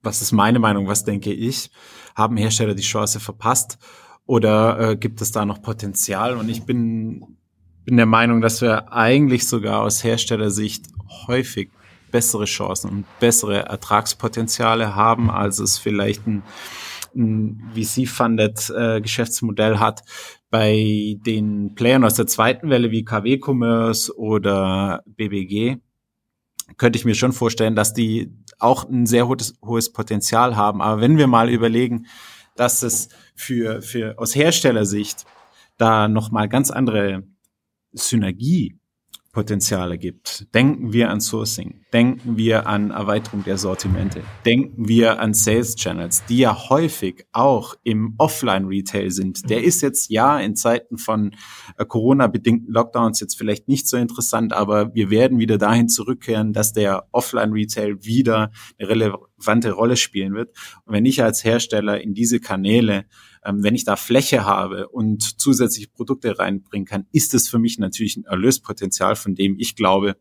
was 0.01 0.21
ist 0.21 0.31
meine 0.31 0.59
Meinung, 0.59 0.87
was 0.87 1.05
denke 1.05 1.31
ich? 1.31 1.69
Haben 2.15 2.37
Hersteller 2.37 2.73
die 2.73 2.83
Chance 2.83 3.19
verpasst 3.19 3.77
oder 4.25 4.79
äh, 4.79 4.95
gibt 4.95 5.21
es 5.21 5.31
da 5.31 5.45
noch 5.45 5.61
Potenzial? 5.61 6.37
Und 6.37 6.49
ich 6.49 6.63
bin, 6.63 7.37
bin 7.85 7.97
der 7.97 8.05
Meinung, 8.07 8.41
dass 8.41 8.61
wir 8.61 8.91
eigentlich 8.91 9.47
sogar 9.47 9.81
aus 9.81 10.03
Herstellersicht 10.03 10.87
häufig 11.27 11.69
bessere 12.11 12.45
Chancen 12.45 12.89
und 12.89 13.05
bessere 13.19 13.65
Ertragspotenziale 13.65 14.95
haben, 14.95 15.29
als 15.29 15.59
es 15.59 15.77
vielleicht 15.77 16.25
ein, 16.27 16.43
ein 17.15 17.71
VC-funded 17.75 18.69
äh, 18.69 19.01
Geschäftsmodell 19.01 19.79
hat. 19.79 20.03
Bei 20.53 21.17
den 21.25 21.73
Playern 21.73 22.03
aus 22.03 22.13
der 22.13 22.27
zweiten 22.27 22.69
Welle 22.69 22.91
wie 22.91 23.03
KW 23.03 23.39
Commerce 23.43 24.15
oder 24.15 25.01
BBG 25.07 25.77
könnte 26.77 26.99
ich 26.99 27.05
mir 27.05 27.15
schon 27.15 27.31
vorstellen, 27.31 27.75
dass 27.75 27.95
die 27.95 28.31
auch 28.59 28.87
ein 28.87 29.07
sehr 29.07 29.27
hohes, 29.27 29.55
hohes 29.65 29.91
Potenzial 29.91 30.55
haben. 30.55 30.79
Aber 30.79 31.01
wenn 31.01 31.17
wir 31.17 31.25
mal 31.25 31.49
überlegen, 31.49 32.05
dass 32.55 32.83
es 32.83 33.09
für, 33.33 33.81
für 33.81 34.19
aus 34.19 34.35
Herstellersicht 34.35 35.25
da 35.79 36.07
nochmal 36.07 36.47
ganz 36.49 36.69
andere 36.69 37.23
Synergie 37.91 38.77
Potenziale 39.31 39.97
gibt. 39.97 40.53
Denken 40.53 40.93
wir 40.93 41.09
an 41.09 41.19
Sourcing, 41.19 41.82
denken 41.93 42.37
wir 42.37 42.65
an 42.65 42.89
Erweiterung 42.89 43.43
der 43.43 43.57
Sortimente, 43.57 44.23
denken 44.45 44.87
wir 44.87 45.19
an 45.19 45.35
Sales 45.35 45.75
Channels, 45.75 46.23
die 46.27 46.39
ja 46.39 46.69
häufig 46.69 47.25
auch 47.31 47.75
im 47.83 48.15
Offline-Retail 48.17 49.11
sind. 49.11 49.47
Der 49.49 49.63
ist 49.63 49.81
jetzt 49.81 50.09
ja 50.09 50.39
in 50.39 50.55
Zeiten 50.55 50.97
von 50.97 51.35
äh, 51.77 51.85
Corona-bedingten 51.85 52.73
Lockdowns 52.73 53.19
jetzt 53.19 53.37
vielleicht 53.37 53.67
nicht 53.67 53.87
so 53.87 53.97
interessant, 53.97 54.53
aber 54.53 54.93
wir 54.95 55.11
werden 55.11 55.37
wieder 55.37 55.59
dahin 55.59 55.87
zurückkehren, 55.87 56.51
dass 56.51 56.73
der 56.73 57.07
Offline-Retail 57.11 58.03
wieder 58.03 58.51
eine 58.79 58.89
relevante 58.89 59.71
Rolle 59.71 59.95
spielen 59.95 60.33
wird. 60.33 60.49
Und 60.85 60.93
wenn 60.93 61.05
ich 61.05 61.21
als 61.21 61.43
Hersteller 61.43 62.01
in 62.01 62.15
diese 62.15 62.39
Kanäle 62.39 63.05
ähm, 63.45 63.61
wenn 63.61 63.75
ich 63.75 63.83
da 63.83 63.97
Fläche 63.97 64.45
habe 64.45 64.87
und 64.87 65.39
zusätzliche 65.39 65.89
Produkte 65.89 66.39
reinbringen 66.39 66.85
kann, 66.85 67.07
ist 67.11 67.33
es 67.33 67.49
für 67.49 67.59
mich 67.59 67.77
natürlich 67.77 68.15
ein 68.15 68.23
Erlöspotenzial, 68.23 69.17
von 69.17 69.35
dem 69.35 69.57
ich 69.59 69.75
glaube, 69.75 70.15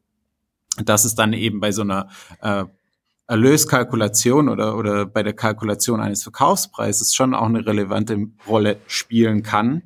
dass 0.84 1.04
es 1.04 1.14
dann 1.14 1.32
eben 1.32 1.60
bei 1.60 1.72
so 1.72 1.82
einer 1.82 2.08
äh, 2.40 2.64
Erlöskalkulation 3.28 4.48
oder, 4.48 4.76
oder 4.76 5.06
bei 5.06 5.22
der 5.22 5.32
Kalkulation 5.32 6.00
eines 6.00 6.22
Verkaufspreises 6.22 7.14
schon 7.14 7.34
auch 7.34 7.46
eine 7.46 7.64
relevante 7.64 8.26
Rolle 8.46 8.78
spielen 8.86 9.42
kann 9.42 9.82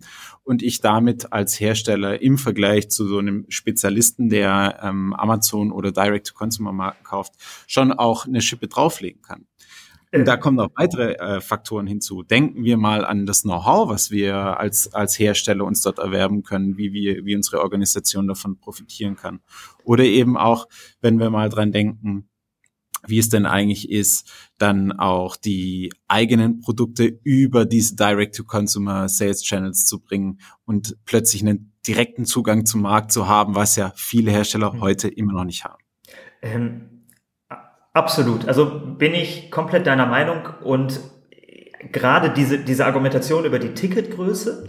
und 0.47 0.63
ich 0.63 0.81
damit 0.81 1.33
als 1.33 1.59
Hersteller 1.61 2.23
im 2.23 2.39
Vergleich 2.39 2.89
zu 2.89 3.07
so 3.07 3.19
einem 3.19 3.45
Spezialisten, 3.49 4.31
der 4.31 4.81
ähm, 4.83 5.13
Amazon 5.13 5.73
oder 5.73 5.93
Direct-to-Consumer-Marken 5.93 7.05
kauft, 7.05 7.35
schon 7.67 7.93
auch 7.93 8.27
eine 8.27 8.41
Schippe 8.41 8.69
drauflegen 8.69 9.23
kann. 9.23 9.47
Und 10.21 10.29
da 10.29 10.37
kommen 10.37 10.57
noch 10.57 10.71
weitere 10.77 11.13
äh, 11.15 11.41
Faktoren 11.41 11.87
hinzu. 11.87 12.23
Denken 12.23 12.65
wir 12.65 12.77
mal 12.77 13.05
an 13.05 13.27
das 13.27 13.43
Know-how, 13.43 13.89
was 13.89 14.11
wir 14.11 14.37
als, 14.59 14.93
als 14.95 15.19
Hersteller 15.19 15.65
uns 15.65 15.83
dort 15.83 15.99
erwerben 15.99 16.43
können, 16.43 16.77
wie, 16.77 16.93
wir, 16.93 17.25
wie 17.25 17.37
unsere 17.37 17.63
Organisation 17.63 18.27
davon 18.27 18.59
profitieren 18.59 19.17
kann. 19.17 19.41
Oder 19.85 20.05
eben 20.05 20.37
auch, 20.37 20.69
wenn 21.01 21.19
wir 21.19 21.31
mal 21.31 21.49
dran 21.49 21.73
denken, 21.73 22.29
wie 23.07 23.19
es 23.19 23.29
denn 23.29 23.47
eigentlich 23.47 23.91
ist, 23.91 24.31
dann 24.59 24.93
auch 24.93 25.37
die 25.37 25.93
eigenen 26.09 26.61
Produkte 26.61 27.19
über 27.23 27.65
diese 27.65 27.95
Direct-to-Consumer 27.95 29.09
Sales 29.09 29.43
Channels 29.43 29.85
zu 29.85 30.01
bringen 30.01 30.41
und 30.65 30.97
plötzlich 31.05 31.43
einen 31.43 31.73
direkten 31.87 32.25
Zugang 32.25 32.67
zum 32.67 32.83
Markt 32.83 33.13
zu 33.13 33.29
haben, 33.29 33.55
was 33.55 33.77
ja 33.77 33.93
viele 33.95 34.31
Hersteller 34.31 34.73
mhm. 34.73 34.81
heute 34.81 35.09
immer 35.09 35.33
noch 35.33 35.45
nicht 35.45 35.65
haben. 35.65 35.83
Ähm 36.43 36.96
Absolut. 37.97 38.47
Also 38.47 38.67
bin 38.99 39.15
ich 39.15 39.51
komplett 39.51 39.87
deiner 39.87 40.05
Meinung 40.05 40.41
und 40.63 41.01
gerade 41.93 42.29
diese, 42.29 42.59
diese 42.59 42.85
Argumentation 42.85 43.47
über 43.47 43.59
die 43.59 43.73
Ticketgröße, 43.73 44.69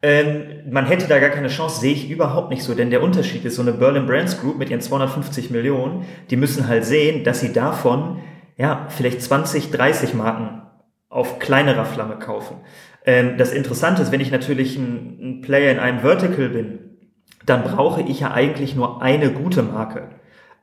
ähm, 0.00 0.70
man 0.70 0.86
hätte 0.86 1.06
da 1.06 1.18
gar 1.18 1.28
keine 1.28 1.48
Chance, 1.48 1.80
sehe 1.80 1.92
ich 1.92 2.08
überhaupt 2.08 2.48
nicht 2.48 2.62
so, 2.62 2.74
denn 2.74 2.88
der 2.88 3.02
Unterschied 3.02 3.44
ist, 3.44 3.56
so 3.56 3.62
eine 3.62 3.72
Berlin 3.72 4.06
Brands 4.06 4.40
Group 4.40 4.56
mit 4.56 4.70
ihren 4.70 4.80
250 4.80 5.50
Millionen, 5.50 6.06
die 6.30 6.36
müssen 6.36 6.66
halt 6.66 6.86
sehen, 6.86 7.22
dass 7.22 7.40
sie 7.40 7.52
davon 7.52 8.20
ja 8.56 8.86
vielleicht 8.88 9.20
20, 9.20 9.70
30 9.70 10.14
Marken 10.14 10.62
auf 11.10 11.38
kleinerer 11.38 11.84
Flamme 11.84 12.18
kaufen. 12.18 12.56
Ähm, 13.04 13.36
das 13.36 13.52
Interessante 13.52 14.00
ist, 14.00 14.10
wenn 14.10 14.22
ich 14.22 14.30
natürlich 14.30 14.78
ein, 14.78 15.18
ein 15.20 15.40
Player 15.42 15.70
in 15.70 15.80
einem 15.80 15.98
Vertical 16.00 16.48
bin, 16.48 16.78
dann 17.44 17.62
brauche 17.62 18.00
ich 18.00 18.20
ja 18.20 18.32
eigentlich 18.32 18.74
nur 18.74 19.02
eine 19.02 19.32
gute 19.32 19.62
Marke. 19.62 20.08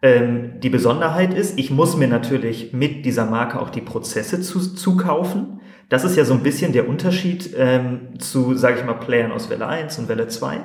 Ähm, 0.01 0.59
die 0.59 0.69
Besonderheit 0.69 1.33
ist, 1.33 1.59
ich 1.59 1.69
muss 1.69 1.95
mir 1.95 2.07
natürlich 2.07 2.73
mit 2.73 3.05
dieser 3.05 3.25
Marke 3.25 3.61
auch 3.61 3.69
die 3.69 3.81
Prozesse 3.81 4.41
zu, 4.41 4.73
zukaufen. 4.73 5.61
Das 5.89 6.03
ist 6.03 6.15
ja 6.15 6.25
so 6.25 6.33
ein 6.33 6.43
bisschen 6.43 6.73
der 6.73 6.89
Unterschied 6.89 7.53
ähm, 7.55 8.19
zu, 8.19 8.55
sage 8.55 8.79
ich 8.79 8.85
mal, 8.85 8.93
Playern 8.95 9.31
aus 9.31 9.49
Welle 9.49 9.67
1 9.67 9.99
und 9.99 10.09
Welle 10.09 10.27
2, 10.27 10.59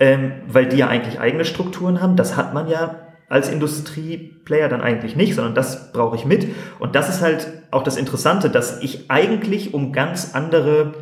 ähm, 0.00 0.32
weil 0.48 0.66
die 0.66 0.78
ja 0.78 0.88
eigentlich 0.88 1.20
eigene 1.20 1.44
Strukturen 1.44 2.00
haben. 2.00 2.16
Das 2.16 2.36
hat 2.36 2.52
man 2.52 2.68
ja 2.68 3.04
als 3.28 3.48
Industrieplayer 3.48 4.68
dann 4.68 4.80
eigentlich 4.80 5.16
nicht, 5.16 5.34
sondern 5.34 5.54
das 5.54 5.92
brauche 5.92 6.16
ich 6.16 6.24
mit. 6.24 6.48
Und 6.78 6.94
das 6.94 7.08
ist 7.08 7.20
halt 7.20 7.46
auch 7.70 7.82
das 7.82 7.96
Interessante, 7.96 8.50
dass 8.50 8.82
ich 8.82 9.10
eigentlich 9.10 9.72
um 9.72 9.92
ganz 9.92 10.34
andere 10.34 10.94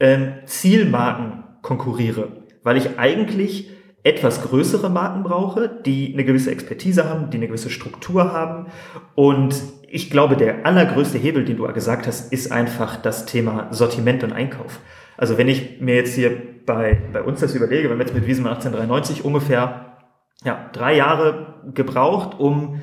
ähm, 0.00 0.32
Zielmarken 0.44 1.44
konkurriere, 1.62 2.44
weil 2.62 2.76
ich 2.76 2.98
eigentlich 2.98 3.70
etwas 4.04 4.42
größere 4.42 4.90
Marken 4.90 5.22
brauche, 5.22 5.68
die 5.68 6.12
eine 6.12 6.24
gewisse 6.24 6.50
Expertise 6.50 7.08
haben, 7.08 7.30
die 7.30 7.36
eine 7.36 7.46
gewisse 7.46 7.70
Struktur 7.70 8.32
haben. 8.32 8.66
Und 9.14 9.54
ich 9.88 10.10
glaube, 10.10 10.36
der 10.36 10.66
allergrößte 10.66 11.18
Hebel, 11.18 11.44
den 11.44 11.56
du 11.56 11.72
gesagt 11.72 12.06
hast, 12.06 12.32
ist 12.32 12.50
einfach 12.50 12.96
das 12.96 13.26
Thema 13.26 13.68
Sortiment 13.70 14.24
und 14.24 14.32
Einkauf. 14.32 14.80
Also 15.16 15.38
wenn 15.38 15.48
ich 15.48 15.80
mir 15.80 15.94
jetzt 15.94 16.14
hier 16.14 16.32
bei, 16.66 17.00
bei 17.12 17.22
uns 17.22 17.40
das 17.40 17.54
überlege, 17.54 17.90
wenn 17.90 17.98
wir 17.98 18.04
jetzt 18.04 18.14
mit 18.14 18.26
Wiesemann 18.26 18.54
1893 18.54 19.24
ungefähr 19.24 19.98
ja, 20.44 20.70
drei 20.72 20.96
Jahre 20.96 21.62
gebraucht, 21.74 22.40
um 22.40 22.82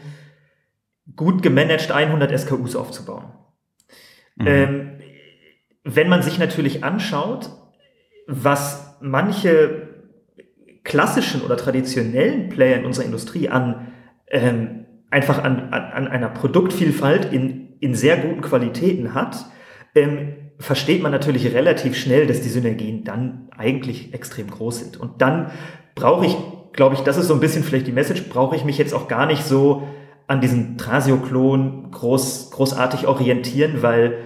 gut 1.15 1.41
gemanagt 1.41 1.91
100 1.91 2.39
SKUs 2.39 2.75
aufzubauen. 2.75 3.25
Mhm. 4.35 4.47
Ähm, 4.47 4.99
wenn 5.83 6.07
man 6.07 6.21
sich 6.21 6.39
natürlich 6.39 6.83
anschaut, 6.83 7.49
was 8.27 8.97
manche 9.01 9.88
klassischen 10.83 11.41
oder 11.41 11.57
traditionellen 11.57 12.49
Player 12.49 12.77
in 12.77 12.85
unserer 12.85 13.05
Industrie 13.05 13.49
an 13.49 13.87
ähm, 14.29 14.85
einfach 15.11 15.43
an, 15.43 15.71
an, 15.71 15.83
an 15.83 16.07
einer 16.07 16.29
Produktvielfalt 16.29 17.31
in, 17.33 17.73
in 17.79 17.95
sehr 17.95 18.17
guten 18.17 18.41
Qualitäten 18.41 19.13
hat, 19.13 19.45
ähm, 19.95 20.35
versteht 20.59 21.01
man 21.01 21.11
natürlich 21.11 21.53
relativ 21.53 21.97
schnell, 21.97 22.27
dass 22.27 22.41
die 22.41 22.49
Synergien 22.49 23.03
dann 23.03 23.49
eigentlich 23.57 24.13
extrem 24.13 24.49
groß 24.49 24.79
sind. 24.79 24.97
Und 24.97 25.21
dann 25.21 25.51
brauche 25.95 26.25
ich, 26.25 26.35
glaube 26.73 26.95
ich, 26.95 27.01
das 27.01 27.17
ist 27.17 27.27
so 27.27 27.33
ein 27.33 27.39
bisschen 27.39 27.63
vielleicht 27.63 27.87
die 27.87 27.91
Message, 27.91 28.29
brauche 28.29 28.55
ich 28.55 28.65
mich 28.65 28.77
jetzt 28.77 28.93
auch 28.93 29.07
gar 29.07 29.25
nicht 29.25 29.43
so 29.43 29.87
an 30.27 30.41
diesen 30.41 30.77
Trasio-Klon 30.77 31.89
groß, 31.91 32.51
großartig 32.51 33.07
orientieren, 33.07 33.81
weil 33.81 34.19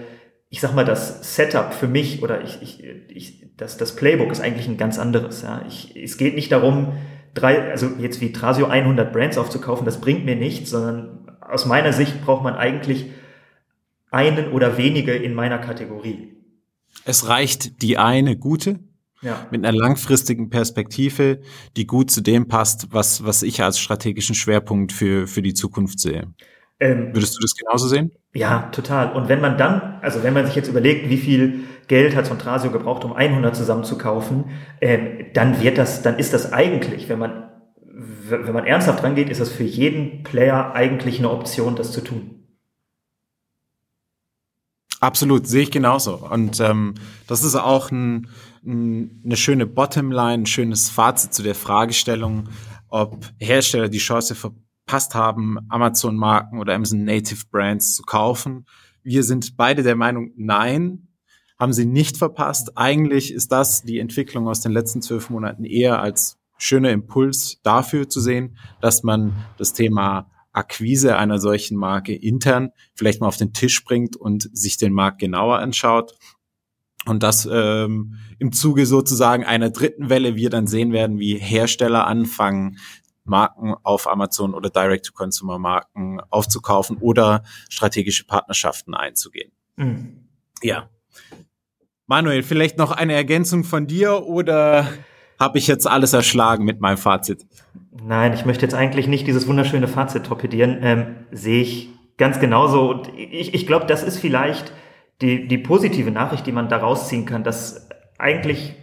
ich 0.54 0.60
sag 0.60 0.72
mal, 0.72 0.84
das 0.84 1.34
Setup 1.34 1.74
für 1.74 1.88
mich 1.88 2.22
oder 2.22 2.44
ich, 2.44 2.62
ich, 2.62 2.84
ich, 3.08 3.44
das, 3.56 3.76
das 3.76 3.96
Playbook 3.96 4.30
ist 4.30 4.40
eigentlich 4.40 4.68
ein 4.68 4.76
ganz 4.76 5.00
anderes. 5.00 5.42
Ja. 5.42 5.64
Ich, 5.66 5.96
es 5.96 6.16
geht 6.16 6.36
nicht 6.36 6.52
darum, 6.52 6.92
drei, 7.34 7.72
also 7.72 7.88
jetzt 7.98 8.20
wie 8.20 8.30
Trasio 8.30 8.66
100 8.66 9.12
Brands 9.12 9.36
aufzukaufen, 9.36 9.84
das 9.84 10.00
bringt 10.00 10.24
mir 10.24 10.36
nichts, 10.36 10.70
sondern 10.70 11.36
aus 11.40 11.66
meiner 11.66 11.92
Sicht 11.92 12.24
braucht 12.24 12.44
man 12.44 12.54
eigentlich 12.54 13.06
einen 14.12 14.52
oder 14.52 14.78
wenige 14.78 15.12
in 15.12 15.34
meiner 15.34 15.58
Kategorie. 15.58 16.36
Es 17.04 17.26
reicht 17.26 17.82
die 17.82 17.98
eine 17.98 18.36
gute 18.36 18.78
ja. 19.22 19.48
mit 19.50 19.66
einer 19.66 19.76
langfristigen 19.76 20.50
Perspektive, 20.50 21.40
die 21.76 21.88
gut 21.88 22.12
zu 22.12 22.20
dem 22.20 22.46
passt, 22.46 22.92
was, 22.92 23.24
was 23.24 23.42
ich 23.42 23.60
als 23.60 23.80
strategischen 23.80 24.36
Schwerpunkt 24.36 24.92
für, 24.92 25.26
für 25.26 25.42
die 25.42 25.54
Zukunft 25.54 25.98
sehe. 25.98 26.32
Ähm, 26.78 27.12
Würdest 27.12 27.36
du 27.36 27.40
das 27.40 27.56
genauso 27.56 27.88
sehen? 27.88 28.12
Ja, 28.36 28.68
total. 28.72 29.12
Und 29.12 29.28
wenn 29.28 29.40
man 29.40 29.56
dann, 29.56 29.98
also 30.02 30.24
wenn 30.24 30.34
man 30.34 30.44
sich 30.44 30.56
jetzt 30.56 30.68
überlegt, 30.68 31.08
wie 31.08 31.18
viel 31.18 31.64
Geld 31.86 32.16
hat 32.16 32.26
Trasio 32.40 32.72
gebraucht, 32.72 33.04
um 33.04 33.12
100 33.12 33.54
zusammenzukaufen, 33.54 34.46
ähm, 34.80 35.26
dann 35.34 35.62
wird 35.62 35.78
das, 35.78 36.02
dann 36.02 36.18
ist 36.18 36.32
das 36.32 36.52
eigentlich, 36.52 37.08
wenn 37.08 37.20
man, 37.20 37.50
wenn 37.84 38.52
man 38.52 38.66
ernsthaft 38.66 39.04
rangeht, 39.04 39.30
ist 39.30 39.40
das 39.40 39.52
für 39.52 39.62
jeden 39.62 40.24
Player 40.24 40.74
eigentlich 40.74 41.20
eine 41.20 41.30
Option, 41.30 41.76
das 41.76 41.92
zu 41.92 42.00
tun. 42.00 42.44
Absolut, 45.00 45.46
sehe 45.46 45.62
ich 45.62 45.70
genauso. 45.70 46.16
Und 46.16 46.58
ähm, 46.58 46.94
das 47.28 47.44
ist 47.44 47.54
auch 47.54 47.92
ein, 47.92 48.28
ein, 48.66 49.22
eine 49.24 49.36
schöne 49.36 49.66
Bottomline, 49.66 50.42
ein 50.42 50.46
schönes 50.46 50.88
Fazit 50.88 51.34
zu 51.34 51.44
der 51.44 51.54
Fragestellung, 51.54 52.48
ob 52.88 53.26
Hersteller 53.38 53.88
die 53.88 53.98
Chance 53.98 54.34
verpasst 54.86 55.14
haben, 55.14 55.58
Amazon-Marken 55.68 56.58
oder 56.58 56.74
Amazon 56.74 57.04
Native 57.04 57.46
Brands 57.50 57.94
zu 57.94 58.02
kaufen. 58.02 58.66
Wir 59.02 59.22
sind 59.22 59.56
beide 59.56 59.82
der 59.82 59.96
Meinung, 59.96 60.32
nein, 60.36 61.08
haben 61.58 61.72
sie 61.72 61.86
nicht 61.86 62.16
verpasst. 62.16 62.76
Eigentlich 62.76 63.32
ist 63.32 63.50
das 63.52 63.82
die 63.82 63.98
Entwicklung 63.98 64.46
aus 64.46 64.60
den 64.60 64.72
letzten 64.72 65.00
zwölf 65.02 65.30
Monaten 65.30 65.64
eher 65.64 66.00
als 66.00 66.38
schöner 66.58 66.90
Impuls 66.90 67.60
dafür 67.62 68.08
zu 68.08 68.20
sehen, 68.20 68.58
dass 68.80 69.02
man 69.02 69.34
das 69.56 69.72
Thema 69.72 70.30
Akquise 70.52 71.16
einer 71.16 71.38
solchen 71.38 71.76
Marke 71.76 72.14
intern 72.14 72.70
vielleicht 72.94 73.20
mal 73.20 73.26
auf 73.26 73.36
den 73.36 73.52
Tisch 73.52 73.84
bringt 73.84 74.16
und 74.16 74.48
sich 74.56 74.76
den 74.76 74.92
Markt 74.92 75.18
genauer 75.18 75.58
anschaut. 75.58 76.14
Und 77.06 77.22
das 77.22 77.48
ähm, 77.50 78.16
im 78.38 78.52
Zuge 78.52 78.86
sozusagen 78.86 79.44
einer 79.44 79.70
dritten 79.70 80.08
Welle 80.10 80.36
wir 80.36 80.50
dann 80.50 80.66
sehen 80.66 80.92
werden, 80.92 81.18
wie 81.18 81.36
Hersteller 81.36 82.06
anfangen, 82.06 82.78
Marken 83.24 83.74
auf 83.82 84.06
Amazon 84.06 84.54
oder 84.54 84.70
Direct-to-Consumer-Marken 84.70 86.20
aufzukaufen 86.30 86.98
oder 86.98 87.42
strategische 87.68 88.26
Partnerschaften 88.26 88.94
einzugehen. 88.94 89.52
Mhm. 89.76 90.28
Ja. 90.62 90.88
Manuel, 92.06 92.42
vielleicht 92.42 92.78
noch 92.78 92.92
eine 92.92 93.14
Ergänzung 93.14 93.64
von 93.64 93.86
dir 93.86 94.26
oder 94.26 94.88
habe 95.40 95.58
ich 95.58 95.66
jetzt 95.66 95.86
alles 95.86 96.12
erschlagen 96.12 96.64
mit 96.64 96.80
meinem 96.80 96.98
Fazit? 96.98 97.46
Nein, 97.90 98.34
ich 98.34 98.44
möchte 98.44 98.62
jetzt 98.62 98.74
eigentlich 98.74 99.06
nicht 99.06 99.26
dieses 99.26 99.46
wunderschöne 99.46 99.88
Fazit 99.88 100.24
torpedieren. 100.26 100.78
Ähm, 100.82 101.16
sehe 101.30 101.62
ich 101.62 101.88
ganz 102.18 102.40
genauso. 102.40 102.90
Und 102.90 103.08
ich, 103.16 103.54
ich 103.54 103.66
glaube, 103.66 103.86
das 103.86 104.02
ist 104.02 104.18
vielleicht 104.18 104.72
die, 105.20 105.48
die 105.48 105.58
positive 105.58 106.10
Nachricht, 106.10 106.46
die 106.46 106.52
man 106.52 106.68
daraus 106.68 107.08
ziehen 107.08 107.24
kann, 107.24 107.44
dass 107.44 107.88
eigentlich 108.18 108.74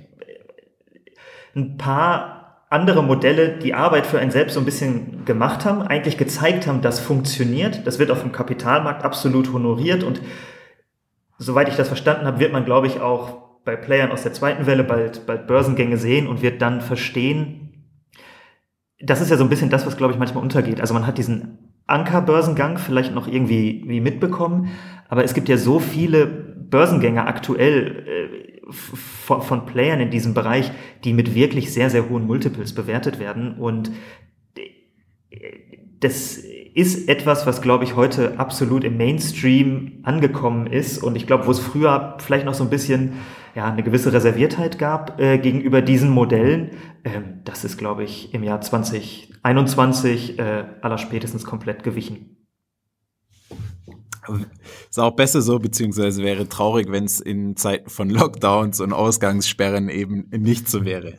ein 1.55 1.77
paar 1.77 2.40
andere 2.71 3.03
Modelle 3.03 3.57
die 3.57 3.73
Arbeit 3.73 4.07
für 4.07 4.17
einen 4.19 4.31
selbst 4.31 4.53
so 4.53 4.61
ein 4.61 4.65
bisschen 4.65 5.25
gemacht 5.25 5.65
haben, 5.65 5.81
eigentlich 5.81 6.17
gezeigt 6.17 6.67
haben, 6.67 6.81
das 6.81 7.01
funktioniert. 7.01 7.85
Das 7.85 7.99
wird 7.99 8.11
auf 8.11 8.21
dem 8.21 8.31
Kapitalmarkt 8.31 9.03
absolut 9.03 9.51
honoriert 9.51 10.03
und 10.03 10.21
soweit 11.37 11.67
ich 11.67 11.75
das 11.75 11.89
verstanden 11.89 12.25
habe, 12.25 12.39
wird 12.39 12.53
man, 12.53 12.63
glaube 12.63 12.87
ich, 12.87 13.01
auch 13.01 13.41
bei 13.65 13.75
Playern 13.75 14.11
aus 14.11 14.23
der 14.23 14.31
zweiten 14.31 14.65
Welle 14.67 14.85
bald, 14.85 15.25
bald 15.25 15.47
Börsengänge 15.47 15.97
sehen 15.97 16.27
und 16.27 16.41
wird 16.41 16.61
dann 16.61 16.79
verstehen, 16.79 17.85
das 19.01 19.19
ist 19.19 19.29
ja 19.29 19.37
so 19.37 19.43
ein 19.43 19.49
bisschen 19.49 19.69
das, 19.69 19.85
was, 19.85 19.97
glaube 19.97 20.13
ich, 20.13 20.19
manchmal 20.19 20.43
untergeht. 20.43 20.79
Also 20.79 20.93
man 20.93 21.05
hat 21.05 21.17
diesen 21.17 21.57
Anker-Börsengang 21.87 22.77
vielleicht 22.77 23.13
noch 23.13 23.27
irgendwie 23.27 23.83
wie 23.85 23.99
mitbekommen, 23.99 24.69
aber 25.09 25.25
es 25.25 25.33
gibt 25.33 25.49
ja 25.49 25.57
so 25.57 25.79
viele 25.79 26.25
Börsengänge 26.25 27.27
aktuell, 27.27 28.05
äh, 28.07 28.50
von, 28.69 29.41
von 29.41 29.65
Playern 29.65 29.99
in 29.99 30.11
diesem 30.11 30.33
Bereich, 30.33 30.71
die 31.03 31.13
mit 31.13 31.35
wirklich 31.35 31.73
sehr, 31.73 31.89
sehr 31.89 32.09
hohen 32.09 32.27
Multiples 32.27 32.73
bewertet 32.73 33.19
werden. 33.19 33.57
Und 33.57 33.91
das 35.99 36.37
ist 36.73 37.07
etwas, 37.09 37.45
was, 37.45 37.61
glaube 37.61 37.83
ich, 37.83 37.95
heute 37.95 38.39
absolut 38.39 38.83
im 38.83 38.97
Mainstream 38.97 39.99
angekommen 40.03 40.67
ist. 40.67 40.97
Und 41.03 41.15
ich 41.15 41.27
glaube, 41.27 41.45
wo 41.47 41.51
es 41.51 41.59
früher 41.59 42.17
vielleicht 42.19 42.45
noch 42.45 42.53
so 42.53 42.63
ein 42.63 42.69
bisschen 42.69 43.13
ja, 43.55 43.71
eine 43.71 43.83
gewisse 43.83 44.13
Reserviertheit 44.13 44.79
gab 44.79 45.19
äh, 45.19 45.37
gegenüber 45.37 45.81
diesen 45.81 46.09
Modellen, 46.09 46.71
ähm, 47.03 47.41
das 47.43 47.65
ist, 47.65 47.77
glaube 47.77 48.03
ich, 48.03 48.33
im 48.33 48.43
Jahr 48.43 48.61
2021 48.61 50.39
äh, 50.39 50.63
aller 50.81 50.97
spätestens 50.97 51.43
komplett 51.43 51.83
gewichen. 51.83 52.37
Ist 54.89 54.99
auch 54.99 55.15
besser 55.15 55.41
so, 55.41 55.59
beziehungsweise 55.59 56.23
wäre 56.23 56.47
traurig, 56.47 56.91
wenn 56.91 57.05
es 57.05 57.19
in 57.19 57.55
Zeiten 57.55 57.89
von 57.89 58.09
Lockdowns 58.09 58.79
und 58.79 58.93
Ausgangssperren 58.93 59.89
eben 59.89 60.27
nicht 60.29 60.69
so 60.69 60.85
wäre. 60.85 61.15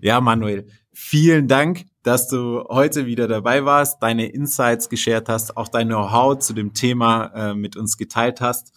Ja, 0.00 0.20
Manuel, 0.20 0.66
vielen 0.92 1.48
Dank, 1.48 1.84
dass 2.02 2.28
du 2.28 2.64
heute 2.68 3.06
wieder 3.06 3.28
dabei 3.28 3.64
warst, 3.64 4.02
deine 4.02 4.26
Insights 4.26 4.88
geshared 4.88 5.28
hast, 5.28 5.56
auch 5.56 5.68
dein 5.68 5.88
Know-how 5.88 6.38
zu 6.38 6.52
dem 6.52 6.74
Thema 6.74 7.26
äh, 7.34 7.54
mit 7.54 7.76
uns 7.76 7.96
geteilt 7.96 8.40
hast. 8.40 8.72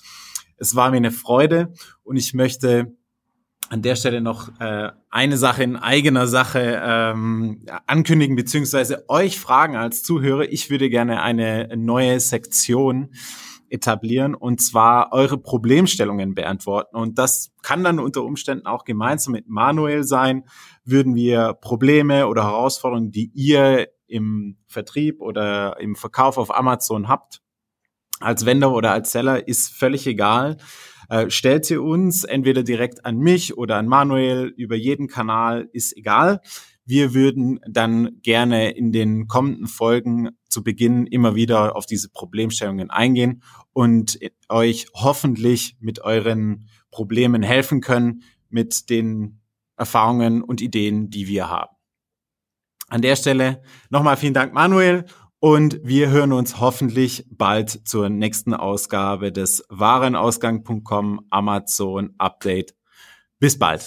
Es 0.57 0.75
war 0.75 0.91
mir 0.91 0.97
eine 0.97 1.11
Freude 1.11 1.73
und 2.03 2.17
ich 2.17 2.33
möchte 2.33 2.93
an 3.69 3.81
der 3.81 3.95
Stelle 3.95 4.21
noch 4.21 4.59
äh, 4.59 4.91
eine 5.09 5.37
Sache 5.37 5.63
in 5.63 5.75
eigener 5.75 6.27
Sache 6.27 6.81
ähm, 6.83 7.65
ankündigen, 7.87 8.35
beziehungsweise 8.35 9.09
euch 9.09 9.39
fragen 9.39 9.75
als 9.75 10.03
Zuhörer. 10.03 10.43
Ich 10.51 10.69
würde 10.69 10.89
gerne 10.89 11.23
eine 11.23 11.75
neue 11.75 12.19
Sektion 12.19 13.09
etablieren 13.75 14.35
und 14.35 14.61
zwar 14.61 15.13
eure 15.13 15.37
Problemstellungen 15.37 16.33
beantworten. 16.33 16.95
Und 16.95 17.17
das 17.17 17.51
kann 17.61 17.83
dann 17.83 17.99
unter 17.99 18.23
Umständen 18.23 18.65
auch 18.65 18.83
gemeinsam 18.83 19.33
mit 19.33 19.47
Manuel 19.47 20.03
sein. 20.03 20.43
Würden 20.83 21.15
wir 21.15 21.53
Probleme 21.53 22.27
oder 22.27 22.43
Herausforderungen, 22.43 23.11
die 23.11 23.31
ihr 23.33 23.87
im 24.07 24.57
Vertrieb 24.67 25.21
oder 25.21 25.79
im 25.79 25.95
Verkauf 25.95 26.37
auf 26.37 26.55
Amazon 26.55 27.07
habt, 27.07 27.41
als 28.19 28.45
Vendor 28.45 28.73
oder 28.73 28.91
als 28.91 29.11
Seller, 29.11 29.47
ist 29.47 29.73
völlig 29.73 30.07
egal 30.07 30.57
äh, 31.09 31.29
stellt 31.29 31.65
sie 31.65 31.77
uns 31.77 32.23
entweder 32.23 32.63
direkt 32.63 33.05
an 33.05 33.17
mich 33.17 33.57
oder 33.57 33.77
an 33.77 33.87
Manuel 33.87 34.53
über 34.57 34.75
jeden 34.75 35.07
Kanal, 35.07 35.69
ist 35.71 35.95
egal. 35.95 36.41
Wir 36.85 37.13
würden 37.13 37.59
dann 37.67 38.21
gerne 38.21 38.71
in 38.71 38.91
den 38.91 39.27
kommenden 39.27 39.67
Folgen 39.67 40.29
zu 40.49 40.63
Beginn 40.63 41.07
immer 41.07 41.33
wieder 41.33 41.75
auf 41.75 41.85
diese 41.85 42.09
Problemstellungen 42.09 42.91
eingehen 42.91 43.41
und 43.73 44.19
euch 44.49 44.87
hoffentlich 44.93 45.77
mit 45.79 46.01
euren 46.01 46.69
Problemen 46.91 47.41
helfen 47.41 47.81
können, 47.81 48.21
mit 48.49 48.89
den 48.89 49.41
Erfahrungen 49.77 50.43
und 50.43 50.61
Ideen, 50.61 51.09
die 51.09 51.27
wir 51.27 51.49
haben. 51.49 51.75
An 52.87 53.01
der 53.01 53.15
Stelle 53.15 53.63
nochmal 53.89 54.15
vielen 54.15 54.35
Dank, 54.35 54.53
Manuel, 54.53 55.05
und 55.39 55.79
wir 55.83 56.09
hören 56.09 56.31
uns 56.31 56.59
hoffentlich 56.59 57.25
bald 57.29 57.87
zur 57.87 58.09
nächsten 58.09 58.53
Ausgabe 58.53 59.31
des 59.31 59.63
Warenausgang.com 59.69 61.27
Amazon 61.29 62.13
Update. 62.17 62.75
Bis 63.39 63.59
bald. 63.59 63.83